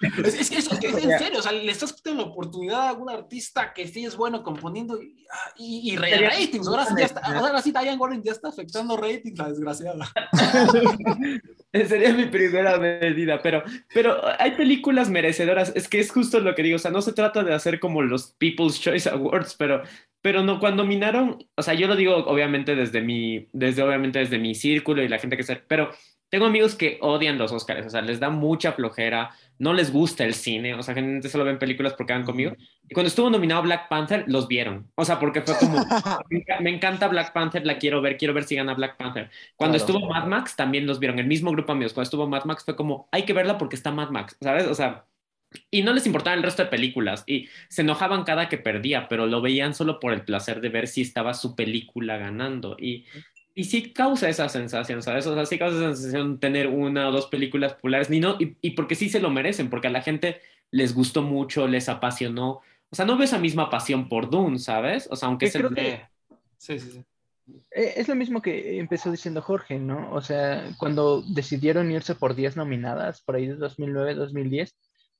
[0.24, 2.80] Es, es que eso que es en serio, o sea, le estás quitando la oportunidad
[2.80, 6.66] a algún artista que sí es bueno componiendo y, ah, y, y ratings.
[6.68, 10.12] Ahora sí, ya está, ahora sí Diane Warren ya está afectando ratings, la desgraciada.
[11.72, 13.62] Sería mi primera medida, pero,
[13.94, 15.72] pero hay películas merecedoras.
[15.74, 16.76] Es que es justo lo que digo.
[16.76, 19.82] O sea, no se trata de hacer como los People's Choice Awards, pero,
[20.20, 24.38] pero no, cuando nominaron, o sea, yo lo digo obviamente desde mi, desde obviamente desde
[24.38, 25.90] mi círculo y la gente que se, pero
[26.30, 30.24] tengo amigos que odian los Oscars, o sea, les da mucha flojera, no les gusta
[30.24, 32.54] el cine, o sea, gente solo ven películas porque van conmigo.
[32.88, 34.90] Y cuando estuvo nominado Black Panther, los vieron.
[34.94, 35.78] O sea, porque fue como,
[36.30, 39.30] me enca- me encanta Black Panther, la quiero ver, quiero ver si gana Black Panther.
[39.56, 39.92] Cuando Claro.
[39.98, 41.92] estuvo Mad Max, también los vieron, el mismo grupo de amigos.
[41.92, 44.66] Cuando estuvo Mad Max fue como, hay que verla porque está Mad Max, ¿sabes?
[44.66, 45.06] O sea,
[45.68, 49.26] y no les importaba el resto de películas y se enojaban cada que perdía, pero
[49.26, 52.76] lo veían solo por el placer de ver si estaba su película ganando.
[52.78, 53.04] Y,
[53.54, 55.26] Y sí causa esa sensación, ¿sabes?
[55.26, 58.56] O sea, sí causa esa sensación tener una o dos películas populares, ni no, y,
[58.60, 60.40] y porque sí se lo merecen, porque a la gente
[60.70, 62.60] les gustó mucho, les apasionó.
[62.90, 65.08] O sea, no veo esa misma pasión por Dune, ¿sabes?
[65.10, 65.58] O sea, aunque se...
[65.58, 66.02] creo que-
[66.58, 67.04] Sí, sí, sí.
[67.72, 70.12] Eh, Es lo mismo que empezó diciendo Jorge, ¿no?
[70.12, 74.76] O sea, cuando decidieron irse por 10 nominadas, por ahí de 2009, 2010,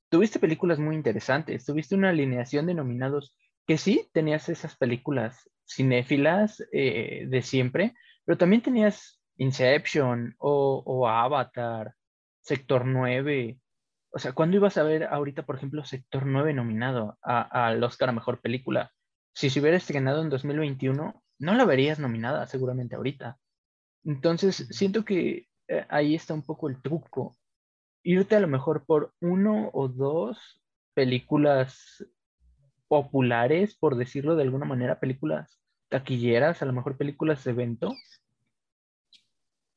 [0.09, 3.33] tuviste películas muy interesantes, tuviste una alineación de nominados
[3.67, 7.93] que sí, tenías esas películas cinéfilas eh, de siempre,
[8.25, 11.93] pero también tenías Inception o, o Avatar,
[12.41, 13.59] Sector 9.
[14.13, 18.09] O sea, ¿cuándo ibas a ver ahorita, por ejemplo, Sector 9 nominado a- al Oscar
[18.09, 18.91] a Mejor Película?
[19.33, 23.39] Si se hubiera estrenado en 2021, no la verías nominada seguramente ahorita.
[24.03, 27.35] Entonces, siento que eh, ahí está un poco el truco.
[28.03, 30.61] Irte a lo mejor por uno o dos
[30.93, 32.05] películas
[32.87, 35.60] populares, por decirlo de alguna manera, películas
[35.91, 37.93] taquilleras, a lo mejor películas de evento.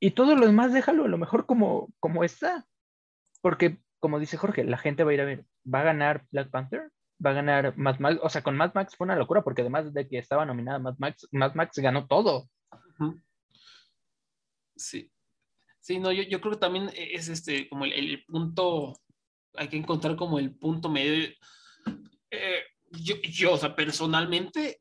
[0.01, 2.67] Y todo lo demás déjalo a lo mejor como, como está.
[3.43, 6.51] Porque, como dice Jorge, la gente va a ir a ver, va a ganar Black
[6.51, 6.93] Panther,
[7.25, 9.93] va a ganar Mad Max, o sea, con Mad Max fue una locura, porque además
[9.93, 12.49] de que estaba nominada Mad Max, Mad Max ganó todo.
[14.77, 15.11] Sí.
[15.81, 18.95] Sí, no, yo, yo creo que también es este, como el, punto,
[19.55, 21.29] hay que encontrar como el punto medio.
[22.31, 22.63] Eh,
[22.93, 24.81] yo, yo, o sea, personalmente,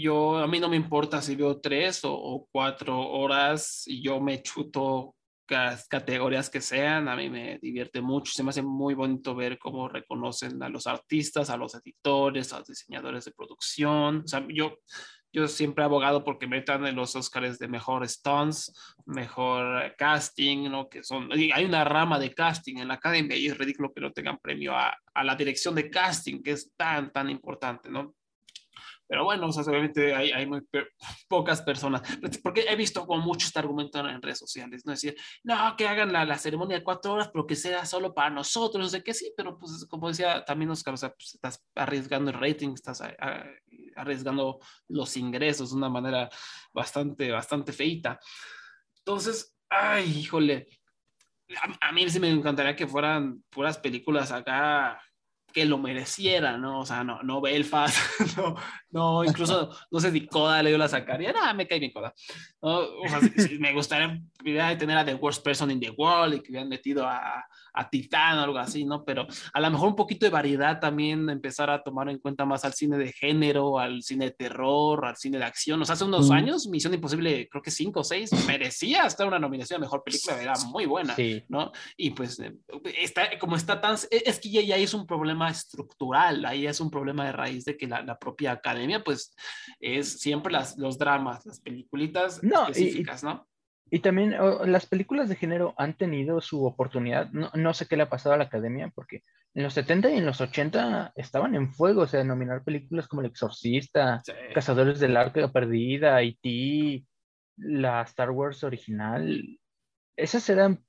[0.00, 4.42] yo, a mí no me importa si veo tres o, cuatro horas y yo me
[4.42, 5.14] chuto
[5.48, 9.58] las categorías que sean, a mí me divierte mucho, se me hace muy bonito ver
[9.58, 14.46] cómo reconocen a los artistas, a los editores, a los diseñadores de producción, o sea,
[14.48, 14.78] yo,
[15.32, 18.72] yo siempre he abogado porque metan en los Oscars de mejor stunts,
[19.06, 20.88] mejor eh, casting, ¿no?
[20.88, 24.12] Que son, hay una rama de casting en la academia y es ridículo que no
[24.12, 28.14] tengan premio a, a la dirección de casting, que es tan, tan importante, ¿no?
[29.10, 30.86] Pero bueno, o sea, seguramente hay, hay muy pe-
[31.28, 32.00] pocas personas,
[32.44, 34.92] porque he visto como mucho este argumento en redes sociales, ¿no?
[34.92, 38.14] Es decir, no, que hagan la, la ceremonia de cuatro horas, pero que sea solo
[38.14, 41.34] para nosotros, no sé qué, sí, pero pues como decía también Oscar, o sea, pues,
[41.34, 43.46] estás arriesgando el rating, estás a- a-
[43.96, 46.30] arriesgando los ingresos de una manera
[46.72, 48.20] bastante, bastante feita.
[48.98, 50.68] Entonces, ay, híjole,
[51.80, 55.02] a, a mí sí me encantaría que fueran puras películas acá
[55.52, 56.80] que lo merecieran, ¿no?
[56.80, 57.96] O sea, no, no Belfast,
[58.36, 58.54] no,
[58.90, 62.14] no, incluso, no sé si Coda le dio la sacaría, nada, me cae bien Coda.
[62.62, 62.78] ¿no?
[62.78, 64.20] O sea, sí- sí, me gustaría
[64.78, 68.38] tener a The Worst Person in the World y que hubieran metido a, a Titán
[68.38, 69.04] o algo así, ¿no?
[69.04, 72.64] Pero a lo mejor un poquito de variedad también, empezar a tomar en cuenta más
[72.64, 75.80] al cine de género, al cine de terror, al cine de acción.
[75.80, 76.34] O sea, hace unos Ujú.
[76.34, 80.40] años, Misión Imposible, creo que cinco o seis, merecía estar una nominación a Mejor Película,
[80.42, 81.14] era muy buena.
[81.14, 81.42] Sí.
[81.48, 81.70] ¿no?
[81.96, 82.52] Y pues eh,
[82.98, 86.90] está, como está tan, es que ya, ya es un problema estructural, ahí es un
[86.90, 89.34] problema de raíz de que la, la propia academia pues
[89.78, 93.46] es siempre las, los dramas, las peliculitas No, y- específicas, ¿no?
[93.92, 97.28] Y también oh, las películas de género han tenido su oportunidad.
[97.32, 100.18] No, no sé qué le ha pasado a la academia, porque en los 70 y
[100.18, 104.32] en los 80 estaban en fuego, o sea, nominar películas como El Exorcista, Sí.
[104.54, 107.04] Cazadores del Arca Perdida, E.T.,
[107.56, 109.58] la Star Wars original.
[110.16, 110.84] Esas eran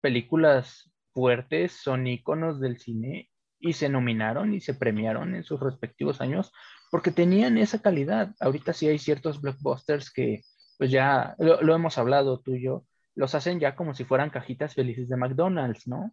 [0.00, 6.20] películas fuertes, son íconos del cine y se nominaron y se premiaron en sus respectivos
[6.20, 6.52] años
[6.90, 8.34] porque tenían esa calidad.
[8.40, 10.42] Ahorita sí hay ciertos blockbusters que,
[10.78, 14.74] pues ya lo, hemos hablado tú y yo, los hacen ya como si fueran cajitas
[14.74, 16.12] felices de McDonald's, ¿no?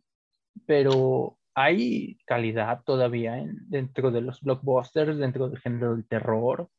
[0.67, 6.69] Pero hay calidad todavía en- dentro de los blockbusters, dentro del género del terror.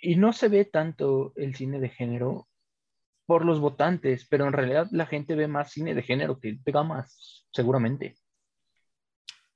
[0.00, 2.48] Y no se ve tanto el cine de género
[3.26, 7.46] por los votantes, pero en realidad la gente ve más cine de género que dramas,
[7.52, 8.16] seguramente.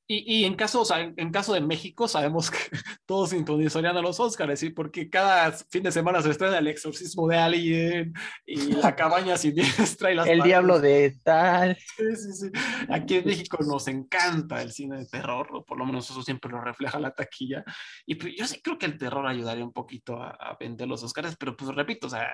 [0.06, 2.58] Y, y en caso, o sea, en, caso de México, sabemos que
[3.06, 4.68] todos sintonizarían a los Oscars, ¿sí?
[4.70, 8.12] Porque cada fin de semana se estrena El Exorcismo de Alguien
[8.44, 11.76] y La Cabaña Siniestra y las El diablo de tal.
[11.96, 12.46] Sí, sí, sí.
[12.90, 16.50] Aquí en México nos encanta el cine de terror, o por lo menos eso siempre
[16.50, 17.64] lo refleja la taquilla.
[18.04, 21.02] Y pues, yo sí creo que el terror ayudaría un poquito a, a vender los
[21.02, 22.28] Oscars, pero pues repito, o sea,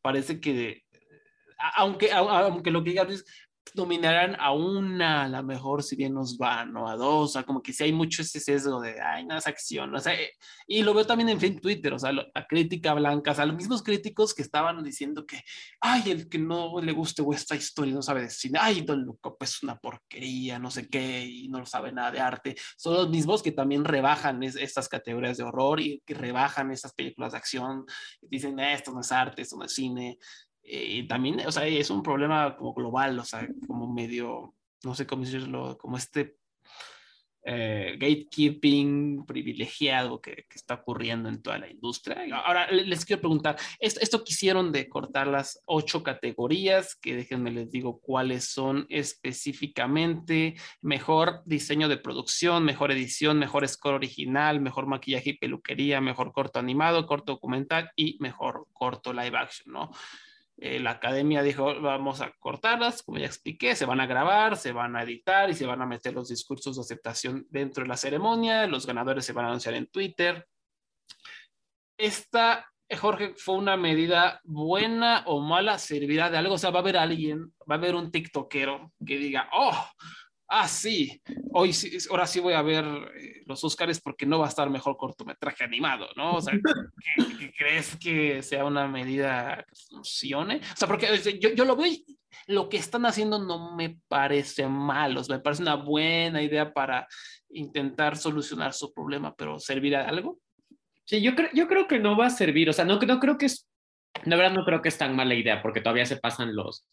[0.00, 0.84] parece que,
[1.58, 3.24] a- aunque, aunque lo que digan es
[3.74, 6.88] nominarán a una, a la mejor si bien nos va, ¿no?
[6.88, 9.46] A dos, o sea, como que sí hay mucho ese sesgo de, ay, no es
[9.46, 10.30] acción, o sea, eh,
[10.66, 13.56] y lo veo también en Twitter, o sea, lo- la crítica blanca, o sea, los
[13.56, 15.42] mismos críticos que estaban diciendo que,
[15.80, 19.36] ay, el que no le guste esta historia no sabe de cine, ay, Don Loco,
[19.38, 23.10] pues es una porquería, no sé qué, y no sabe nada de arte, son los
[23.10, 27.38] mismos que también rebajan es- estas categorías de horror y que rebajan estas películas de
[27.38, 27.84] acción,
[28.20, 30.18] dicen, "Eh, esto no es arte, esto no es cine,
[30.70, 34.54] y también, o sea, es un problema como global, o sea, como medio,
[34.84, 36.36] no sé cómo decirlo, como este
[37.50, 42.26] eh, gatekeeping privilegiado que, que, está ocurriendo en toda la industria.
[42.44, 47.70] Ahora les quiero preguntar, esto, esto quisieron de cortar las ocho categorías, que déjenme les
[47.70, 55.30] digo cuáles son específicamente, mejor diseño de producción, mejor edición, mejor score original, mejor maquillaje
[55.30, 59.90] y peluquería, mejor corto animado, corto documental y mejor corto live action, ¿no?
[60.60, 64.72] Eh, la academia dijo, vamos a cortarlas, como ya expliqué, se van a grabar, se
[64.72, 67.96] van a editar y se van a meter los discursos de aceptación dentro de la
[67.96, 70.48] ceremonia, los ganadores se van a anunciar en Twitter.
[71.96, 76.80] Esta, eh, Jorge, fue una medida buena o mala, servirá de algo, o sea, va
[76.80, 79.88] a haber alguien, va a haber un tiktokero que diga, oh,
[80.48, 81.20] ah, sí,
[81.52, 84.68] hoy sí, ahora sí voy a ver eh, los Oscars porque no va a estar
[84.70, 86.36] mejor cortometraje animado, ¿no?
[86.36, 86.58] O sea,
[87.38, 90.56] ¿qué, crees que sea una medida que funcione?
[90.56, 91.08] O sea, porque
[91.38, 92.04] yo, yo lo veo y
[92.46, 96.72] lo que están haciendo no me parece malo, o sea, me parece una buena idea
[96.72, 97.06] para
[97.50, 100.38] intentar solucionar su problema, pero ¿servirá de algo?
[101.04, 103.38] Sí, yo creo, yo creo que no va a servir, o sea, no, no creo
[103.38, 103.66] que es,
[104.24, 106.86] de verdad no creo que es tan mala idea, porque todavía se pasan los,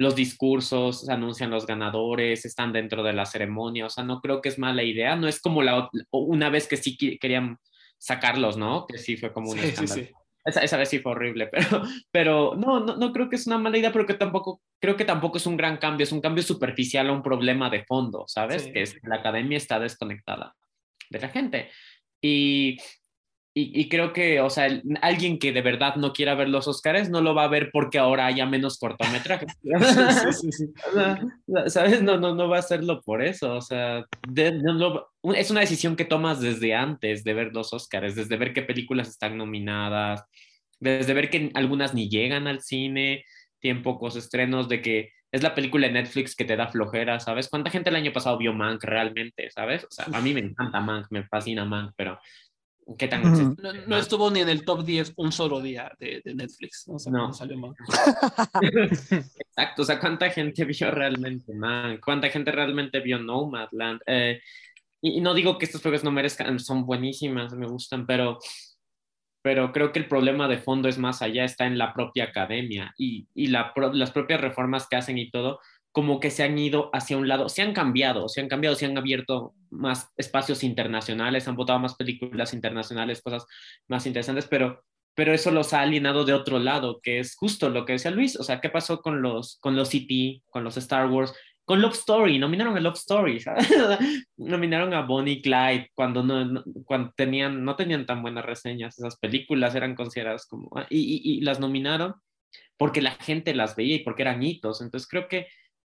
[0.00, 4.48] los discursos, anuncian los ganadores, están dentro de la ceremonia, o sea, no creo que
[4.48, 7.58] es mala idea, no es como la una vez que sí querían
[7.98, 8.86] sacarlos, ¿no?
[8.86, 10.08] Que sí fue como un sí, Sí, sí.
[10.42, 13.58] Esa, esa, vez sí fue horrible, pero, pero no, no, no creo que es una
[13.58, 16.42] mala idea, pero que tampoco, creo que tampoco es un gran cambio, es un cambio
[16.42, 18.68] superficial a un problema de fondo, ¿sabes?
[18.68, 20.56] Que es que la academia está desconectada
[21.10, 21.68] de la gente.
[22.22, 22.78] Y
[23.52, 24.68] y, creo que, o sea,
[25.02, 27.98] alguien que de verdad no quiera ver los Oscars no lo va a ver porque
[27.98, 29.52] ahora haya menos cortometrajes.
[31.66, 32.00] ¿Sabes?
[32.00, 33.56] No, no, no va a hacerlo por eso.
[33.56, 34.04] O sea,
[35.34, 39.08] es una decisión que tomas desde antes de ver los Oscars, desde ver qué películas
[39.08, 40.22] están nominadas,
[40.78, 43.24] desde ver que algunas ni llegan al cine,
[43.58, 47.48] tienen pocos estrenos, de que es la película de Netflix que te da flojera, ¿sabes?
[47.48, 49.84] ¿Cuánta gente el año pasado vio Mank realmente, ¿sabes?
[49.84, 52.20] O sea, a mí me encanta Mank, me fascina Mank, pero
[52.98, 56.84] ¿Qué tan no, estuvo ni en el top 10 un solo día de, de Netflix.
[56.88, 57.32] O sea, no.
[57.32, 57.74] salió mal.
[58.60, 59.82] Exacto.
[59.82, 61.98] O sea, ¿cuánta gente vio realmente man?
[62.04, 64.00] ¿Cuánta gente realmente vio Nomadland?
[64.06, 64.40] Eh,
[65.00, 68.38] y, no digo que estos juegos no merezcan, son buenísimas, me gustan, pero,
[69.42, 72.92] pero creo que el problema de fondo es más allá, está en la propia academia
[72.98, 75.60] y, y la, las propias reformas que hacen y todo
[75.92, 78.86] como que se han ido hacia un lado, se han cambiado, se han cambiado, se
[78.86, 83.46] han abierto más espacios internacionales, han votado más películas internacionales, cosas
[83.88, 84.84] más interesantes, pero,
[85.14, 88.38] pero eso los ha alienado de otro lado, que es justo lo que decía Luis,
[88.38, 91.34] o sea, ¿qué pasó con los, con los CT, con los Star Wars?
[91.64, 93.40] Con Love Story, nominaron a Love Story,
[94.36, 99.74] nominaron a Bonnie Clyde cuando, no, cuando tenían, no tenían tan buenas reseñas, esas películas
[99.76, 102.14] eran consideradas como, y, y las nominaron
[102.76, 105.46] porque la gente las veía y porque eran hitos, entonces creo que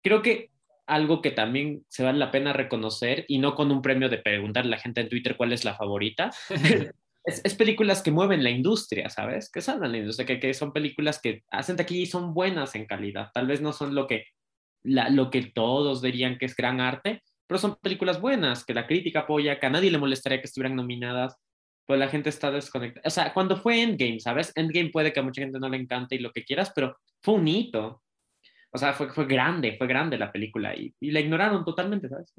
[0.05, 0.51] creo que
[0.86, 4.74] algo que también se vale la pena reconocer y no con un premio de preguntarle
[4.74, 6.31] a la gente en Twitter cuál es la favorita.
[7.24, 9.51] es, películas que mueven la industria, ¿sabes?
[9.51, 12.86] Que salgan la industria, que, que, son películas que hacen aquí y son buenas en
[12.86, 13.31] calidad.
[13.32, 14.26] Tal vez no son lo que,
[14.82, 19.20] lo que todos dirían que es gran arte, pero son películas buenas, que la crítica
[19.20, 21.36] apoya, que a nadie le molestaría que estuvieran nominadas,
[21.86, 23.06] pues la gente está desconectada.
[23.06, 24.52] O sea, cuando fue Endgame, ¿sabes?
[24.55, 27.35] Endgame puede que a mucha gente no le encante y lo que quieras, pero fue
[27.35, 28.02] un hito.
[28.74, 32.34] O sea, fue, fue grande, fue grande la película y, y la ignoraron totalmente, ¿sabes?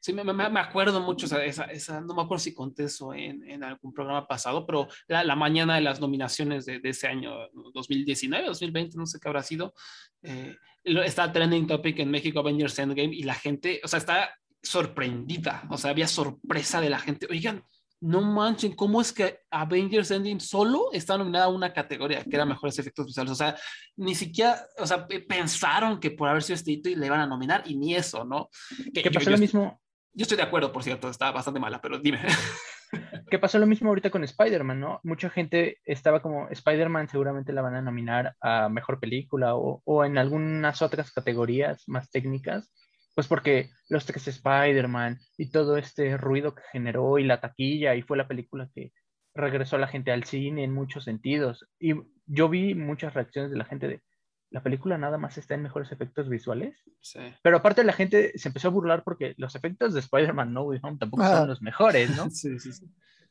[0.00, 3.42] Sí, me, me, acuerdo mucho, esa, esa, esa, no me acuerdo si conté eso en,
[3.50, 7.32] en algún programa pasado, pero la, la mañana de las nominaciones de, de, ese año,
[7.74, 9.74] 2019, 2020, no sé qué habrá sido,
[10.22, 10.54] eh,
[10.84, 14.30] está trending topic en México Avengers Endgame y la gente, o sea, está
[14.62, 17.64] sorprendida, o sea, había sorpresa de la gente, oigan,
[18.00, 22.44] no manchen, ¿cómo es que Avengers Endgame solo está nominada a una categoría que era
[22.44, 23.32] mejores efectos visuales?
[23.32, 23.56] O sea,
[23.96, 27.64] ni siquiera, o sea, pensaron que por haber sido este hito le iban a nominar
[27.66, 28.50] y ni eso, ¿no?
[28.94, 29.80] Que, pasó lo mismo.
[30.12, 32.20] Yo estoy de acuerdo, por cierto, está bastante mala, pero dime.
[33.30, 35.00] que pasó lo mismo ahorita con Spider-Man, ¿no?
[35.02, 40.04] Mucha gente estaba como, Spider-Man seguramente la van a nominar a mejor película o, o
[40.04, 42.72] en algunas otras categorías más técnicas
[43.18, 48.02] pues porque los tres Spider-Man y todo este ruido que generó y la taquilla y
[48.02, 48.92] fue la película que
[49.34, 51.68] regresó a la gente al cine en muchos sentidos.
[51.80, 51.94] Y
[52.26, 54.02] yo vi muchas reacciones de la gente de,
[54.50, 56.80] la película nada más está en mejores efectos visuales.
[57.00, 57.18] Sí.
[57.42, 60.78] Pero aparte la gente se empezó a burlar porque los efectos de Spider-Man No Way
[60.84, 62.30] Home tampoco son los mejores, ¿no?
[62.30, 62.86] Sí, sí, sí.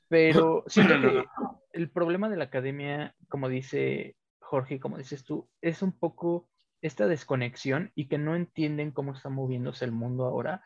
[0.10, 1.24] Pero siento que
[1.72, 6.50] el problema de la academia, como dice Jorge, como dices tú, es un poco
[6.82, 10.64] esta desconexión y que no entienden cómo está moviéndose el mundo ahora,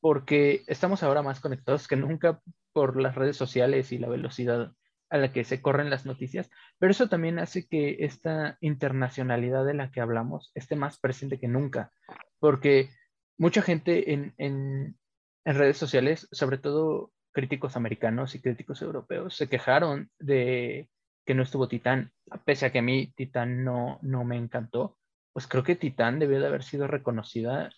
[0.00, 2.40] porque estamos ahora más conectados que nunca
[2.72, 4.72] por las redes sociales y la velocidad
[5.10, 9.74] a la que se corren las noticias, pero eso también hace que esta internacionalidad de
[9.74, 11.92] la que hablamos esté más presente que nunca,
[12.38, 12.90] porque
[13.38, 14.96] mucha gente en, en,
[15.44, 20.90] redes sociales, sobre todo críticos americanos y críticos europeos, se quejaron de
[21.24, 22.12] que no estuvo Titán,
[22.44, 24.97] pese a que a mí Titán no, no me encantó,
[25.38, 27.70] pues creo que Titán debió de haber sido reconocida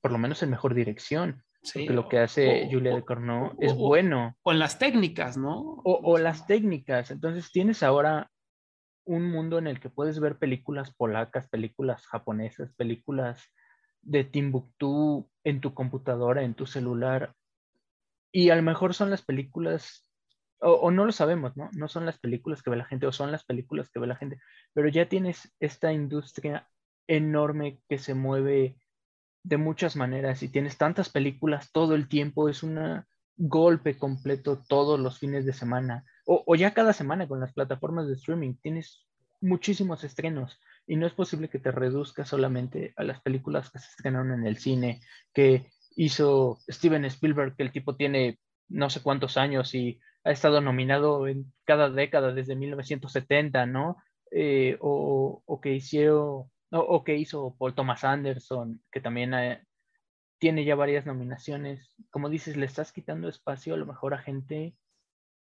[0.00, 1.42] por lo menos en mejor dirección.
[1.60, 4.36] Sí, porque lo que hace o- Julia o- de Corneau es o- bueno.
[4.44, 5.80] O en las técnicas, ¿no?
[5.82, 7.10] O, las técnicas.
[7.10, 8.30] Entonces tienes ahora
[9.04, 13.42] un mundo en el que puedes ver películas polacas, películas japonesas, películas
[14.00, 17.34] de Timbuktu en tu computadora, en tu celular.
[18.30, 20.08] Y a lo mejor son las películas,
[20.60, 21.68] o no lo sabemos, ¿no?
[21.72, 24.14] No son las películas que ve la gente, o son las películas que ve la
[24.14, 24.38] gente,
[24.72, 26.68] pero ya tienes esta industria
[27.06, 28.76] enorme que se mueve
[29.44, 33.04] de muchas maneras y tienes tantas películas todo el tiempo, es un
[33.36, 38.14] golpe completo todos los fines de semana, o, ya cada semana con las plataformas de
[38.14, 39.06] streaming, tienes
[39.40, 43.88] muchísimos estrenos y no es posible que te reduzca solamente a las películas que se
[43.88, 45.00] estrenaron en el cine,
[45.34, 45.66] que
[45.96, 48.38] hizo Steven Spielberg, que el tipo tiene
[48.68, 53.96] no sé cuántos años y ha estado nominado en cada década desde 1970, ¿no?
[54.30, 59.62] Eh, o, o que hicieron, o, o que hizo Paul Thomas Anderson, que también ha-
[60.38, 61.94] tiene ya varias nominaciones.
[62.10, 64.74] Como dices, le estás quitando espacio a lo mejor a gente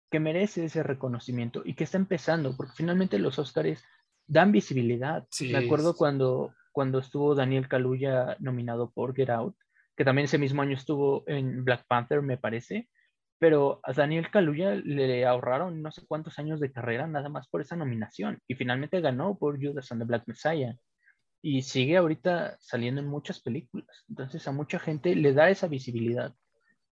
[0.10, 3.84] que merece ese reconocimiento y que está empezando, porque finalmente los Óscares
[4.28, 5.28] dan visibilidad.
[5.32, 5.52] Sí.
[5.52, 9.56] Me acuerdo cuando, cuando estuvo Daniel Kaluuya nominado por Get Out,
[9.98, 12.88] que también ese mismo año estuvo en Black Panther, me parece,
[13.40, 17.60] pero a Daniel Kaluuya le ahorraron no sé cuántos años de carrera nada más por
[17.62, 20.78] esa nominación y finalmente ganó por Judas and the Black Messiah
[21.48, 24.04] y sigue ahorita saliendo en muchas películas.
[24.10, 26.34] Entonces a mucha gente le da esa visibilidad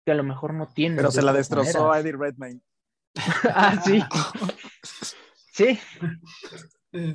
[0.07, 0.97] que a lo mejor no tiene.
[0.97, 2.07] Pero se la destrozó a maneras.
[2.07, 2.61] Eddie Redmayne.
[3.55, 4.03] ah, sí.
[5.53, 5.79] sí,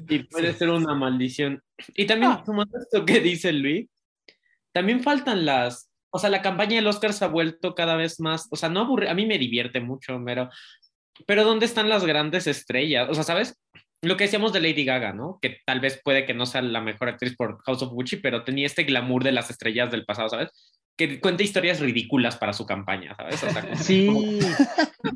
[0.09, 1.59] Y puede ser una maldición.
[1.95, 2.43] Y también, Ah.
[2.45, 3.89] sumando esto que dice Luis,
[4.71, 5.89] también faltan las.
[6.11, 8.47] O sea, la campaña del Oscar se ha vuelto cada vez más.
[8.51, 9.09] O sea, no aburre.
[9.09, 10.51] A mí me divierte mucho, pero.
[11.25, 13.09] Pero ¿dónde están las grandes estrellas?
[13.09, 13.59] O sea, ¿sabes?
[14.03, 15.39] Lo que decíamos de Lady Gaga, ¿no?
[15.41, 18.43] Que tal vez puede que no sea la mejor actriz por House of Gucci, pero
[18.43, 20.49] tenía este glamour de las estrellas del pasado, ¿sabes?
[20.97, 23.41] Que cuenta historias ridículas para su campaña, ¿sabes?
[23.41, 24.39] O sea, como- sí.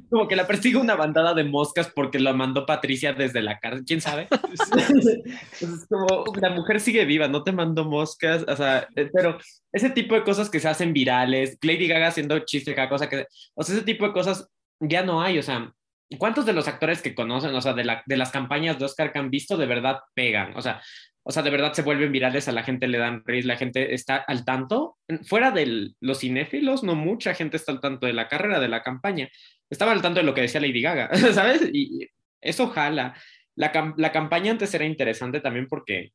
[0.10, 3.84] como que la persigue una bandada de moscas porque lo mandó Patricia desde la cárcel,
[3.86, 4.28] ¿quién sabe?
[5.62, 9.38] es como, la mujer sigue viva, no te mandó moscas, o sea, eh, pero
[9.74, 13.26] ese tipo de cosas que se hacen virales, Lady Gaga haciendo chistes, cada cosa que,
[13.54, 14.48] o sea, ese tipo de cosas
[14.80, 15.74] ya no hay, o sea,
[16.18, 19.12] ¿cuántos de los actores que conocen, o sea, de, la, de las campañas de Oscar
[19.12, 20.56] que han visto, de verdad pegan?
[20.56, 20.82] O sea,
[21.30, 23.94] o sea, de verdad se vuelven virales, a la gente le dan risa, la gente
[23.94, 24.98] está al tanto.
[25.24, 28.82] Fuera de los cinéfilos, no mucha gente está al tanto de la carrera, de la
[28.82, 29.28] campaña.
[29.70, 31.70] Estaba al tanto de lo que decía Lady Gaga, ¿sabes?
[31.74, 32.08] Y
[32.40, 33.14] eso jala.
[33.56, 36.14] La, la campaña antes era interesante también porque,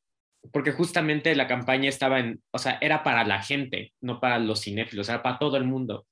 [0.51, 4.63] porque justamente la campaña estaba en, o sea, era para la gente, no para los
[4.63, 6.07] cinéfilos, era para todo el mundo.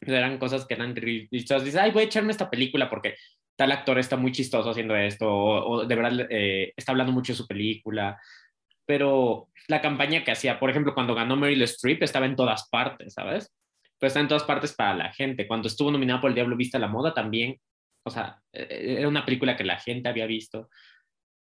[0.00, 1.64] Eran cosas que eran chistosas.
[1.64, 3.16] Dices, ay, voy a echarme esta película porque
[3.56, 7.32] tal actor está muy chistoso haciendo esto, o, o de verdad eh, está hablando mucho
[7.32, 8.20] de su película.
[8.86, 13.14] Pero la campaña que hacía, por ejemplo, cuando ganó Meryl Streep, estaba en todas partes,
[13.14, 13.54] ¿sabes?
[13.98, 15.46] Pero está en todas partes para la gente.
[15.46, 17.58] Cuando estuvo nominada por El Diablo Vista a la Moda también,
[18.04, 20.68] o sea, eh, era una película que la gente había visto.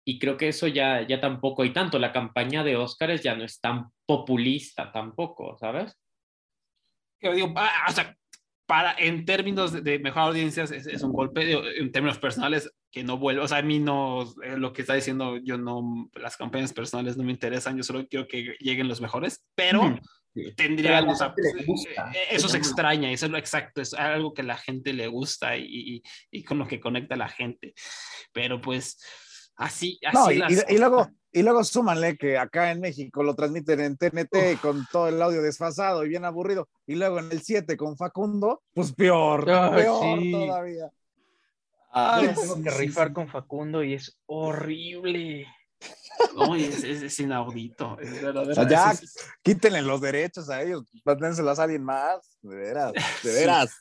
[0.07, 3.43] Y creo que eso ya, ya tampoco, y tanto, la campaña de Óscares ya no
[3.43, 5.99] es tan populista tampoco, ¿sabes?
[7.21, 8.15] Yo digo, ah, o sea,
[8.65, 13.03] para, en términos de, de mejor audiencias es, es un golpe, en términos personales que
[13.03, 16.37] no vuelve, o sea, a mí no, eh, lo que está diciendo, yo no, las
[16.37, 19.99] campañas personales no me interesan, yo solo quiero que lleguen los mejores, pero
[20.33, 20.53] sí.
[20.55, 21.33] tendría, Pero a la o sea,
[21.67, 22.11] gusta.
[22.13, 25.57] eh, eso se extraña, eso es lo exacto, es algo que la gente le gusta
[25.57, 27.73] y, y, y con lo que conecta a la gente,
[28.31, 28.97] pero pues
[29.57, 33.21] así, así No, y, las y- y luego, y luego súmanle que acá en México
[33.21, 36.69] lo transmiten en TNT con todo el audio desfasado y bien aburrido.
[36.87, 40.31] Y luego en el 7 con Facundo, pues peor, Ay, peor sí.
[40.31, 40.91] todavía.
[41.91, 43.13] Ay, me tengo que rifar sí.
[43.13, 45.45] con Facundo y es horrible.
[46.35, 48.53] No, es, es, es inaudito, es O verdadero.
[48.55, 52.93] sea, ya, es- es- quítenle los derechos a ellos, mándenselos a alguien más, de veras,
[52.93, 53.27] de Sí.
[53.27, 53.71] veras.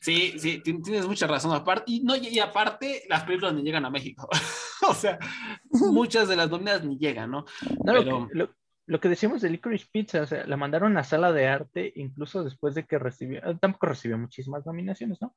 [0.00, 1.52] Sí, sí, ti- tienes mucha razón.
[1.54, 4.28] Aparte, y, no, y, aparte, las películas ni llegan a México.
[4.88, 5.18] o sea,
[5.70, 7.44] muchas de las nominadas ni llegan, ¿no?
[7.84, 8.50] No, lo que- lo,
[8.86, 12.42] lo que decíamos de Licorice Pizza, o sea, la mandaron a sala de arte incluso
[12.42, 15.34] después de que recibió, eh, tampoco recibió muchísimas nominaciones, ¿no?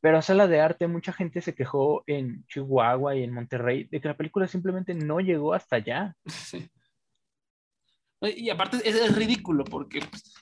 [0.00, 4.00] Pero a sala de arte mucha gente se quejó en Chihuahua y en Monterrey de
[4.00, 6.14] que la película simplemente no llegó hasta allá.
[6.26, 6.68] Sí.
[8.20, 10.34] Y aparte es, es ridículo porque pues,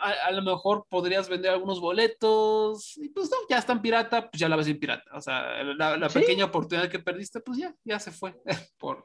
[0.00, 4.40] a, a lo mejor podrías vender algunos boletos y pues no, ya están pirata, pues
[4.40, 5.10] ya la ves en pirata.
[5.14, 6.20] O sea, la, la Sí.
[6.20, 8.34] pequeña oportunidad que perdiste, pues ya, ya se fue
[8.78, 9.02] por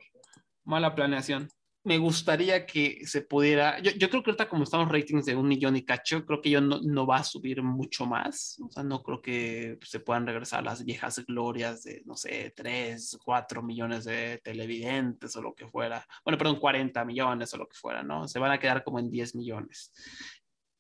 [0.63, 1.47] mala planeación.
[1.83, 5.47] me gustaría que se pudiera, yo, yo, creo que ahorita como estamos ratings de un
[5.47, 8.83] millón y cacho, creo que yo no, no, va a subir mucho más, o sea,
[8.83, 14.05] no creo que se puedan regresar las viejas glorias de, no sé, 3, 4 millones
[14.05, 18.27] de televidentes o lo que fuera, bueno, perdón, 40 millones o lo que fuera, ¿no?
[18.27, 19.91] Se van a quedar como en 10 millones.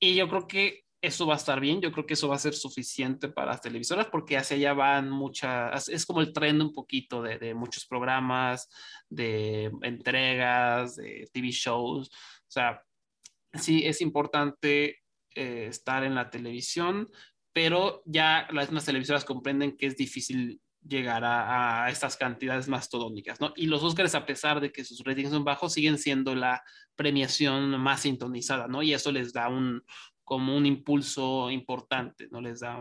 [0.03, 2.39] Y yo creo que eso va a estar bien, yo creo que eso va a
[2.39, 6.73] ser suficiente para las televisoras porque hacia allá van muchas, es como el tren un
[6.73, 8.69] poquito de, de, muchos programas,
[9.09, 12.83] de entregas, de TV shows, o sea,
[13.53, 15.01] sí es importante
[15.35, 17.07] eh, estar en la televisión,
[17.53, 23.39] pero ya las mismas televisoras comprenden que es difícil llegar a, a, estas cantidades mastodónicas,
[23.39, 23.53] ¿no?
[23.55, 26.63] Y los Oscars, a pesar de que sus ratings son bajos, siguen siendo la
[26.95, 28.81] premiación más sintonizada, ¿no?
[28.81, 29.83] Y eso les da un,
[30.31, 32.39] como un impulso importante, ¿no?
[32.39, 32.79] Les da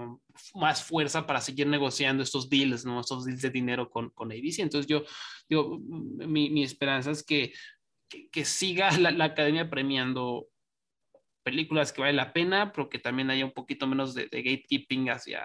[0.54, 3.00] más fuerza para seguir negociando estos deals, ¿no?
[3.00, 4.60] Estos deals de dinero con, con ABC.
[4.60, 5.02] Entonces yo,
[5.48, 7.52] digo, mi, mi esperanza es que,
[8.08, 10.46] que, que siga la, la, academia premiando
[11.50, 15.42] películas que vale la pena, pero que también haya un poquito menos de, gatekeeping hacia,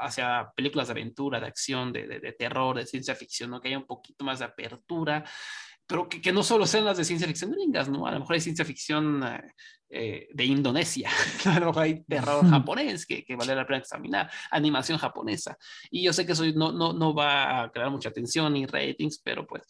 [0.00, 3.60] hacia películas de aventura, de acción, de, de, de, terror, de ciencia ficción, ¿no?
[3.60, 5.22] Que haya un poquito más de apertura,
[5.86, 8.06] pero que, que no solo sean las de ciencia ficción gringas, ¿no?
[8.06, 9.52] A lo mejor hay ciencia ficción eh,
[9.94, 11.10] eh, de Indonesia,
[11.44, 15.58] mejor hay terror japonés que, que, vale la pena examinar, animación japonesa.
[15.90, 19.18] Y yo sé que eso no, no, no va a crear mucha atención ni ratings,
[19.18, 19.64] pero pues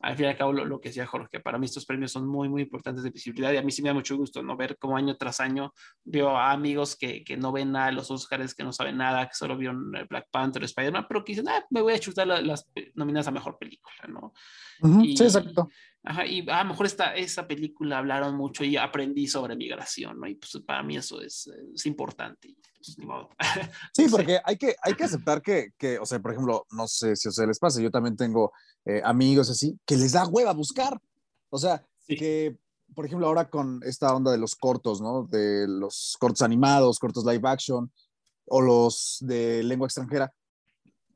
[0.00, 2.26] al fin y al cabo lo, lo, que decía Jorge, para mí estos premios son
[2.26, 4.56] muy, muy importantes de visibilidad y a mí sí me da mucho gusto, ¿no?
[4.56, 5.74] Ver cómo año tras año
[6.04, 9.34] veo a amigos que, que no ven nada los Oscars, que no saben nada, que
[9.34, 12.66] solo vieron Black Panther, Spider-Man, pero que dicen, ah, me voy a chutar la, las
[12.94, 14.32] nominadas a Mejor Película, ¿no?
[14.80, 15.68] Uh -huh, y, sí, exacto.
[16.08, 20.28] Ajá, y a lo mejor esta, esa película hablaron mucho y aprendí sobre migración, ¿no?
[20.28, 22.56] Y pues para mí eso es, es importante.
[22.76, 23.28] Pues, ni modo.
[23.92, 27.16] Sí, porque hay que, hay que aceptar que, que, o sea, por ejemplo, no sé
[27.16, 28.52] si a ustedes les pasa, yo también tengo
[28.84, 30.96] eh, amigos así, que les da hueva buscar.
[31.50, 32.14] O sea, sí.
[32.14, 32.56] que,
[32.94, 35.24] por ejemplo, ahora con esta onda de los cortos, ¿no?
[35.24, 37.90] De los cortos animados, cortos live action,
[38.44, 40.32] o los de lengua extranjera,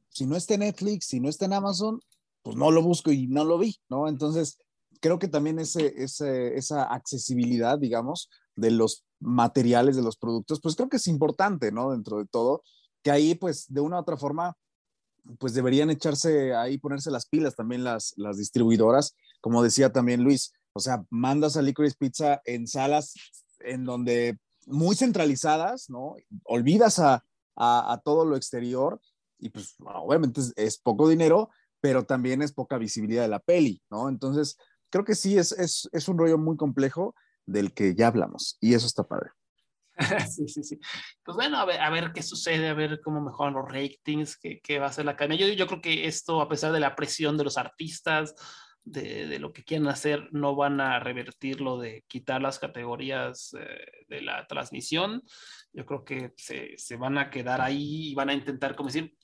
[0.08, 2.00] si no está en Netflix, si no está en Amazon,
[2.42, 4.08] pues no lo busco y no lo vi, ¿no?
[4.08, 4.58] Entonces,
[5.00, 10.76] creo que también ese, ese, esa accesibilidad, digamos, de los materiales, de los productos, pues
[10.76, 11.90] creo que es importante, ¿no?
[11.90, 12.62] Dentro de todo,
[13.02, 14.56] que ahí, pues, de una u otra forma,
[15.38, 20.52] pues deberían echarse ahí, ponerse las pilas también las, las distribuidoras, como decía también Luis,
[20.72, 23.14] o sea, mandas a Licorice Pizza en salas
[23.60, 26.14] en donde muy centralizadas, ¿no?
[26.44, 27.24] Olvidas a,
[27.56, 29.00] a, a todo lo exterior
[29.38, 31.50] y pues obviamente es, es, poco dinero,
[31.80, 34.08] pero también es poca visibilidad de la peli, ¿no?
[34.08, 34.56] Entonces,
[34.90, 37.14] creo que sí, es, es, es un rollo muy complejo
[37.46, 39.30] del que ya hablamos y eso está padre.
[40.30, 40.78] sí, sí, sí.
[41.22, 44.60] Pues bueno, a ver, a ver qué sucede, a ver cómo mejoran los ratings, qué,
[44.60, 45.36] qué va a hacer la cadena.
[45.36, 48.34] Yo, yo creo que esto, a pesar de la presión de los artistas,
[48.82, 53.54] de, de, lo que quieren hacer, no van a revertir lo de quitar las categorías
[53.58, 55.22] eh, de la transmisión.
[55.72, 59.14] Yo creo que se, se, van a quedar ahí y van a intentar, como decir,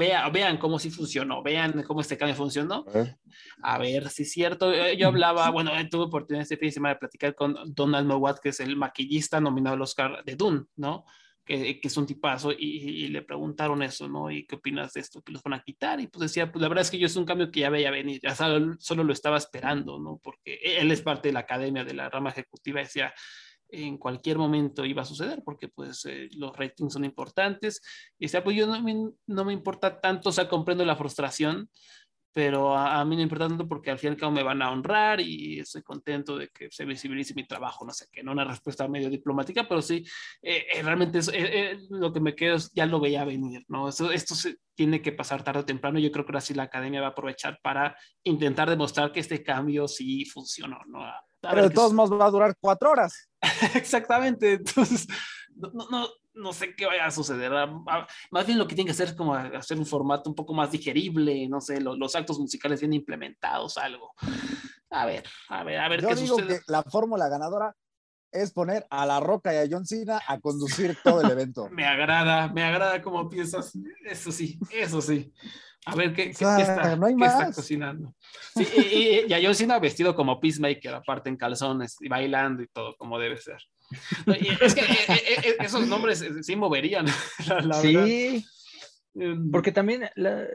[0.00, 2.86] vea, vean cómo sí funcionó, vean cómo este cambio funcionó.
[2.94, 3.14] ¿Eh?
[3.62, 4.72] A ver si es cierto.
[4.94, 8.48] Yo hablaba, bueno, tuve oportunidad este fin de semana de platicar con Donald Mowat, que
[8.48, 11.04] es el maquillista nominado al Oscar de Dune, ¿no?
[11.44, 14.30] Que, que, es un tipazo, y, y, le preguntaron eso, ¿no?
[14.30, 15.20] ¿Y qué opinas de esto?
[15.20, 16.00] ¿Que los van a quitar?
[16.00, 17.90] Y pues decía, pues la verdad es que yo es un cambio que ya veía
[17.90, 20.20] venir, ya solo, solo lo estaba esperando, ¿no?
[20.22, 23.12] Porque él es parte de la academia, de la rama ejecutiva, decía,
[23.72, 27.80] en cualquier momento iba a suceder porque pues eh, los ratings son importantes
[28.18, 31.68] y sea, pues yo no me, no me importa tanto, o sea, comprendo la frustración,
[32.32, 34.62] pero a, a, mí no importa tanto porque al fin y al cabo me van
[34.62, 38.32] a honrar y estoy contento de que se visibilice mi trabajo, no sé qué, no
[38.32, 40.04] una respuesta medio diplomática, pero sí,
[40.42, 43.88] eh, eh, realmente es, eh, lo que me quedo es, ya lo veía venir, ¿no?
[43.88, 46.64] Esto, esto se tiene que pasar tarde o temprano, yo creo que ahora sí la
[46.64, 51.02] academia va a aprovechar para intentar demostrar que este cambio sí funcionó, ¿no?
[51.02, 53.29] A, a pero de todos modos va a durar cuatro horas.
[53.74, 55.06] Exactamente, entonces,
[55.54, 57.52] no, no, no sé qué vaya a suceder.
[58.30, 60.70] Más bien lo que tiene que hacer es como hacer un formato un poco más
[60.70, 64.14] digerible, no sé, los, los actos musicales bien implementados, algo.
[64.90, 66.58] A ver, a ver, a ver Yo qué digo sucede.
[66.58, 67.74] Que la fórmula ganadora
[68.32, 71.68] es poner a La Roca y a John Cena a conducir todo el evento.
[71.70, 73.72] me agrada, me agrada cómo piensas.
[74.04, 75.32] Eso sí, eso sí.
[75.86, 78.14] A ver qué, o sea, qué, está, no hay qué está, cocinando.
[78.54, 82.62] Sí, y, y, y, a John Cena vestido como Peacemaker, aparte en calzones y bailando
[82.62, 83.58] y todo, como debe ser.
[84.26, 87.06] Y es que eh, eh, esos nombres sí moverían,
[87.48, 88.44] la, la sí,
[89.14, 89.36] verdad.
[89.52, 90.46] porque también, la,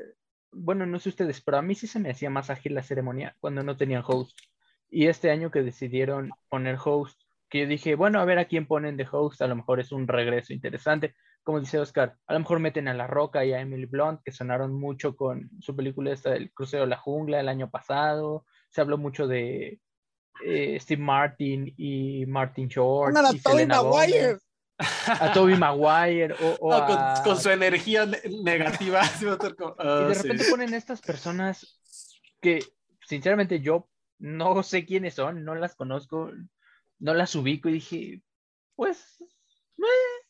[0.52, 3.36] bueno, no sé ustedes, pero a mí sí se me hacía más ágil la ceremonia
[3.40, 4.38] cuando no tenían host.
[4.90, 7.20] Y este año que decidieron poner host,
[7.50, 9.92] que yo dije, bueno, a ver a quién ponen de host, a lo mejor es
[9.92, 11.16] un regreso interesante.
[11.46, 14.32] Como dice Oscar, a lo mejor meten a La Roca y a Emily Blunt, que
[14.32, 18.46] sonaron mucho con su película esta del Crucero de la Jungla el año pasado.
[18.72, 19.80] Se habló mucho de
[20.44, 23.16] eh, Steve Martin y Martin Short.
[23.16, 24.38] A y Tobey Selena Maguire.
[25.08, 26.34] A Toby Maguire.
[26.42, 29.02] O, o No, con, a- con su energía ne- negativa.
[29.22, 29.26] Y
[29.78, 30.24] ah, de sí.
[30.24, 31.80] repente ponen estas personas
[32.42, 32.64] que,
[33.06, 36.32] sinceramente, yo no sé quiénes son, no las conozco,
[36.98, 38.22] no las ubico y dije,
[38.76, 39.18] pues,
[39.80, 40.25] Ah, ah,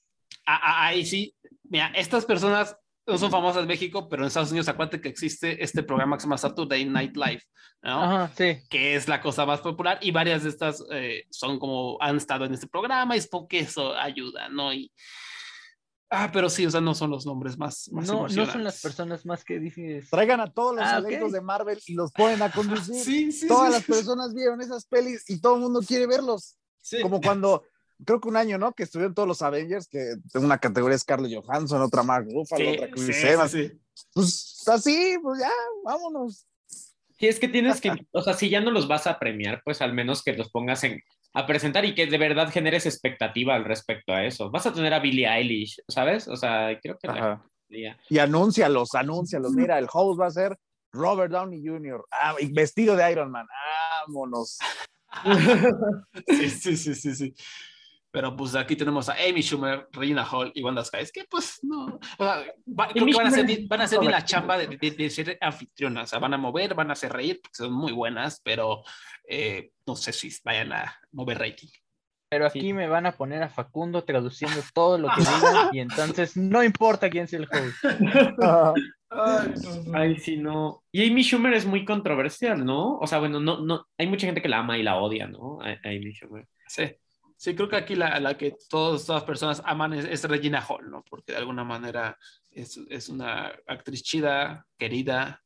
[0.46, 2.78] ahí sí, mira, estas personas
[3.08, 6.22] no son famosas en México, pero en Estados Unidos acuérdate que existe este programa que
[6.22, 7.42] se llama Saturday Night Live,
[7.84, 8.02] ¿no?
[8.02, 8.58] ajá, sí.
[8.68, 12.46] que es la cosa más popular y varias de estas eh, son como han estado
[12.46, 14.74] en este programa y es porque eso ayuda, ¿no?
[14.74, 14.92] Y,
[16.10, 18.82] ah, pero sí, o sea, no son los nombres más, más No, no son las
[18.82, 20.10] personas más que dices.
[20.10, 21.08] Traigan a todos los Ah, ok.
[21.08, 22.96] elencos de Marvel y los ponen a conducir.
[23.06, 23.92] Sí, sí, Todas sí, las sí.
[23.92, 26.58] personas vieron esas pelis y todo el mundo quiere verlos.
[26.82, 27.02] Sí.
[27.02, 27.64] Como cuando,
[28.04, 28.74] creo que un año, ¿no?
[28.74, 30.00] Que estuvieron todos los Avengers, que
[30.34, 33.52] en una categoría es Scarlett Johansson, otra Mark Ruffalo, Sí, otra Chris sí, Evans.
[33.52, 33.72] sí.
[34.14, 35.52] Pues así, pues ya,
[35.84, 36.48] vámonos.
[37.18, 39.82] Sí, es que tienes que, o sea, si ya no los vas a premiar, pues
[39.82, 41.02] al menos que los pongas en,
[41.34, 44.52] a presentar y que de verdad generes expectativa al respecto a eso.
[44.52, 46.28] Vas a tener a Billie Eilish, ¿sabes?
[46.28, 47.42] O sea, creo que la
[48.10, 49.54] Y anúncialos, anúncialos.
[49.54, 50.58] Mira, el host va a ser
[50.92, 52.06] Robert Downey Jr.
[52.12, 53.48] Ah, y vestido de Iron Man.
[54.08, 54.58] Vámonos.
[56.28, 57.34] Sí, sí, sí, sí, sí.
[58.16, 60.98] Pero pues aquí tenemos a Amy Schumer, Regina Hall y Wanda Sky.
[61.02, 61.86] Es que pues no.
[61.86, 64.68] O sea, va- creo que van a hacer van a hacer bien la chamba de,
[64.78, 66.06] de- de ser anfitrionas.
[66.06, 68.84] O sea, van a mover, van a hacer reír, porque son muy buenas, pero
[69.28, 71.68] eh, no sé si vayan a mover rating.
[72.28, 76.36] Pero aquí me van a poner a Facundo traduciendo todo lo que digan y entonces
[76.36, 78.76] no importa quién sea el host.
[79.94, 80.84] Ay, sí, no.
[80.92, 82.98] Y Amy Schumer es muy controversial, ¿no?
[82.98, 85.60] O sea, bueno, no, no, hay mucha gente que la ama y la odia, ¿no?
[85.62, 86.48] A, a Amy Schumer.
[86.68, 86.84] Sí.
[87.38, 90.90] Sí, creo que aquí la, la que todas las personas aman es, es Regina Hall,
[90.90, 91.04] ¿no?
[91.10, 92.18] Porque de alguna manera
[92.52, 95.44] es, es una actriz chida, querida,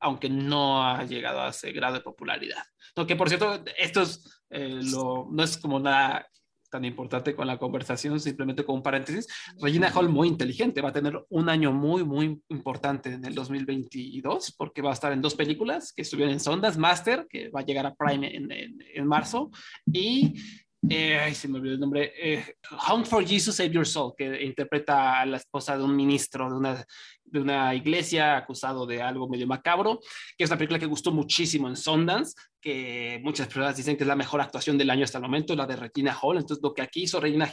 [0.00, 2.62] aunque no ha llegado a ese grado de popularidad.
[2.96, 6.28] No, que por cierto, esto es, eh, lo, no es como nada
[6.70, 9.26] tan importante con la conversación, simplemente con un paréntesis.
[9.60, 14.54] Regina Hall muy inteligente, va a tener un año muy, muy importante en el 2022,
[14.56, 17.64] porque va a estar en dos películas que estuvieron en Sondas, Master, que va a
[17.64, 19.50] llegar a Prime en, en, en marzo,
[19.90, 20.34] y
[20.88, 22.56] eh, ay, se me olvidó el nombre, eh,
[23.04, 26.86] for Jesus Save Your Soul, que interpreta a la esposa de un ministro de una,
[27.30, 30.00] de una iglesia acusado de algo medio macabro,
[30.36, 34.08] que es una película que gustó muchísimo en Sundance, que muchas personas dicen que es
[34.08, 36.38] la mejor actuación del año hasta el momento, la de Regina Hall.
[36.38, 37.50] Entonces, lo que aquí hizo Regina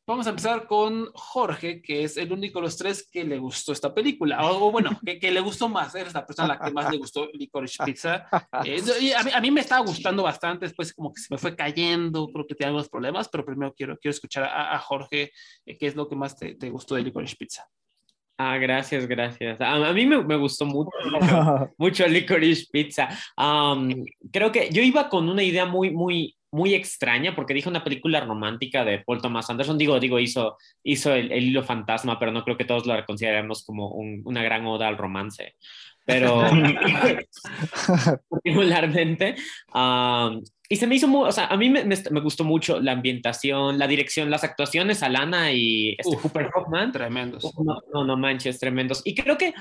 [0.10, 3.73] Vamos a empezar con Jorge, que es el único de los tres que le gustó
[3.73, 4.44] esta película.
[4.44, 5.94] O, o bueno, que, que, le gustó más.
[5.94, 8.26] Eres la persona a la que más le gustó Licorice Pizza.
[8.65, 8.81] Eh,
[9.15, 10.65] a, mí, a, mí, me estaba gustando bastante.
[10.65, 12.27] Después, como que se me fue cayendo.
[12.34, 13.30] Creo que tenía algunos problemas.
[13.30, 15.31] Pero primero quiero, quiero escuchar a, a Jorge.
[15.64, 17.69] Eh, ¿Qué es lo que más te, te, gustó de Licorice Pizza?
[18.36, 19.61] Ah, gracias, gracias.
[19.61, 23.10] A, a mí me, me, gustó mucho, mucho, mucho Licorice Pizza.
[23.38, 27.84] Um, creo que yo iba con una idea muy, muy muy extraña porque dije una
[27.84, 29.78] película romántica de Paul Thomas Anderson.
[29.78, 33.64] Digo, digo, hizo, hizo el, el hilo fantasma, pero no creo que todos lo consideremos
[33.66, 35.56] como un, una gran oda al romance.
[36.06, 36.42] Pero
[38.30, 39.36] particularmente,
[39.76, 42.80] um, y se me hizo muy, o sea, a mí me, me, me, gustó mucho
[42.80, 46.92] la ambientación, la dirección, las actuaciones, Alana y este Uf, Cooper Hoffman.
[46.92, 47.44] Tremendos.
[47.64, 49.02] No, no, no manches, tremendos.
[49.06, 49.54] Y creo que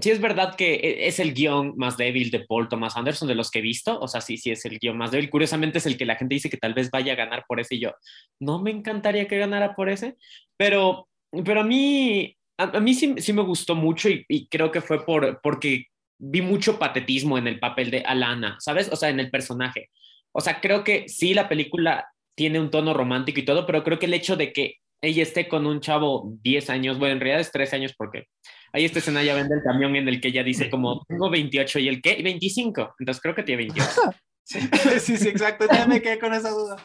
[0.00, 3.34] sí es verdad que e, es el guion más débil de Paul Thomas Anderson de
[3.34, 5.30] los que he visto, o sea, sí, sí es el guion más débil.
[5.30, 7.76] Curiosamente es el que la gente dice que tal vez vaya a ganar por ese
[7.76, 7.92] y yo,
[8.40, 10.16] no me encantaría que ganara por ese,
[10.56, 11.08] pero,
[11.44, 15.04] pero a mí a, mí sí, sí, me gustó mucho y, y, creo que fue
[15.04, 15.86] por, porque
[16.18, 18.90] vi mucho patetismo en el papel de Alana, ¿sabes?
[18.92, 19.90] O sea, en el personaje.
[20.32, 23.98] O sea, creo que sí, la película tiene un tono romántico y todo, pero creo
[23.98, 27.40] que el hecho de que ella esté con un chavo 10 años, bueno, en realidad
[27.40, 28.26] es 13 años porque
[28.74, 31.78] hay esta escena ya vende el camión en el que ella dice como, tengo 28
[31.78, 33.90] y el qué, 25, entonces creo que tiene 28.
[34.42, 34.60] sí,
[34.98, 36.76] sí, sí, exacto, ya me quedé con esa duda.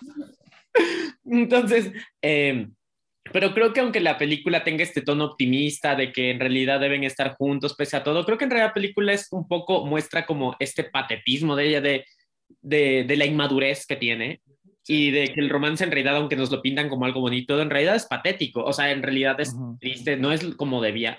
[1.25, 1.91] Entonces,
[2.21, 2.67] eh,
[3.33, 7.03] pero creo que aunque la película tenga este tono optimista de que en realidad deben
[7.03, 10.27] estar juntos pese a todo, creo que en realidad la película es un poco, muestra
[10.27, 12.05] como este patetismo de ella, de,
[12.61, 14.41] de, de la inmadurez que tiene
[14.87, 17.71] y de que el romance en realidad, aunque nos lo pintan como algo bonito, en
[17.71, 19.79] realidad es patético, o sea, en realidad es uh -huh.
[19.79, 21.17] triste, no es como debía.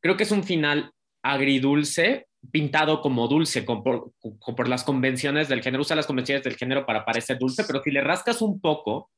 [0.00, 5.82] Creo que es un final agridulce, pintado como dulce, por, por, las convenciones del género,
[5.82, 9.10] usa las convenciones del género para parecer dulce, pero si le rascas un poco,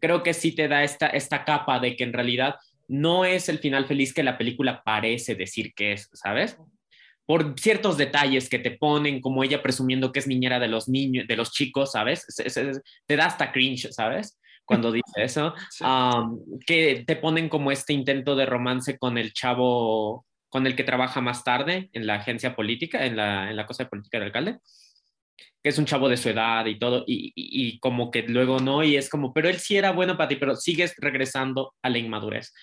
[0.00, 2.56] creo que sí te da esta, esta capa de que en realidad
[2.88, 6.56] no es el final feliz que la película parece decir que es, ¿sabes?
[7.26, 11.28] Por ciertos detalles que te ponen, como ella presumiendo que es niñera de los niños,
[11.28, 12.26] de los chicos, ¿sabes?
[13.06, 14.39] Te da hasta cringe, ¿sabes?
[14.70, 15.84] Cuando dice eso, sí.
[15.84, 20.84] um, que te ponen como este intento de romance con el chavo, con el que
[20.84, 24.26] trabaja más tarde en la agencia política, en la, en la cosa de política del
[24.26, 24.58] alcalde
[25.62, 28.60] que es un chavo de su edad y todo, y, y, y, como que luego
[28.60, 31.90] no, y es como, pero él sí era bueno para ti, pero sigues regresando a
[31.90, 32.54] la inmadurez,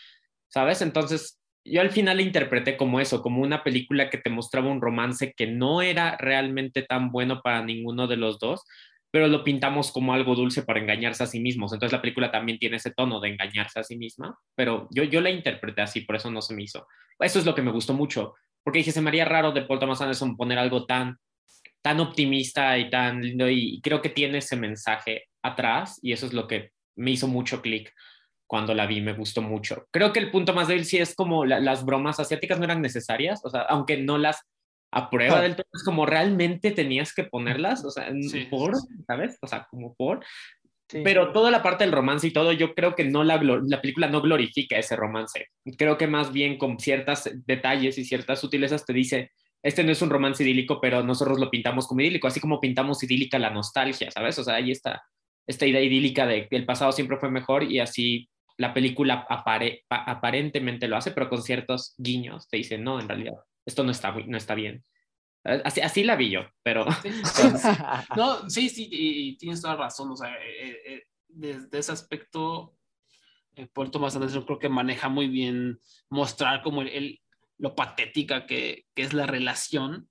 [0.48, 0.82] ¿sabes?
[0.82, 4.82] Entonces, yo al final la interpreté como eso, como una película que te mostraba un
[4.82, 8.64] romance que no era realmente tan bueno para ninguno de los dos,
[9.12, 11.74] pero lo pintamos como algo dulce para engañarse a sí mismos.
[11.74, 15.22] Entonces la película también tiene ese tono de engañarse a sí misma, pero yo, yo
[15.22, 16.88] la interpreté así, por eso no se me hizo.
[17.20, 19.80] Eso es lo que me gustó mucho, porque dije, se me haría raro de Paul
[19.80, 21.18] Thomas Anderson poner algo tan
[21.82, 26.34] tan optimista y tan lindo y creo que tiene ese mensaje atrás y eso es
[26.34, 27.94] lo que me hizo mucho clic
[28.48, 29.88] cuando la vi, me gustó mucho.
[29.92, 32.82] Creo que el punto más débil sí es como la, las bromas asiáticas no eran
[32.82, 34.42] necesarias, o sea, aunque no las
[34.91, 38.73] aprueba del todo, es como realmente tenías que ponerlas, o sea, sí, por,
[39.05, 39.38] ¿sabes?
[39.41, 40.23] O sea, como por.
[40.89, 43.81] Sí, Pero toda la parte del romance y todo, yo creo que no la, la
[43.81, 45.47] película no glorifica ese romance.
[45.77, 49.31] Creo que más bien con ciertos detalles y ciertas sutilezas te dice,
[49.61, 53.03] este no es un romance idílico, pero nosotros lo pintamos como idílico, así como pintamos
[53.03, 54.39] idílica la nostalgia, ¿sabes?
[54.39, 55.03] O sea, ahí está
[55.47, 59.85] esta idea idílica de que el pasado siempre fue mejor y así la película apare,
[59.89, 63.35] aparentemente lo hace, pero con ciertos guiños te dice, no, en realidad,
[63.68, 64.84] esto no está, no está bien.
[65.44, 66.85] Así, así la vi yo, pero...
[67.02, 67.10] Sí,
[68.18, 72.76] no, sí, sí, y, y, tienes toda razón, o sea, eh, eh, desde ese aspecto,
[73.56, 75.80] eh, Paul Thomas Anderson creo que maneja muy bien
[76.10, 77.22] mostrar como el, el
[77.57, 80.10] lo patética que, que es la relación.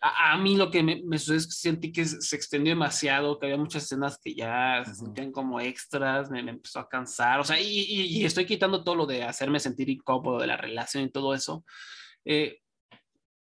[0.00, 3.38] A, a, mí lo que me, me sucede es que sentí que se extendió demasiado,
[3.38, 7.40] que había muchas escenas que ya se sentían como extras, me, me empezó a cansar,
[7.40, 10.56] o sea, y, y, y, estoy quitando todo lo de hacerme sentir incómodo de la
[10.56, 11.64] relación y todo eso.
[12.24, 12.60] Eh,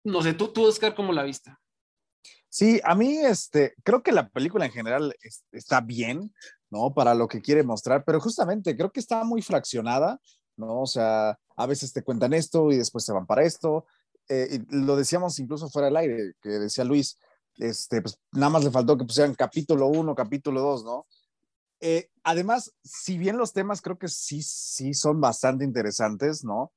[0.05, 1.55] no sé, tú, tú, Oscar, ¿cómo la viste?
[2.48, 6.35] Sí, a mí este, creo que la película en general es, está bien,
[6.68, 6.93] ¿no?
[6.93, 10.20] Para lo que quiere mostrar, pero justamente creo que está muy fraccionada,
[10.56, 10.81] ¿no?
[10.81, 13.86] O sea, a veces te cuentan esto y después se van para esto.
[14.28, 17.18] Eh, y lo decíamos incluso fuera del aire, que decía Luis,
[17.56, 21.06] este, pues nada más le faltó que pusieran capítulo 1, capítulo 2, ¿no?
[21.81, 26.72] Eh, además, si bien los temas creo que sí, sí son bastante interesantes, ¿no?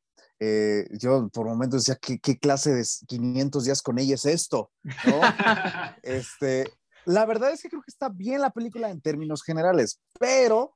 [0.45, 4.71] Eh, yo por momentos decía, ¿qué, ¿qué, clase de 500 días con ella es esto?
[4.83, 5.21] ¿no?
[6.03, 6.69] este,
[7.05, 10.75] la verdad es que creo que está bien la película en términos generales, pero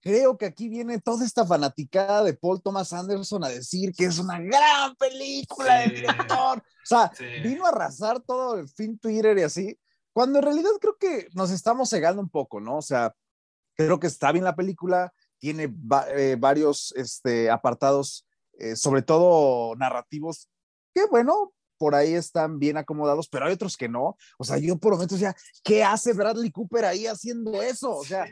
[0.00, 4.20] creo que aquí viene toda esta fanaticada de Paul Thomas Anderson a decir que es
[4.20, 5.90] una gran película sí.
[5.90, 6.58] del director.
[6.58, 7.24] O sea, sí.
[7.42, 9.76] vino a arrasar todo el fin Twitter y así,
[10.12, 12.76] cuando en realidad creo que nos estamos cegando un poco, ¿no?
[12.76, 13.12] O sea,
[13.74, 18.27] creo que está bien la película, tiene va eh, varios este, apartados,
[18.58, 20.48] eh, sobre todo narrativos,
[20.94, 24.16] que bueno, por ahí están bien acomodados, pero hay otros que no.
[24.36, 27.96] O sea, yo por momentos ya, ¿qué hace Bradley Cooper ahí haciendo eso?
[27.96, 28.26] O sea,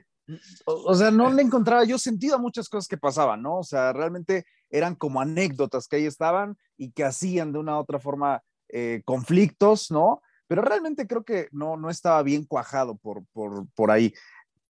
[0.64, 3.58] o, sea, no le encontraba yo sentido a muchas cosas que pasaban, ¿no?
[3.58, 7.80] O sea, realmente eran como anécdotas que ahí estaban y que hacían de una u
[7.80, 10.20] otra forma eh, conflictos, ¿no?
[10.48, 14.12] Pero realmente creo que no, no estaba bien cuajado por, por, por ahí.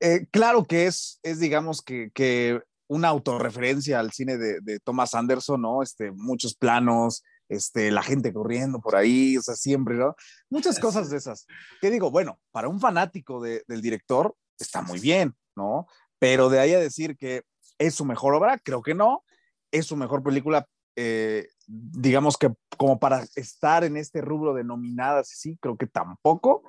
[0.00, 5.14] Eh, claro que es, es digamos, que, que una autorreferencia al cine de, de, Thomas
[5.14, 5.82] Anderson, ¿no?
[5.82, 10.14] Este, muchos planos, este, la gente corriendo por ahí, o sea, siempre, ¿no?
[10.50, 11.46] Muchas cosas de esas.
[11.80, 15.86] Que digo, bueno, para un fanático de, del director, está muy bien, ¿no?
[16.18, 17.42] Pero de ahí a decir que
[17.78, 19.24] es su mejor obra, creo que no.
[19.70, 25.28] Es su mejor película, eh, digamos que como para estar en este rubro de nominadas,
[25.28, 26.62] sí, creo que tampoco.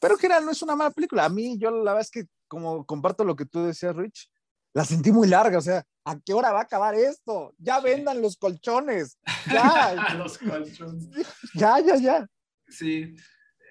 [0.00, 1.24] Pero que era, no es una mala película.
[1.24, 4.28] A mí, yo la verdad es que como comparto lo que tú decías, Rich,
[4.74, 7.54] la sentí muy larga, o sea, ¿a qué hora va a acabar esto?
[7.58, 9.18] Ya vendan los colchones,
[9.52, 11.08] ya, Los colchones.
[11.54, 12.26] ya, ya, ya.
[12.68, 13.14] Sí,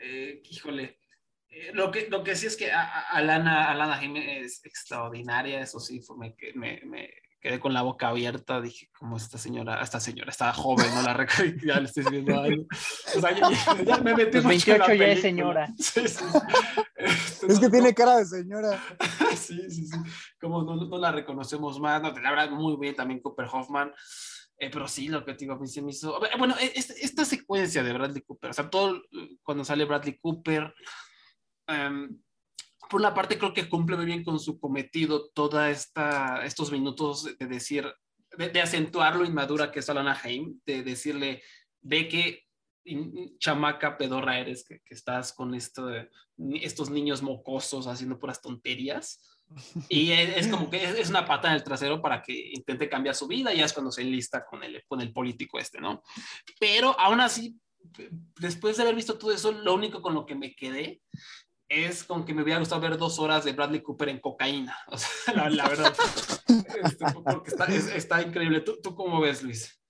[0.02, 0.98] eh, híjole.
[1.50, 5.60] Eh, lo, que, lo que sí es que a- a- Alana, Alana Jaime es extraordinaria,
[5.62, 7.10] eso sí, fue, me, me, me
[7.42, 11.14] quedé con la boca abierta, dije, como esta señora, esta señora, estaba joven, no la
[11.16, 12.66] recuerdo, ya le estoy viendo años.
[13.16, 13.50] O sea, ya,
[13.84, 15.68] ya- me metí Los mucho en la 28 ya es señora.
[15.78, 16.40] Sí, sí, sí.
[17.06, 18.82] Este, Es que no- tiene cara de señora.
[19.36, 19.98] sí, sí, sí.
[20.40, 23.92] Como no, no la reconocemos más, no, la verdad, muy bien también Cooper Hoffman.
[24.58, 26.20] Eh, pero sí, lo que te digo, a mí se me hizo.
[26.38, 29.02] Bueno, esta, esta secuencia de Bradley Cooper, o sea, todo
[29.42, 30.72] cuando sale Bradley Cooper,
[31.68, 32.20] em,
[32.90, 37.36] por una parte creo que cumple muy bien con su cometido toda esta estos minutos
[37.40, 37.92] de decir,
[38.38, 41.42] de, de acentuar lo inmadura que es Alana Haim, de decirle,
[41.82, 42.44] ve que
[43.40, 48.42] chamaca pedorra eres, que, que estás con esto de- ni- estos niños mocosos haciendo puras
[48.42, 49.22] tonterías.
[49.90, 52.90] Y es, es como que es, es una pata en el trasero para que intente
[52.90, 55.80] cambiar su vida, y ya es cuando se enlista con el, con el político este,
[55.82, 56.02] ¿no?
[56.60, 57.60] Pero aún así,
[58.40, 61.02] después de haber visto todo eso, lo único con lo que me quedé
[61.70, 64.78] es con que me hubiera gustado ver dos horas de Bradley Cooper en cocaína.
[64.88, 65.96] O sea, la, la verdad.
[66.48, 68.60] Este, porque está, es- está increíble.
[68.62, 69.81] ¿Tú, ¿Tú cómo ves, Luis?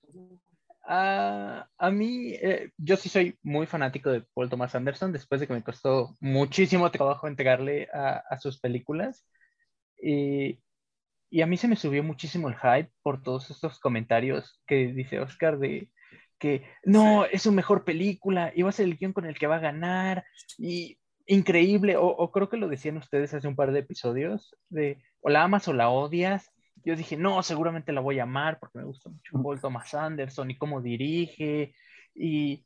[0.83, 5.47] Ah, a mí, eh, yo sí soy muy fanático de Paul Thomas Anderson, después de
[5.47, 9.25] que me costó muchísimo trabajo entregarle a, a sus películas.
[10.01, 10.59] Y,
[11.29, 15.19] y a mí se me subió muchísimo el hype por todos estos comentarios que dice
[15.19, 15.89] Oscar de
[16.39, 19.47] que no, es su mejor película y va a ser el guion con el que
[19.47, 20.25] va a ganar.
[20.57, 20.97] Y
[21.27, 25.29] increíble, o, o creo que lo decían ustedes hace un par de episodios, de o
[25.29, 26.51] la amas o la odias.
[26.83, 30.51] Yo dije, no, seguramente la voy a amar porque me gusta mucho Paul Thomas Anderson
[30.51, 31.73] y cómo dirige.
[32.15, 32.65] Y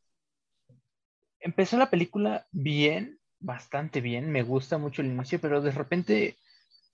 [1.39, 6.37] empezó la película bien, bastante bien, me gusta mucho el inicio, pero de repente,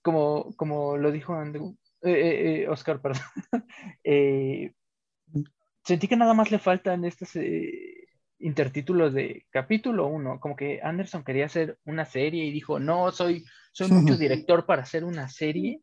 [0.02, 3.22] como, como lo dijo Andrew, eh, eh, eh, Oscar, perdón,
[4.04, 4.72] eh,
[5.84, 7.30] sentí que nada más le faltan estos
[8.38, 13.44] intertítulos de capítulo 1, como que Anderson quería hacer una serie y dijo, no, soy,
[13.72, 15.80] soy mucho director para hacer una serie.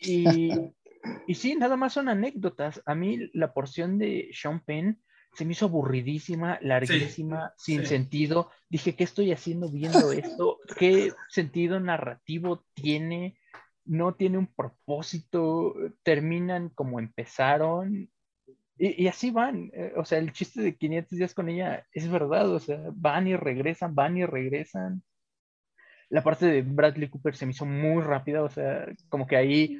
[0.00, 0.50] Y,
[1.26, 2.82] y sí, nada más son anécdotas.
[2.86, 5.00] A mí la porción de Sean Penn
[5.32, 7.86] se me hizo aburridísima, larguísima, sin sí.
[7.86, 8.50] sentido.
[8.68, 10.58] Dije, ¿qué estoy haciendo viendo esto?
[10.76, 13.38] ¿Qué sentido narrativo tiene?
[13.84, 18.10] No tiene un propósito, terminan como empezaron.
[18.76, 19.70] Y, y así van.
[19.72, 22.50] Eh, O sea, el chiste de 500 días con ella es verdad.
[22.50, 25.02] O sea, van y regresan, van y regresan
[26.10, 29.78] la parte de Bradley Cooper se me hizo muy rápida, o sea, como que ahí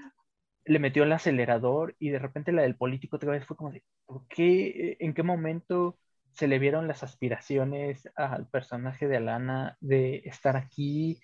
[0.65, 3.83] le metió el acelerador y de repente la del político otra vez fue como de,
[4.07, 4.97] ¿por qué?
[5.01, 5.99] ¿En qué momento
[6.33, 11.21] se le vieron las aspiraciones al personaje de Alana de estar aquí?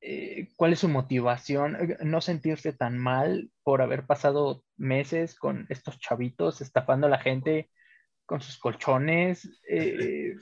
[0.00, 1.96] Eh, ¿Cuál es su motivación?
[2.02, 7.70] No sentirse tan mal por haber pasado meses con estos chavitos estafando a la gente
[8.26, 9.48] con sus colchones.
[9.68, 10.34] Eh,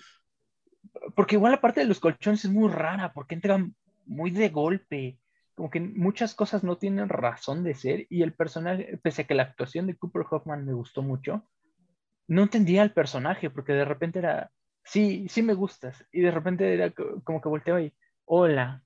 [1.15, 3.75] porque igual la parte de los colchones es muy rara, porque entran
[4.07, 5.19] muy de golpe,
[5.55, 9.35] como que muchas cosas no tienen razón de ser y el personaje, pese a que
[9.35, 11.45] la actuación de Cooper Hoffman me gustó mucho,
[12.29, 14.51] no entendía al personaje porque de repente era,
[14.85, 17.93] sí, sí me gustas y de repente era co- como que volteaba y,
[18.25, 18.83] hola,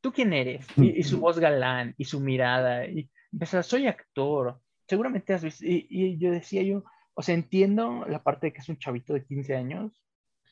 [0.00, 0.66] ¿tú quién eres?
[0.76, 5.64] Y, y su voz galán y su mirada y empezaba, soy actor, seguramente has visto,
[5.66, 6.84] y, y yo decía yo,
[7.14, 10.02] o sea, entiendo la parte de que es un chavito de 15 años,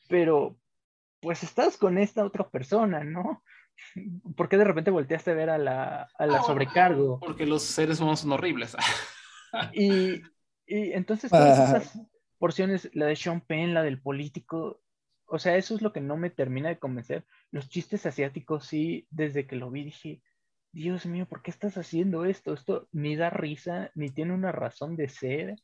[0.07, 0.57] pero
[1.27, 3.43] pues estás con esta otra persona, ¿no?
[4.37, 7.19] ¿Por qué de repente volteaste a ver a la, a la Ah, sobrecargo?
[7.19, 8.75] Porque los seres humanos son horribles.
[9.71, 10.29] Y,
[10.65, 12.01] y entonces todas esas
[12.37, 14.81] porciones, la de Sean Penn, la del político,
[15.25, 17.25] o sea, eso es lo que no me termina de convencer.
[17.51, 20.21] Los chistes asiáticos, sí, desde que lo vi dije,
[20.71, 22.53] Dios mío, ¿por qué estás haciendo esto?
[22.53, 25.55] Esto ni da risa, ni tiene una razón de ser.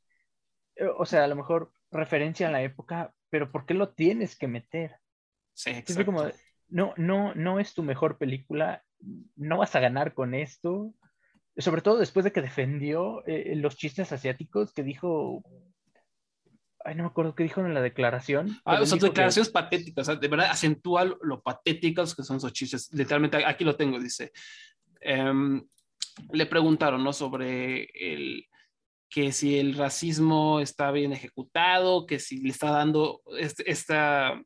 [0.77, 4.37] Eh, O sea, a lo mejor referencia a la época, pero ¿por qué lo tienes
[4.37, 4.97] que meter?
[5.53, 6.05] Sí, exacto.
[6.05, 6.25] como,
[6.69, 8.83] no, no, no es tu mejor película,
[9.35, 10.93] no vas a ganar con esto.
[11.57, 15.43] Sobre todo después de que defendió eh, los chistes asiáticos, que dijo,
[16.83, 18.59] ay, no me acuerdo qué dijo en la declaración.
[18.65, 22.23] Ah, son dijo que- declaraciones patéticas, o sea, de verdad acentúa lo, lo patéticos que
[22.23, 22.89] son esos chistes.
[22.91, 24.31] Literalmente, aquí lo tengo, dice.
[25.01, 25.61] em,
[26.31, 27.11] le preguntaron, ¿no?
[27.13, 28.45] Sobre el
[29.09, 34.41] que si el racismo está bien ejecutado, que si le está dando este- esta,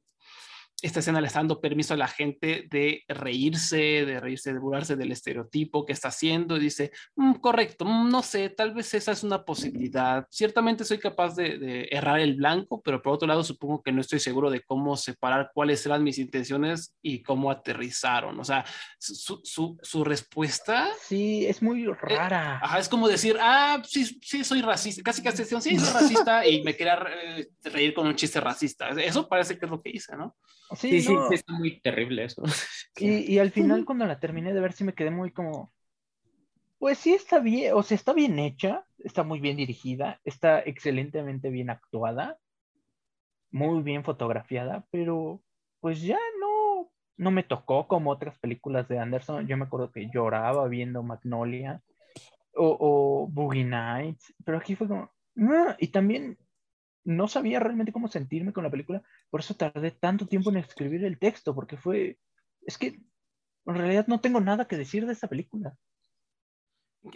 [0.81, 4.95] esta escena le está dando permiso a la gente de reírse, de reírse, de burlarse
[4.95, 6.55] del estereotipo que está haciendo.
[6.55, 10.27] Y dice, "Mm, correcto, mm, no sé, tal vez esa es una posibilidad.
[10.29, 14.01] Ciertamente soy capaz de, de errar el blanco, pero por otro lado supongo que no
[14.01, 18.39] estoy seguro de cómo separar cuáles eran mis intenciones y cómo aterrizaron.
[18.39, 18.63] O sea,
[18.99, 20.89] su, su, su respuesta...
[21.01, 22.59] Sí, es muy rara.
[22.61, 25.01] Ajá, es como decir, ah, sí, sí, soy racista.
[25.01, 28.89] Casi casi sí, soy racista y me quería eh, reír con un chiste racista.
[28.89, 30.35] Eso parece que es lo que hice, ¿no?
[30.75, 32.43] Sí, Sí, sí, no, sí, está muy terrible eso.
[32.99, 35.71] Y, y al final cuando la terminé de ver sí me quedé muy como,
[36.79, 41.49] pues sí está bien, o sea, está bien hecha, está muy bien dirigida, está excelentemente
[41.49, 42.37] bien actuada,
[43.51, 45.41] muy bien fotografiada, pero
[45.79, 49.47] pues ya no, no me tocó como otras películas de Anderson.
[49.47, 51.81] Yo me acuerdo que lloraba viendo Magnolia
[52.55, 56.37] o, o Boogie Nights, pero aquí fue como, "Ah", y también
[57.07, 61.05] no sabía realmente cómo sentirme con la película, por eso tardé tanto tiempo en escribir
[61.05, 62.17] el texto, porque fue,
[62.61, 62.87] es que
[63.65, 65.77] en realidad no tengo nada que decir de esta película.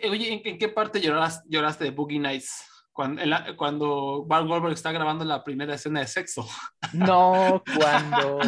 [0.10, 2.68] Oye, ¿en, en qué parte lloras- lloraste de Boogie Nights?
[2.94, 6.46] Cuando, la- cuando Mark Wahlberg está grabando la primera escena de sexo.
[6.94, 8.40] No, cuando,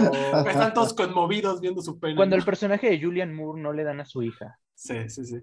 [0.47, 2.15] Están todos conmovidos viendo su pena.
[2.15, 4.59] cuando el personaje de Julian Moore no le dan a su hija.
[4.73, 5.37] Sí, sí, sí.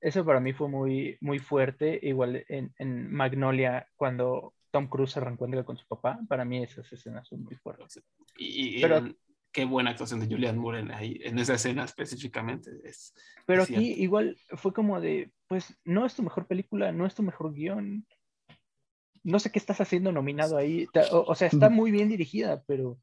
[0.00, 1.98] Eso para mí fue muy, muy fuerte.
[2.02, 6.92] Igual en, en Magnolia, cuando Tom Cruise se reencuentra con su papá, para mí esas
[6.92, 8.02] escenas son muy fuertes.
[8.36, 9.16] Y, y Pero- el-
[9.52, 12.70] qué buena actuación de Julian Moore en, ahí, en esa escena específicamente.
[12.84, 13.12] Es,
[13.46, 14.02] Pero es aquí cierto.
[14.02, 18.06] igual fue como de, pues no es tu mejor película, no es tu mejor guion.
[19.24, 20.86] No sé qué estás haciendo nominado ahí.
[21.12, 22.98] O, o sea, está muy bien dirigida, pero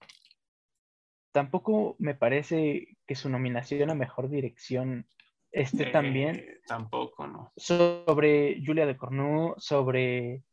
[1.31, 5.07] tampoco me parece que su nominación a mejor dirección
[5.51, 7.51] esté Eh, tan bien Tampoco, ¿no?
[7.55, 10.43] sobre Julia de Cornu, sobre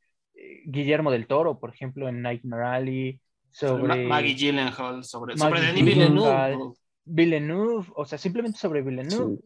[0.66, 5.60] Guillermo del Toro, por ejemplo, en Nightmare Alley, Sobre sobre Ma- Maggie Gyllenhaal, sobre, sobre
[5.60, 6.74] Denis Villeneuve.
[7.04, 9.38] Villeneuve, o sea, simplemente sobre Villeneuve.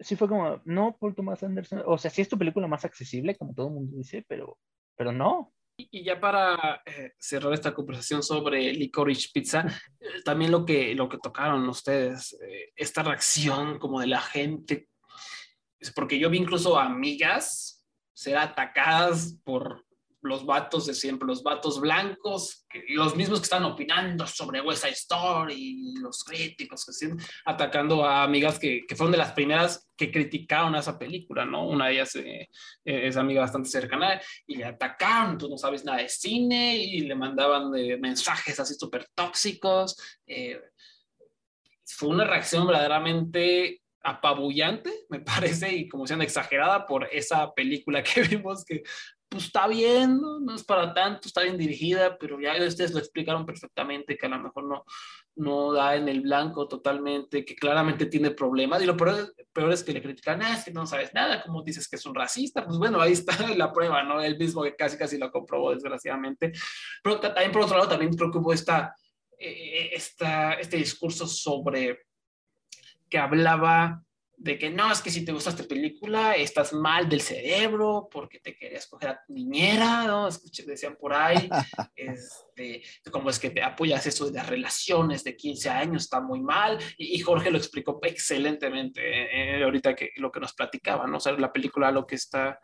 [0.00, 0.14] Sí.
[0.16, 3.54] fue como, no, Paul Thomas Anderson, o sea, sí es tu película más accesible, como
[3.54, 4.58] todo el mundo dice, pero,
[4.96, 5.52] pero no.
[5.78, 9.66] Y y ya para eh, cerrar esta conversación sobre Licorice Pizza,
[10.00, 14.88] eh, también lo que, lo que tocaron ustedes, eh, esta reacción como de la gente,
[15.80, 17.84] es porque yo vi incluso amigas
[18.14, 19.84] ser atacadas por
[20.26, 24.92] los vatos de siempre, los vatos blancos, los mismos que están opinando sobre West Side
[24.92, 29.88] Story y los críticos que siguen atacando a amigas que, que fueron de las primeras
[29.96, 31.66] que criticaron a esa película, ¿no?
[31.66, 32.48] Una de ellas eh,
[32.84, 37.00] eh, es amiga bastante cercana y le atacaron, tú no sabes nada de cine y
[37.00, 39.96] le mandaban eh, mensajes así súper tóxicos.
[40.26, 40.60] eh,
[41.88, 45.20] fue una reacción verdaderamente apabullante, me
[45.60, 48.82] parece, y como sean exagerada por esa película que vimos que
[49.28, 52.98] pues está bien, no, no es para tanto, está bien dirigida, pero ya ustedes lo
[53.00, 54.84] explicaron perfectamente, que a lo mejor no,
[55.34, 59.82] no da en el blanco totalmente, que claramente tiene problemas, y lo peor, peor es
[59.82, 62.64] que le critican, ah, es que no sabes nada, como dices que es un racista,
[62.64, 64.20] pues bueno, ahí está la prueba, ¿no?
[64.22, 66.52] Él mismo que casi casi lo comprobó, desgraciadamente.
[67.02, 68.94] Pero ta- también por otro lado, también creo que hubo esta,
[69.38, 72.06] eh, esta, este discurso sobre
[73.08, 74.02] que hablaba
[74.38, 78.38] de que no, es que si te gusta esta película, estás mal del cerebro porque
[78.38, 80.28] te querías coger a tu niñera, ¿no?
[80.28, 81.48] Escuché, decían por ahí,
[81.96, 86.40] este, como es que te apoyas eso de las relaciones de 15 años, está muy
[86.40, 89.00] mal, y, y Jorge lo explicó excelentemente
[89.58, 91.16] eh, ahorita que lo que nos platicaba, ¿no?
[91.16, 92.60] O sea, la película lo que está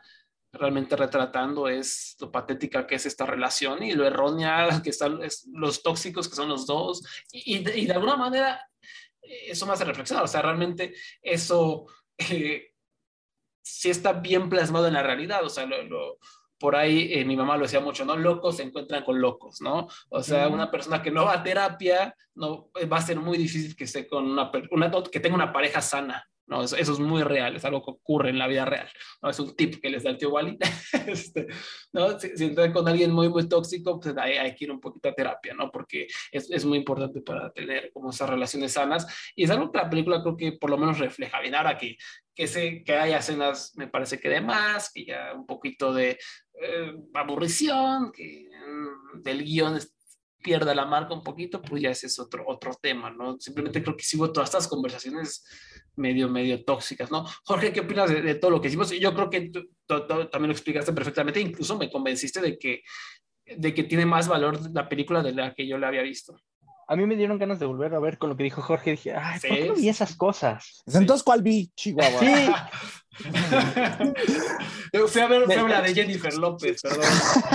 [0.52, 5.48] realmente retratando es lo patética que es esta relación y lo errónea que están es-
[5.50, 8.60] los tóxicos que son los dos, y, y de, y de alguna manera
[9.22, 11.86] eso me hace reflexionar, o sea, realmente eso
[12.18, 12.72] eh,
[13.62, 16.18] sí está bien plasmado en la realidad, o sea, lo, lo-
[16.58, 18.14] por ahí eh, mi mamá lo decía mucho, ¿no?
[18.16, 19.88] Locos se encuentran con locos, ¿no?
[20.10, 20.52] O sea, Mm.
[20.54, 23.82] una persona que no va a terapia, no, eh, va a ser muy difícil que
[23.84, 26.62] esté con una, una que tenga una pareja sana, ¿no?
[26.62, 28.88] Eso, eso es muy real, es algo que ocurre en la vida real,
[29.22, 29.30] ¿no?
[29.30, 30.58] Es un tip que les da el tío Wally,
[31.06, 31.46] este,
[31.92, 32.18] ¿no?
[32.18, 35.14] Si, si con alguien muy, muy tóxico, pues hay, hay que ir un poquito a
[35.14, 35.70] terapia, ¿no?
[35.70, 39.78] Porque es, es muy importante para tener como esas relaciones sanas, y es algo que
[39.78, 41.96] la película creo que por lo menos refleja bien, ahora que
[42.34, 46.18] que, sé, que haya escenas, me parece que de más, que ya un poquito de
[46.60, 49.76] eh, aburrición, que mm, del guion
[50.42, 53.38] pierda la marca un poquito, pues ya ese es otro, otro tema, ¿no?
[53.40, 55.44] Simplemente creo que sí hubo todas estas conversaciones
[55.96, 57.24] medio, medio tóxicas, ¿no?
[57.44, 58.90] Jorge, ¿qué opinas de, de todo lo que hicimos?
[58.90, 62.82] Yo creo que tú, tú- tú también lo explicaste perfectamente, incluso me convenciste de que,
[63.56, 66.36] de que tiene más valor la película de la que yo la había visto.
[66.88, 68.90] A mí me dieron ganas de volver a ver con lo que dijo Jorge.
[68.92, 70.82] Dije, ay, ¿por qué no vi esas cosas?
[70.92, 71.70] Entonces, ¿cuál vi?
[71.74, 72.20] Chihuahua.
[72.20, 72.46] Sí,
[74.92, 77.04] Yo fui a ver, fui a ver la de Jennifer López, perdón.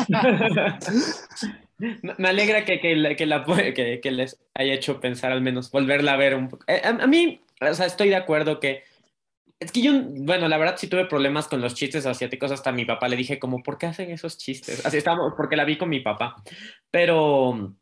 [1.80, 3.44] Me alegra que, que, que, la-
[4.02, 6.64] que- les haya hecho pensar al menos, volverla a ver un poco.
[6.68, 8.84] Eh, A, a mí, o sea, estoy de acuerdo que...
[9.60, 12.74] Es que yo, bueno, la verdad sí tuve problemas con los chistes asiáticos, hasta a
[12.74, 14.86] mi papá le dije como, ¿por qué hacen esos chistes?
[14.86, 16.36] Así estamos, porque la vi con mi papá.
[16.92, 17.74] Pero,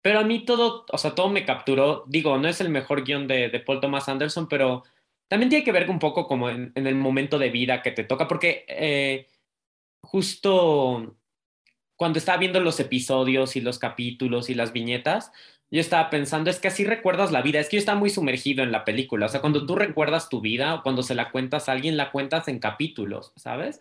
[0.00, 2.04] pero a mí todo, o sea, todo me capturó.
[2.08, 4.82] Digo, no es el mejor guion de, de Paul Thomas Anderson, pero
[5.28, 8.02] también tiene que ver un poco como en, en el momento de vida que te
[8.02, 9.28] toca, porque eh,
[10.00, 11.16] justo
[12.02, 15.30] cuando estaba viendo los episodios y los capítulos y las viñetas,
[15.70, 18.64] yo estaba pensando, es que así recuerdas la vida, es que yo estaba muy sumergido
[18.64, 21.68] en la película, o sea, cuando tú recuerdas tu vida o cuando se la cuentas
[21.68, 23.78] a alguien, la cuentas en capítulos, ¿sabes?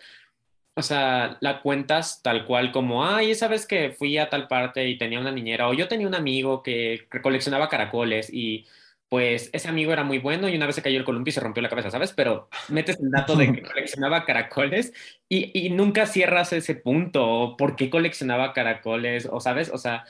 [0.75, 4.87] O sea, la cuentas tal cual como, ay, esa vez que fui a tal parte
[4.87, 8.67] y tenía una niñera, o yo tenía un amigo que coleccionaba caracoles y
[9.11, 11.41] pues ese amigo era muy bueno y una vez se cayó el columpio y se
[11.41, 12.13] rompió la cabeza, ¿sabes?
[12.13, 14.93] Pero metes el dato de que coleccionaba caracoles
[15.27, 20.05] y, y nunca cierras ese punto, por qué coleccionaba caracoles, o sabes, o sea,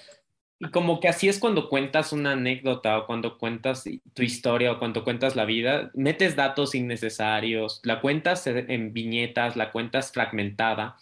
[0.72, 5.04] como que así es cuando cuentas una anécdota o cuando cuentas tu historia o cuando
[5.04, 10.98] cuentas la vida, metes datos innecesarios, la cuentas en viñetas, la cuentas fragmentada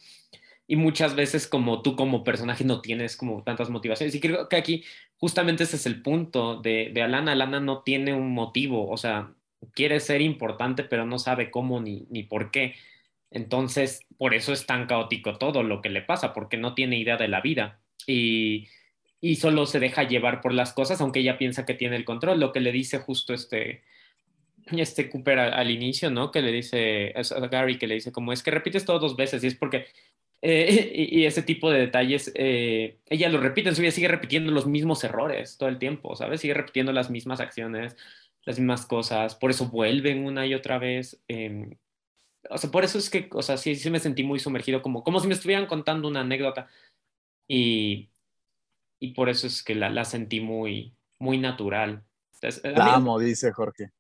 [0.67, 4.13] y muchas veces como tú como personaje no tienes como tantas motivaciones.
[4.13, 4.85] Y creo que aquí
[5.19, 7.33] justamente ese es el punto de, Alana.
[7.33, 9.33] Alana no tiene un motivo, o sea,
[9.73, 12.75] quiere ser importante pero no sabe cómo ni, por qué.
[13.31, 17.17] Entonces, por eso es tan caótico todo lo que le pasa, porque no tiene idea
[17.17, 17.79] de la vida.
[18.07, 18.67] Y
[19.21, 22.39] y solo se deja llevar por las cosas, aunque ella piensa que tiene el control,
[22.39, 23.83] lo que le dice justo este,
[24.71, 26.31] este Cooper al, inicio, ¿no?
[26.31, 27.13] Que le dice
[27.51, 29.87] Gary, que le dice como es que repites todo dos veces y es porque,
[30.41, 34.07] eh, y, y ese tipo de detalles, eh, ella lo repite en su vida, sigue
[34.07, 36.41] repitiendo los mismos errores todo el tiempo, ¿sabes?
[36.41, 37.97] Sigue repitiendo las mismas acciones,
[38.45, 41.21] las mismas cosas, por eso vuelven una y otra vez.
[41.27, 41.77] eh,
[42.49, 45.03] o sea, por eso es que, o sea, sí, sí me sentí muy sumergido, como,
[45.03, 46.69] como si me estuvieran contando una anécdota.
[47.47, 48.09] Y,
[48.99, 52.03] y por eso es que la, la sentí muy, muy natural.
[52.35, 53.91] Entonces, La amo, dice Jorge.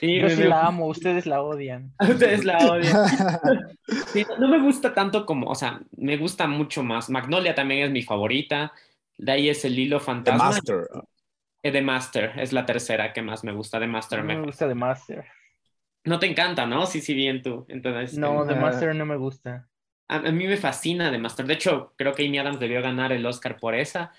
[0.00, 1.92] Sí, Yo sí me- la amo, ustedes la odian.
[2.00, 2.96] Ustedes la odian.
[4.12, 7.10] Sí, no me gusta tanto como, o sea, me gusta mucho más.
[7.10, 8.72] Magnolia también es mi favorita.
[9.18, 10.44] De ahí es el hilo The fantasma.
[10.50, 10.88] Master.
[11.62, 13.78] Eh, The Master es la tercera que más me gusta.
[13.80, 15.24] The Master No me- me gusta The Master.
[16.04, 16.86] No te encanta, ¿no?
[16.86, 17.64] Sí, sí, bien tú.
[17.68, 19.68] Entonces, No, eh, The Master no me gusta.
[20.08, 21.46] A, a mí me fascina The Master.
[21.46, 24.12] De hecho, creo que Amy Adams debió ganar el Oscar por esa,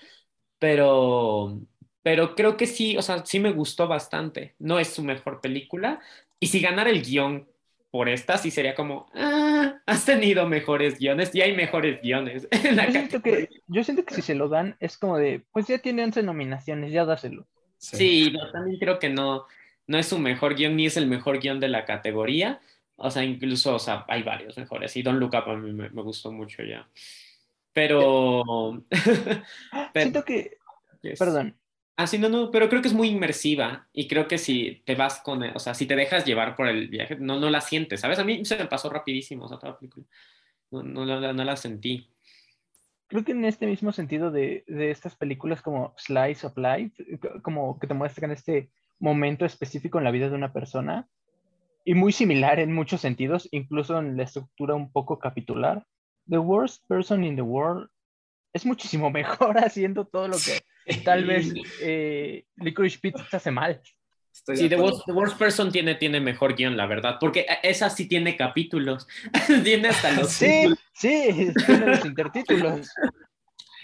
[0.58, 1.60] pero,
[2.06, 4.54] pero creo que sí, o sea, sí me gustó bastante.
[4.60, 5.98] No es su mejor película.
[6.38, 7.48] Y si ganara el guion
[7.90, 12.76] por esta, sí sería como, ah, has tenido mejores guiones y hay mejores guiones en
[12.76, 15.66] la Yo siento, que, yo siento que si se lo dan es como de, pues
[15.66, 17.44] ya tiene 11 nominaciones, ya dáselo.
[17.78, 19.44] Sí, no, también creo que no,
[19.88, 22.60] no es su mejor guion ni es el mejor guion de la categoría.
[22.94, 24.96] O sea, incluso, o sea, hay varios mejores.
[24.96, 26.88] Y Don't Look Up a mí me, me gustó mucho ya.
[27.72, 28.84] Pero...
[28.92, 30.58] pero- Siento que,
[31.02, 31.18] Yes.
[31.18, 31.56] perdón,
[31.98, 34.94] Ah, sí, no, no, pero creo que es muy inmersiva y creo que si te
[34.94, 38.00] vas con, o sea, si te dejas llevar por el viaje, no, no la sientes,
[38.02, 38.18] ¿sabes?
[38.18, 40.04] A mí se me pasó rapidísimo, o sea, toda la película.
[40.70, 42.10] No, no, la- no la sentí.
[43.08, 47.40] creo que en este mismo sentido de, de estas películas como Slice of Life, co-
[47.42, 51.08] como que te muestran este momento específico en la vida de una persona,
[51.84, 55.86] y muy similar en muchos sentidos, incluso en la estructura un poco capitular.
[56.28, 57.88] The Worst Person in the World
[58.52, 60.60] es muchísimo mejor haciendo todo lo que
[61.04, 63.80] tal vez eh, Licorice Pizza hace mal.
[64.32, 64.76] Estoy de Sí, The.
[64.76, 69.06] Worst, The Worst Person tiene, tiene mejor guion, la verdad, porque esa sí tiene capítulos,
[69.64, 70.78] tiene hasta los Sí, títulos.
[70.94, 72.88] sí, tiene los intertítulos.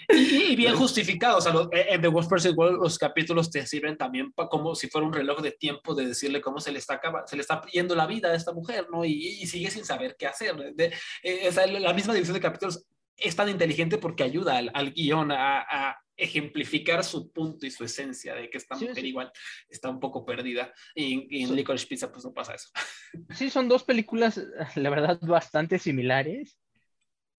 [0.09, 3.65] Y, y bien justificado, o sea, los- en The Worst Person World los capítulos te
[3.65, 6.79] sirven también pa- como si fuera un reloj de tiempo de decirle cómo se le
[6.79, 9.05] está acaba, se le está yendo la vida a esta mujer, ¿no?
[9.05, 9.11] Y,
[9.41, 10.55] y sigue sin saber qué hacer.
[10.75, 10.93] De-
[11.23, 12.85] eh, o sea, la misma división de capítulos
[13.17, 17.83] es tan inteligente porque ayuda al, al guion a, a ejemplificar su punto y su
[17.83, 19.09] esencia de que esta Sí, mujer sí.
[19.09, 19.31] igual
[19.69, 20.71] está un poco perdida.
[20.95, 21.55] Y, y en Sí.
[21.55, 22.69] Licorice Pizza pues no pasa eso.
[23.37, 24.41] Sí, son dos películas,
[24.75, 26.57] la verdad, bastante similares,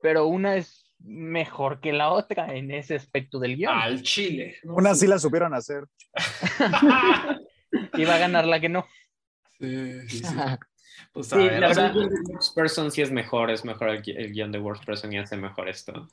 [0.01, 3.73] pero una es mejor que la otra en ese aspecto del guion.
[3.77, 4.57] Al chile.
[4.63, 4.75] ¿no?
[4.77, 5.85] Una sí la supieron hacer.
[8.09, 8.87] Va a ganar la que no.
[9.59, 10.25] Sí, sí, sí.
[11.15, 13.65] Pues a Sí, ver, la o sea, verdad, The Worst Person sí es mejor, es
[13.65, 16.09] mejor el, el guion de Worst Person y hace mejor esto.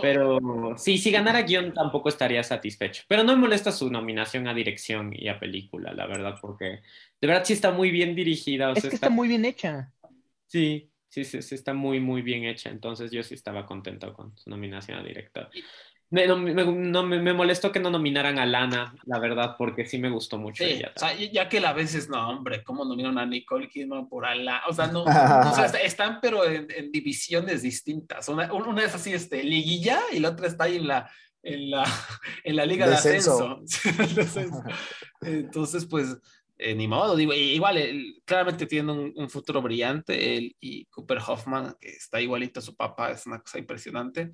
[0.00, 0.40] Pero
[0.78, 3.04] sí, si ganara guion tampoco estaría satisfecho.
[3.08, 6.82] Pero no me molesta su nominación a dirección y a película, la verdad, porque
[7.20, 8.70] de verdad sí está muy bien dirigida.
[8.72, 9.92] o Es sea, que está muy bien hecha.
[10.46, 12.70] Sí, sí, sí, sí, está muy, muy bien hecha.
[12.70, 15.50] Entonces yo sí estaba contento con su nominación a director.
[16.08, 19.86] Me, no, me, no, me, me molestó que no nominaran a Lana, la verdad, porque
[19.86, 20.92] sí me gustó mucho Sí, ella.
[20.94, 24.62] o sea, ya que la veces, no, hombre, ¿cómo nominaron a Nicole Kidman por Alá?
[24.68, 28.28] O sea, no, o sea, están pero en, en divisiones distintas.
[28.28, 31.10] Una, una es así, este, liguilla, y la otra está ahí en la,
[31.42, 31.84] en la,
[32.44, 33.60] en la liga Descenso.
[34.14, 34.62] de ascenso.
[35.22, 36.16] Entonces, pues,
[36.58, 41.18] eh, ni modo, digo, igual, él claramente tiene un, un futuro brillante, él y Cooper
[41.26, 44.32] Hoffman, que está igualito a su papá, es una cosa impresionante.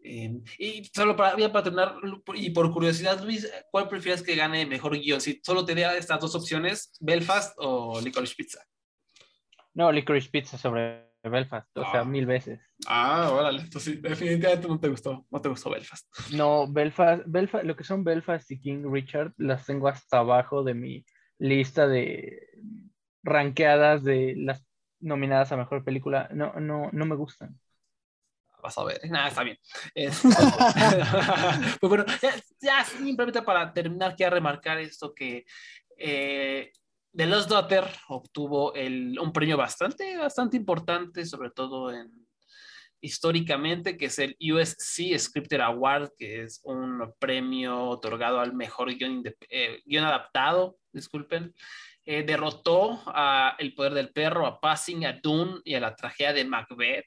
[0.00, 1.96] Eh, y solo para, para terminar,
[2.34, 5.20] y por curiosidad, Luis, ¿cuál prefieres que gane mejor guion?
[5.20, 8.60] Si solo te diera estas dos opciones, Belfast o Licorice Pizza.
[9.74, 12.04] No, Licorice Pizza sobre Belfast, o sea, Ah.
[12.04, 12.60] mil veces.
[12.86, 16.06] Ah, órale, entonces definitivamente no te gustó, no te gustó Belfast.
[16.32, 20.74] No, Belfast, Belfast, lo que son Belfast y King Richard las tengo hasta abajo de
[20.74, 21.04] mi
[21.38, 22.48] lista de
[23.22, 24.64] ranqueadas de las
[25.00, 26.28] nominadas a mejor película.
[26.32, 27.58] No, no, no me gustan.
[28.62, 29.58] Vas a ver, nada, está bien.
[29.94, 30.10] Eh,
[31.80, 35.44] pues bueno, ya, ya simplemente para terminar, quiero remarcar esto que
[35.96, 36.72] eh,
[37.12, 42.28] The Lost Daughter obtuvo el, un premio bastante, bastante importante, sobre todo en,
[43.00, 49.22] históricamente, que es el USC Scripted Award, que es un premio otorgado al mejor guion,
[49.50, 51.54] eh, guion adaptado, disculpen.
[52.04, 56.32] Eh, derrotó a El Poder del Perro, a Passing, a Dune y a la tragedia
[56.32, 57.06] de Macbeth.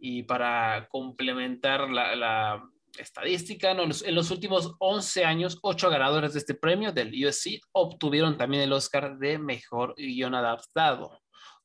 [0.00, 2.62] Y para complementar la,
[2.98, 3.84] estadística, ¿no?
[3.84, 8.72] en, los, últimos 11 años, ocho ganadores de este premio del USC obtuvieron también el
[8.72, 11.20] Oscar de Mejor Guión Adaptado.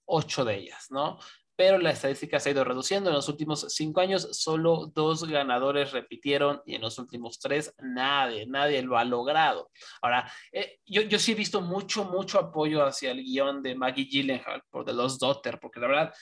[0.05, 1.17] Ocho de ellas, ¿no?
[1.55, 3.09] Pero la estadística se ha ido reduciendo.
[3.09, 8.45] En los últimos cinco años, solo dos ganadores repitieron y en los últimos tres, nadie,
[8.45, 9.71] nadie lo ha logrado.
[10.01, 14.05] Ahora, eh, yo, yo sí he visto mucho, mucho apoyo hacia el guion de Maggie
[14.05, 16.13] Gyllenhaal por The Lost Daughter, porque la verdad,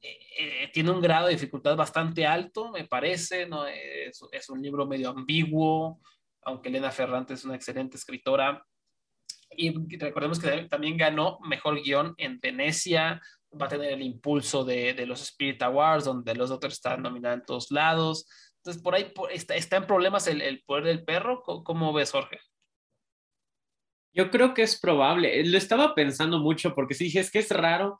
[0.00, 3.66] eh, eh, tiene un grado de dificultad bastante alto, me parece, ¿no?
[3.66, 6.00] Es, un libro medio ambiguo,
[6.42, 8.64] aunque Elena Ferrante es una excelente escritora.
[9.50, 13.20] Y recordemos que también ganó mejor guion en Venecia,
[13.60, 17.46] va a tener el impulso de, los Spirit Awards, donde los otros están nominados en
[17.46, 18.28] todos lados.
[18.58, 21.42] Entonces, por ahí por, está, en problemas el, poder del perro.
[21.42, 22.38] ¿Cómo, ¿Cómo ves, Jorge?
[24.12, 25.44] Yo creo que es probable.
[25.44, 27.98] Lo estaba pensando mucho porque dije, es que es raro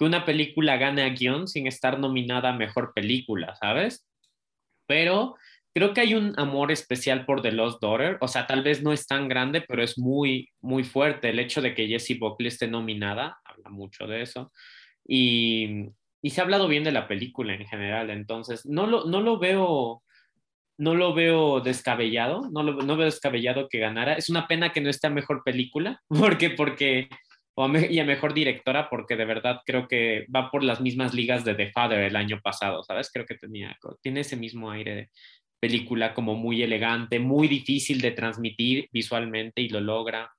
[0.00, 4.08] que una película gane a guion sin estar nominada a mejor película, ¿sabes?
[4.86, 5.36] Pero
[5.74, 8.94] creo que hay un amor especial por The Lost Daughter, o sea, tal vez no
[8.94, 11.28] es tan grande, pero es muy, muy fuerte.
[11.28, 14.50] El hecho de que Jessie Buckley esté nominada, habla mucho de eso.
[15.06, 15.90] Y,
[16.22, 19.38] y se ha hablado bien de la película en general, entonces no lo, no lo
[19.38, 20.02] veo.
[20.78, 24.14] No lo veo descabellado, no, lo, no veo descabellado que ganara.
[24.14, 27.10] Es una pena que no esté mejor película, porque, porque
[27.60, 30.80] o a me, y a mejor directora, porque de verdad creo que va por las
[30.80, 33.10] mismas ligas de The Father el año pasado, ¿sabes?
[33.12, 35.10] Creo que tenía, tiene ese mismo aire de
[35.60, 40.32] película como muy elegante, muy difícil de transmitir visualmente y lo logra.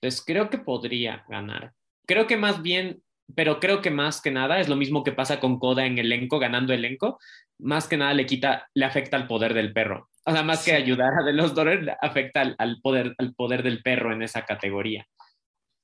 [0.00, 1.72] Entonces creo que podría ganar.
[2.06, 3.02] Creo que más bien,
[3.34, 6.38] pero creo que más que nada es lo mismo que pasa con Coda en elenco,
[6.38, 7.18] ganando elenco,
[7.58, 10.08] más que nada le quita, le afecta al poder del perro.
[10.24, 13.62] O sea, más que ayudar a de los Daughter, afecta al, al, poder, al poder
[13.62, 15.06] del perro en esa categoría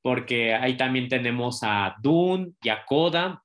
[0.09, 3.43] porque ahí también tenemos a Dune y a Koda,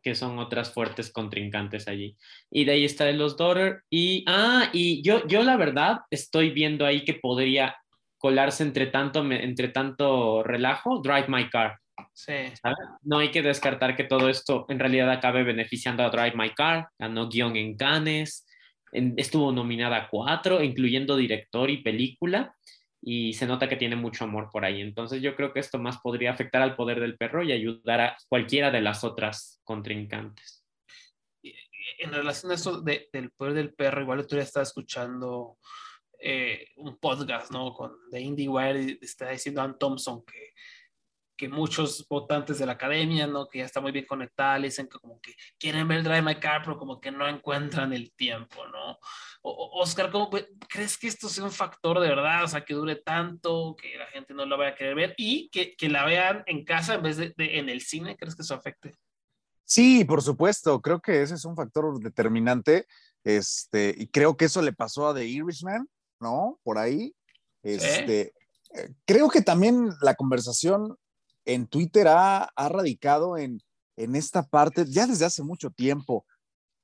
[0.00, 2.16] que son otras fuertes contrincantes allí.
[2.48, 3.82] Y de ahí está de los Daughter.
[3.90, 7.76] Y, ah, y yo, yo la verdad estoy viendo ahí que podría
[8.18, 11.76] colarse entre tanto, entre tanto relajo, Drive My Car.
[12.12, 12.34] Sí.
[12.62, 12.78] ¿sabes?
[13.02, 16.86] No hay que descartar que todo esto en realidad acabe beneficiando a Drive My Car.
[17.00, 18.46] Ganó guion en Cannes,
[18.92, 22.54] estuvo nominada a cuatro, incluyendo director y película
[23.02, 24.80] y se nota que tiene mucho amor por ahí.
[24.80, 28.16] Entonces yo creo que esto más podría afectar al poder del perro y ayudar a
[28.28, 30.64] cualquiera de las otras contrincantes.
[31.42, 35.58] En relación a eso de, del poder del perro, igual tú ya estaba escuchando
[36.18, 37.72] eh, un podcast, ¿no?
[37.72, 40.52] Con The IndieWire, está diciendo Ann Thompson que,
[41.40, 43.48] que muchos votantes de la academia, ¿no?
[43.48, 46.38] Que ya está muy bien conectada, le dicen que como que quieren ver Drive My
[46.38, 48.98] Car, pero como que no encuentran el tiempo, ¿no?
[49.40, 50.28] O, Oscar, ¿cómo
[50.68, 52.44] crees que esto sea un factor de verdad?
[52.44, 55.48] O sea, que dure tanto, que la gente no la vaya a querer ver y
[55.48, 58.18] que, que la vean en casa en vez de, de, en el cine.
[58.18, 58.94] ¿Crees que eso afecte?
[59.64, 60.78] Sí, por supuesto.
[60.82, 62.86] Creo que ese es un factor determinante.
[63.24, 65.88] Este, y creo que eso le pasó a The Irishman,
[66.20, 66.60] ¿no?
[66.62, 67.14] Por ahí.
[67.62, 68.34] Este,
[68.74, 68.82] ¿Sí?
[69.06, 70.98] Creo que también la conversación
[71.44, 73.60] en Twitter ha, ha radicado en,
[73.96, 76.26] en esta parte ya desde hace mucho tiempo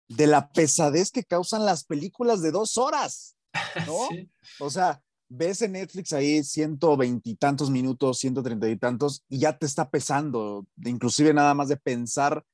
[0.08, 3.36] de la pesadez que causan las películas de dos horas,
[3.86, 4.08] ¿no?
[4.10, 4.30] Sí.
[4.60, 9.56] O sea, ves en Netflix ahí ciento veintitantos minutos, ciento treinta y tantos, y ya
[9.58, 12.44] te está pesando, inclusive nada más de pensar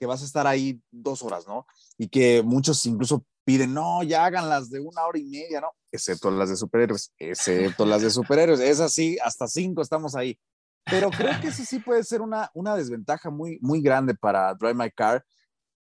[0.00, 1.66] que vas a estar ahí dos horas, ¿no?
[1.98, 5.72] Y que muchos incluso piden, no, ya hagan las de una hora y media, ¿no?
[5.90, 10.38] Excepto las de superhéroes, excepto las de superhéroes, es así, hasta cinco estamos ahí.
[10.84, 14.74] Pero creo que eso sí puede ser una, una desventaja muy, muy grande para Drive
[14.74, 15.24] My Car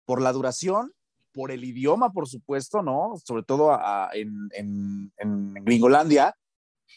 [0.05, 0.93] por la duración
[1.33, 3.13] por el idioma, por supuesto, ¿no?
[3.25, 6.35] Sobre todo a, a, en, en, en Gringolandia,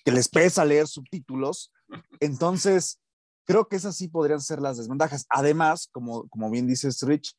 [0.05, 1.73] que les pesa leer subtítulos.
[2.21, 3.01] Entonces,
[3.45, 5.27] creo que esas sí podrían ser las desventajas.
[5.29, 7.37] Además, como, como bien dices, Rich,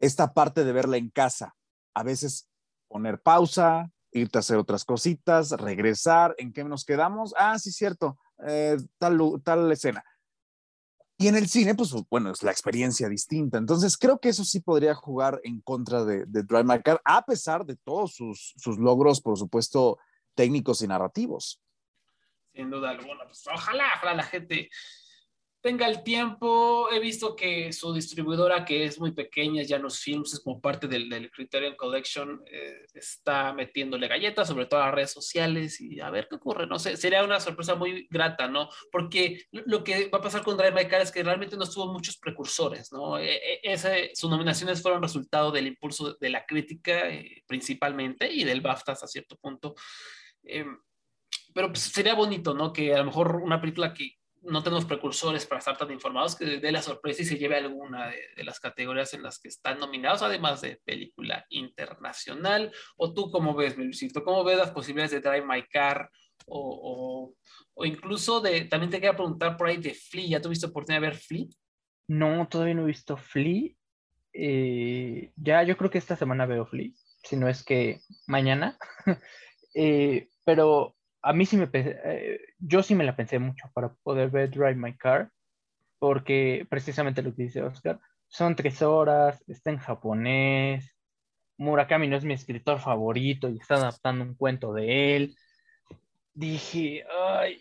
[0.00, 1.54] esta parte de verla en casa,
[1.94, 2.48] a veces
[2.88, 7.34] poner pausa, irte a hacer otras cositas, regresar, ¿en qué nos quedamos?
[7.36, 10.04] Ah, sí, cierto, eh, tal, tal escena.
[11.16, 13.58] Y en el cine, pues bueno, es la experiencia distinta.
[13.58, 17.24] Entonces, creo que eso sí podría jugar en contra de, de Drive My Car, a
[17.24, 19.98] pesar de todos sus, sus logros, por supuesto,
[20.34, 21.60] técnicos y narrativos.
[22.52, 24.68] Sin duda alguna, pues ojalá, ojalá la gente
[25.64, 26.90] tenga el tiempo.
[26.92, 30.86] He visto que su distribuidora, que es muy pequeña, ya los films, es como parte
[30.86, 36.10] del, Criterion Collection, eh, está metiéndole galletas, sobre todo a las redes sociales, y a
[36.10, 36.66] ver qué ocurre.
[36.66, 38.68] No sé, sería una sorpresa muy grata, ¿no?
[38.92, 41.90] Porque lo que va a pasar con Drive My Car es que realmente no tuvo
[41.90, 43.16] muchos precursores, ¿no?
[43.18, 48.44] E, e, ese, sus nominaciones fueron resultado del impulso de la crítica, eh, principalmente, y
[48.44, 49.74] del BAFTA hasta cierto punto.
[50.42, 50.66] Eh,
[51.54, 52.70] pero pues, sería bonito, ¿no?
[52.70, 56.58] Que a lo mejor una película que no tenemos precursores para estar tan informados que
[56.58, 60.22] dé la sorpresa y se lleve alguna de, las categorías en las que están nominados,
[60.22, 62.72] además de película internacional.
[62.96, 64.22] ¿O tú cómo ves, Luisito?
[64.22, 66.10] ¿Cómo ves las posibilidades de Drive My Car?
[66.46, 67.34] O, o,
[67.74, 70.26] o, incluso de, también te quería preguntar por ahí de Flea.
[70.26, 71.46] ¿Ya tuviste oportunidad de ver Flea?
[72.08, 73.70] No, todavía no he visto Flea.
[74.32, 76.90] Eh, ya yo creo que esta semana veo Flea,
[77.22, 78.76] si no es que mañana.
[79.74, 84.30] eh, pero a mí sí me eh, yo sí me la pensé mucho para poder
[84.30, 85.30] ver Drive My Car,
[85.98, 87.98] porque precisamente lo que dice Oscar,
[88.28, 90.94] son tres horas, está en japonés,
[91.56, 95.36] Murakami no es mi escritor favorito y está adaptando un cuento de él.
[96.34, 97.04] Dije,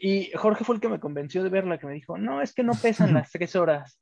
[0.02, 2.64] y Jorge fue el que me convenció de verla, que me dijo, no, es que
[2.64, 4.00] no pesan las tres horas.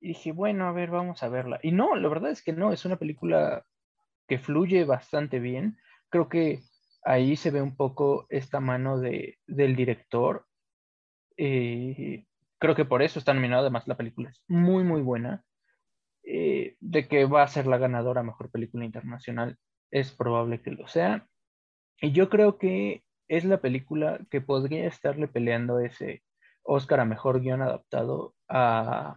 [0.00, 1.58] Y dije, bueno, a ver, vamos a verla.
[1.62, 3.64] Y no, la verdad es que no, es una película
[4.28, 5.78] que fluye bastante bien.
[6.08, 6.60] Creo que
[7.04, 10.46] ahí se ve un poco esta mano de, del director.
[11.36, 12.24] Eh,
[12.58, 15.44] creo que por eso está nominada, además la película es muy, muy buena.
[16.24, 19.58] Eh, de que va a ser la ganadora Mejor Película Internacional,
[19.90, 21.26] es probable que lo sea.
[22.00, 26.22] Y yo creo que es la película que podría estarle peleando ese
[26.62, 29.16] Oscar a Mejor Guión Adaptado a,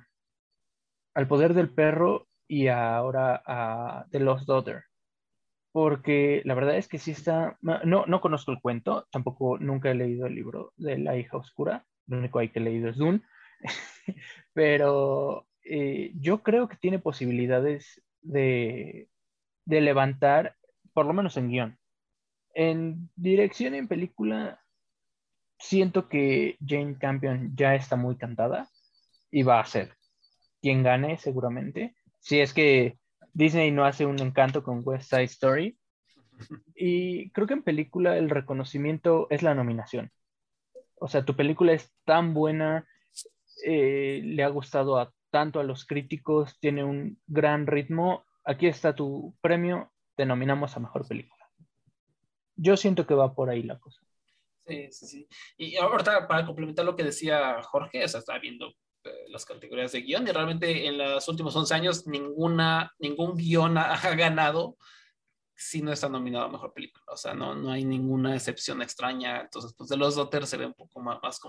[1.13, 4.83] al Poder del Perro y ahora a The Lost Daughter
[5.75, 9.93] porque la verdad es que sí está, no, no conozco el cuento, tampoco nunca he
[9.93, 13.23] leído el libro de La hija oscura, lo único que he leído es Dune,
[14.53, 19.09] pero eh, yo creo que tiene posibilidades de,
[19.65, 20.55] de levantar,
[20.93, 21.77] por lo menos en guion.
[22.53, 24.61] En dirección en película,
[25.59, 28.69] siento que Jane Campion ya está muy cantada
[29.29, 29.91] y va a ser
[30.61, 31.97] quien gane seguramente.
[32.21, 32.97] Si es que
[33.35, 35.77] Disney no hace un encanto con West Side Story.
[36.73, 40.09] Y creo que en película el reconocimiento es la nominación.
[40.95, 42.87] O sea, tu película es tan buena,
[43.65, 48.25] eh, le ha gustado a tanto a los críticos, tiene un gran ritmo.
[48.45, 51.45] Aquí está tu premio, te nominamos a mejor película.
[52.55, 54.01] Yo siento que va por ahí la cosa.
[54.65, 55.27] Sí, sí, sí.
[55.57, 58.73] Y ahorita, para complementar lo que decía Jorge, o sea, está viendo
[59.35, 63.93] las categorías de guion y realmente en los últimos 11 años ninguna, ningún guion ha,
[63.93, 64.77] ha ganado
[65.57, 67.05] si no está nominado a mejor película.
[67.07, 69.41] O sea, no, no hay ninguna excepción extraña.
[69.41, 71.39] Entonces, pues de los Dotters se ve un poco más, más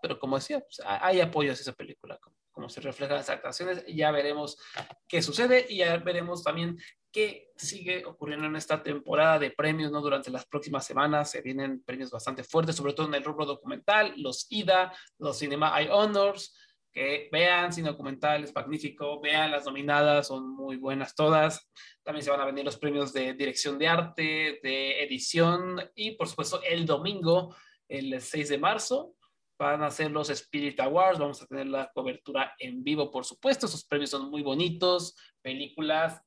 [0.00, 3.28] pero como decía, pues, hay apoyos a esa película, como, como se refleja en las
[3.28, 3.84] actuaciones.
[3.86, 4.58] Ya veremos
[5.06, 6.78] qué sucede y ya veremos también
[7.12, 10.00] qué sigue ocurriendo en esta temporada de premios, ¿no?
[10.00, 14.14] Durante las próximas semanas se vienen premios bastante fuertes, sobre todo en el rubro documental,
[14.16, 16.56] los IDA, los Cinema Eye Honors,
[16.92, 21.70] que vean sin documental, es magnífico, vean las nominadas, son muy buenas todas.
[22.02, 26.28] También se van a venir los premios de dirección de arte, de edición y por
[26.28, 27.54] supuesto el domingo,
[27.88, 29.14] el 6 de marzo,
[29.58, 33.66] van a ser los Spirit Awards, vamos a tener la cobertura en vivo, por supuesto,
[33.66, 36.22] esos premios son muy bonitos, películas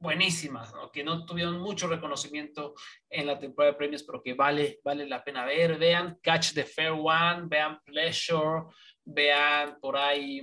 [0.00, 0.90] buenísimas, ¿no?
[0.90, 2.74] que no tuvieron mucho reconocimiento
[3.10, 5.78] en la temporada de premios, pero que vale, vale la pena ver.
[5.78, 8.64] Vean Catch the Fair One, vean Pleasure,
[9.12, 10.42] vean por ahí,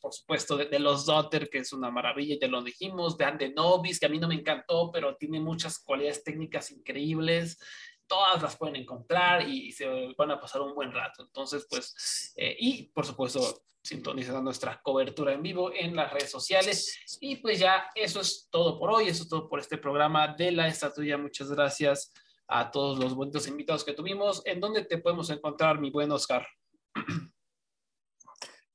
[0.00, 3.50] por supuesto, de, de los Daughter, que es una maravilla, ya lo dijimos, vean The
[3.50, 7.58] Novice, que a mí no me encantó, pero tiene muchas cualidades técnicas increíbles,
[8.06, 11.22] todas las pueden encontrar y, se van a pasar un buen rato.
[11.22, 16.98] Entonces, pues, eh, y por supuesto, sintonizando nuestra cobertura en vivo en las redes sociales.
[17.20, 20.52] Y pues ya eso es todo por hoy, eso es todo por este programa de
[20.52, 21.16] la estatuilla.
[21.16, 22.12] Muchas gracias
[22.48, 24.42] a todos los bonitos invitados que tuvimos.
[24.44, 26.46] ¿En dónde te podemos encontrar, mi buen Oscar?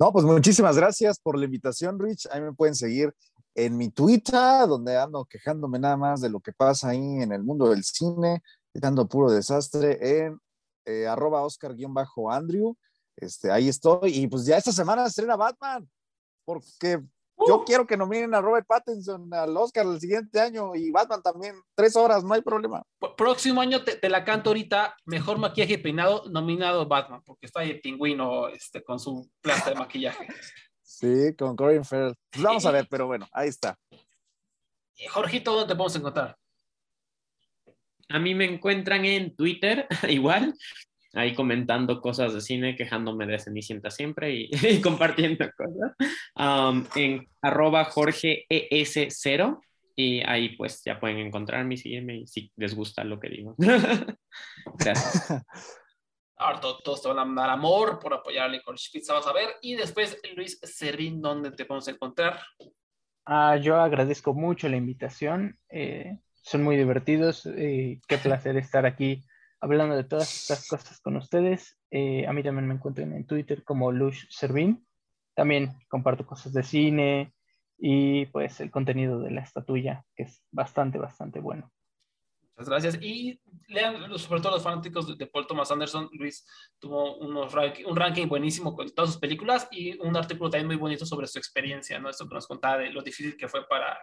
[0.03, 2.27] No, pues muchísimas gracias por la invitación, Rich.
[2.29, 3.15] Ahí me pueden seguir
[3.55, 7.41] en mi Twitter, donde ando quejándome nada más de lo que pasa ahí en el
[7.41, 8.43] mundo del cine,
[8.73, 10.37] dando puro desastre, en
[10.83, 12.75] eh, arroba Oscar-Andrew.
[13.15, 14.11] Este, ahí estoy.
[14.13, 15.89] Y pues ya esta semana estrena Batman,
[16.43, 17.01] porque
[17.47, 21.55] yo quiero que nominen a Robert Pattinson al Oscar el siguiente año y Batman también,
[21.75, 22.83] tres horas, no hay problema.
[23.17, 27.61] Próximo año te, te la canto ahorita, mejor maquillaje y peinado, nominado Batman, porque está
[27.61, 30.27] ahí el pingüino este, con su planta de maquillaje.
[30.81, 32.15] Sí, con Corin Farrell.
[32.29, 33.77] Pues vamos a ver, pero bueno, ahí está.
[35.11, 36.37] Jorgito, ¿dónde te podemos encontrar?
[38.09, 40.53] A mí me encuentran en Twitter, igual,
[41.13, 45.93] ahí comentando cosas de cine, quejándome de Cenicienta siempre y, y compartiendo cosas.
[46.35, 49.59] Um, en arroba Jorge ES0
[49.95, 53.55] y ahí pues ya pueden encontrarme y seguirme y si les gusta lo que digo.
[54.79, 55.43] Gracias.
[56.35, 59.33] Ahora to- todos te van a mandar amor por apoyar a Licorice Pizza, vas a
[59.33, 59.49] ver.
[59.61, 62.39] Y después, Luis Serrín, ¿dónde te podemos encontrar?
[63.25, 65.57] Ah, yo agradezco mucho la invitación.
[65.69, 67.45] eh, son muy divertidos.
[67.45, 69.23] eh, qué placer estar aquí
[69.63, 71.77] hablando de todas estas cosas con ustedes.
[71.89, 74.85] Eh, a mí también me encuentran en Twitter como Lush Servín.
[75.35, 77.33] También comparto cosas de cine
[77.77, 81.71] y pues el contenido de la estatuilla, que es bastante, bastante bueno.
[82.55, 82.99] Muchas gracias.
[83.01, 86.07] Y lean, sobre todo los fanáticos de Paul Thomas Anderson.
[86.11, 86.45] Luis
[86.77, 90.75] tuvo unos rank- un ranking buenísimo con todas sus películas y un artículo también muy
[90.75, 92.09] bonito sobre su experiencia, ¿no?
[92.09, 93.97] Esto que nos contaba de lo difícil que fue para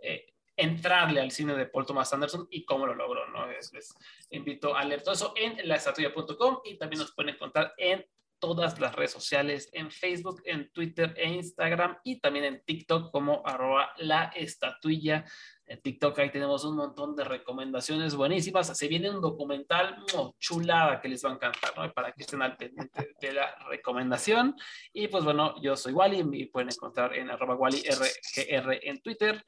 [0.00, 0.24] eh,
[0.56, 3.46] entrarle al cine de Paul Thomas Anderson y cómo lo logró, ¿no?
[3.46, 3.94] Les, les
[4.30, 8.04] invito a leer todo eso en laestatuya.com y también nos pueden encontrar en
[8.38, 13.42] todas las redes sociales, en Facebook, en Twitter e Instagram y también en TikTok como
[13.44, 15.24] arroba la estatuilla.
[15.66, 18.76] En TikTok ahí tenemos un montón de recomendaciones buenísimas.
[18.76, 20.32] Se viene un documental ¡mua!
[20.38, 21.92] chulada que les va a encantar, ¿no?
[21.92, 24.54] Para que estén al pendiente de la recomendación.
[24.92, 29.44] Y pues bueno, yo soy Wally, me pueden encontrar en arroba WallyRGR en Twitter.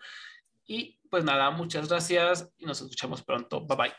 [0.68, 3.66] Y pues nada, muchas gracias y nos escuchamos pronto.
[3.66, 3.98] Bye bye.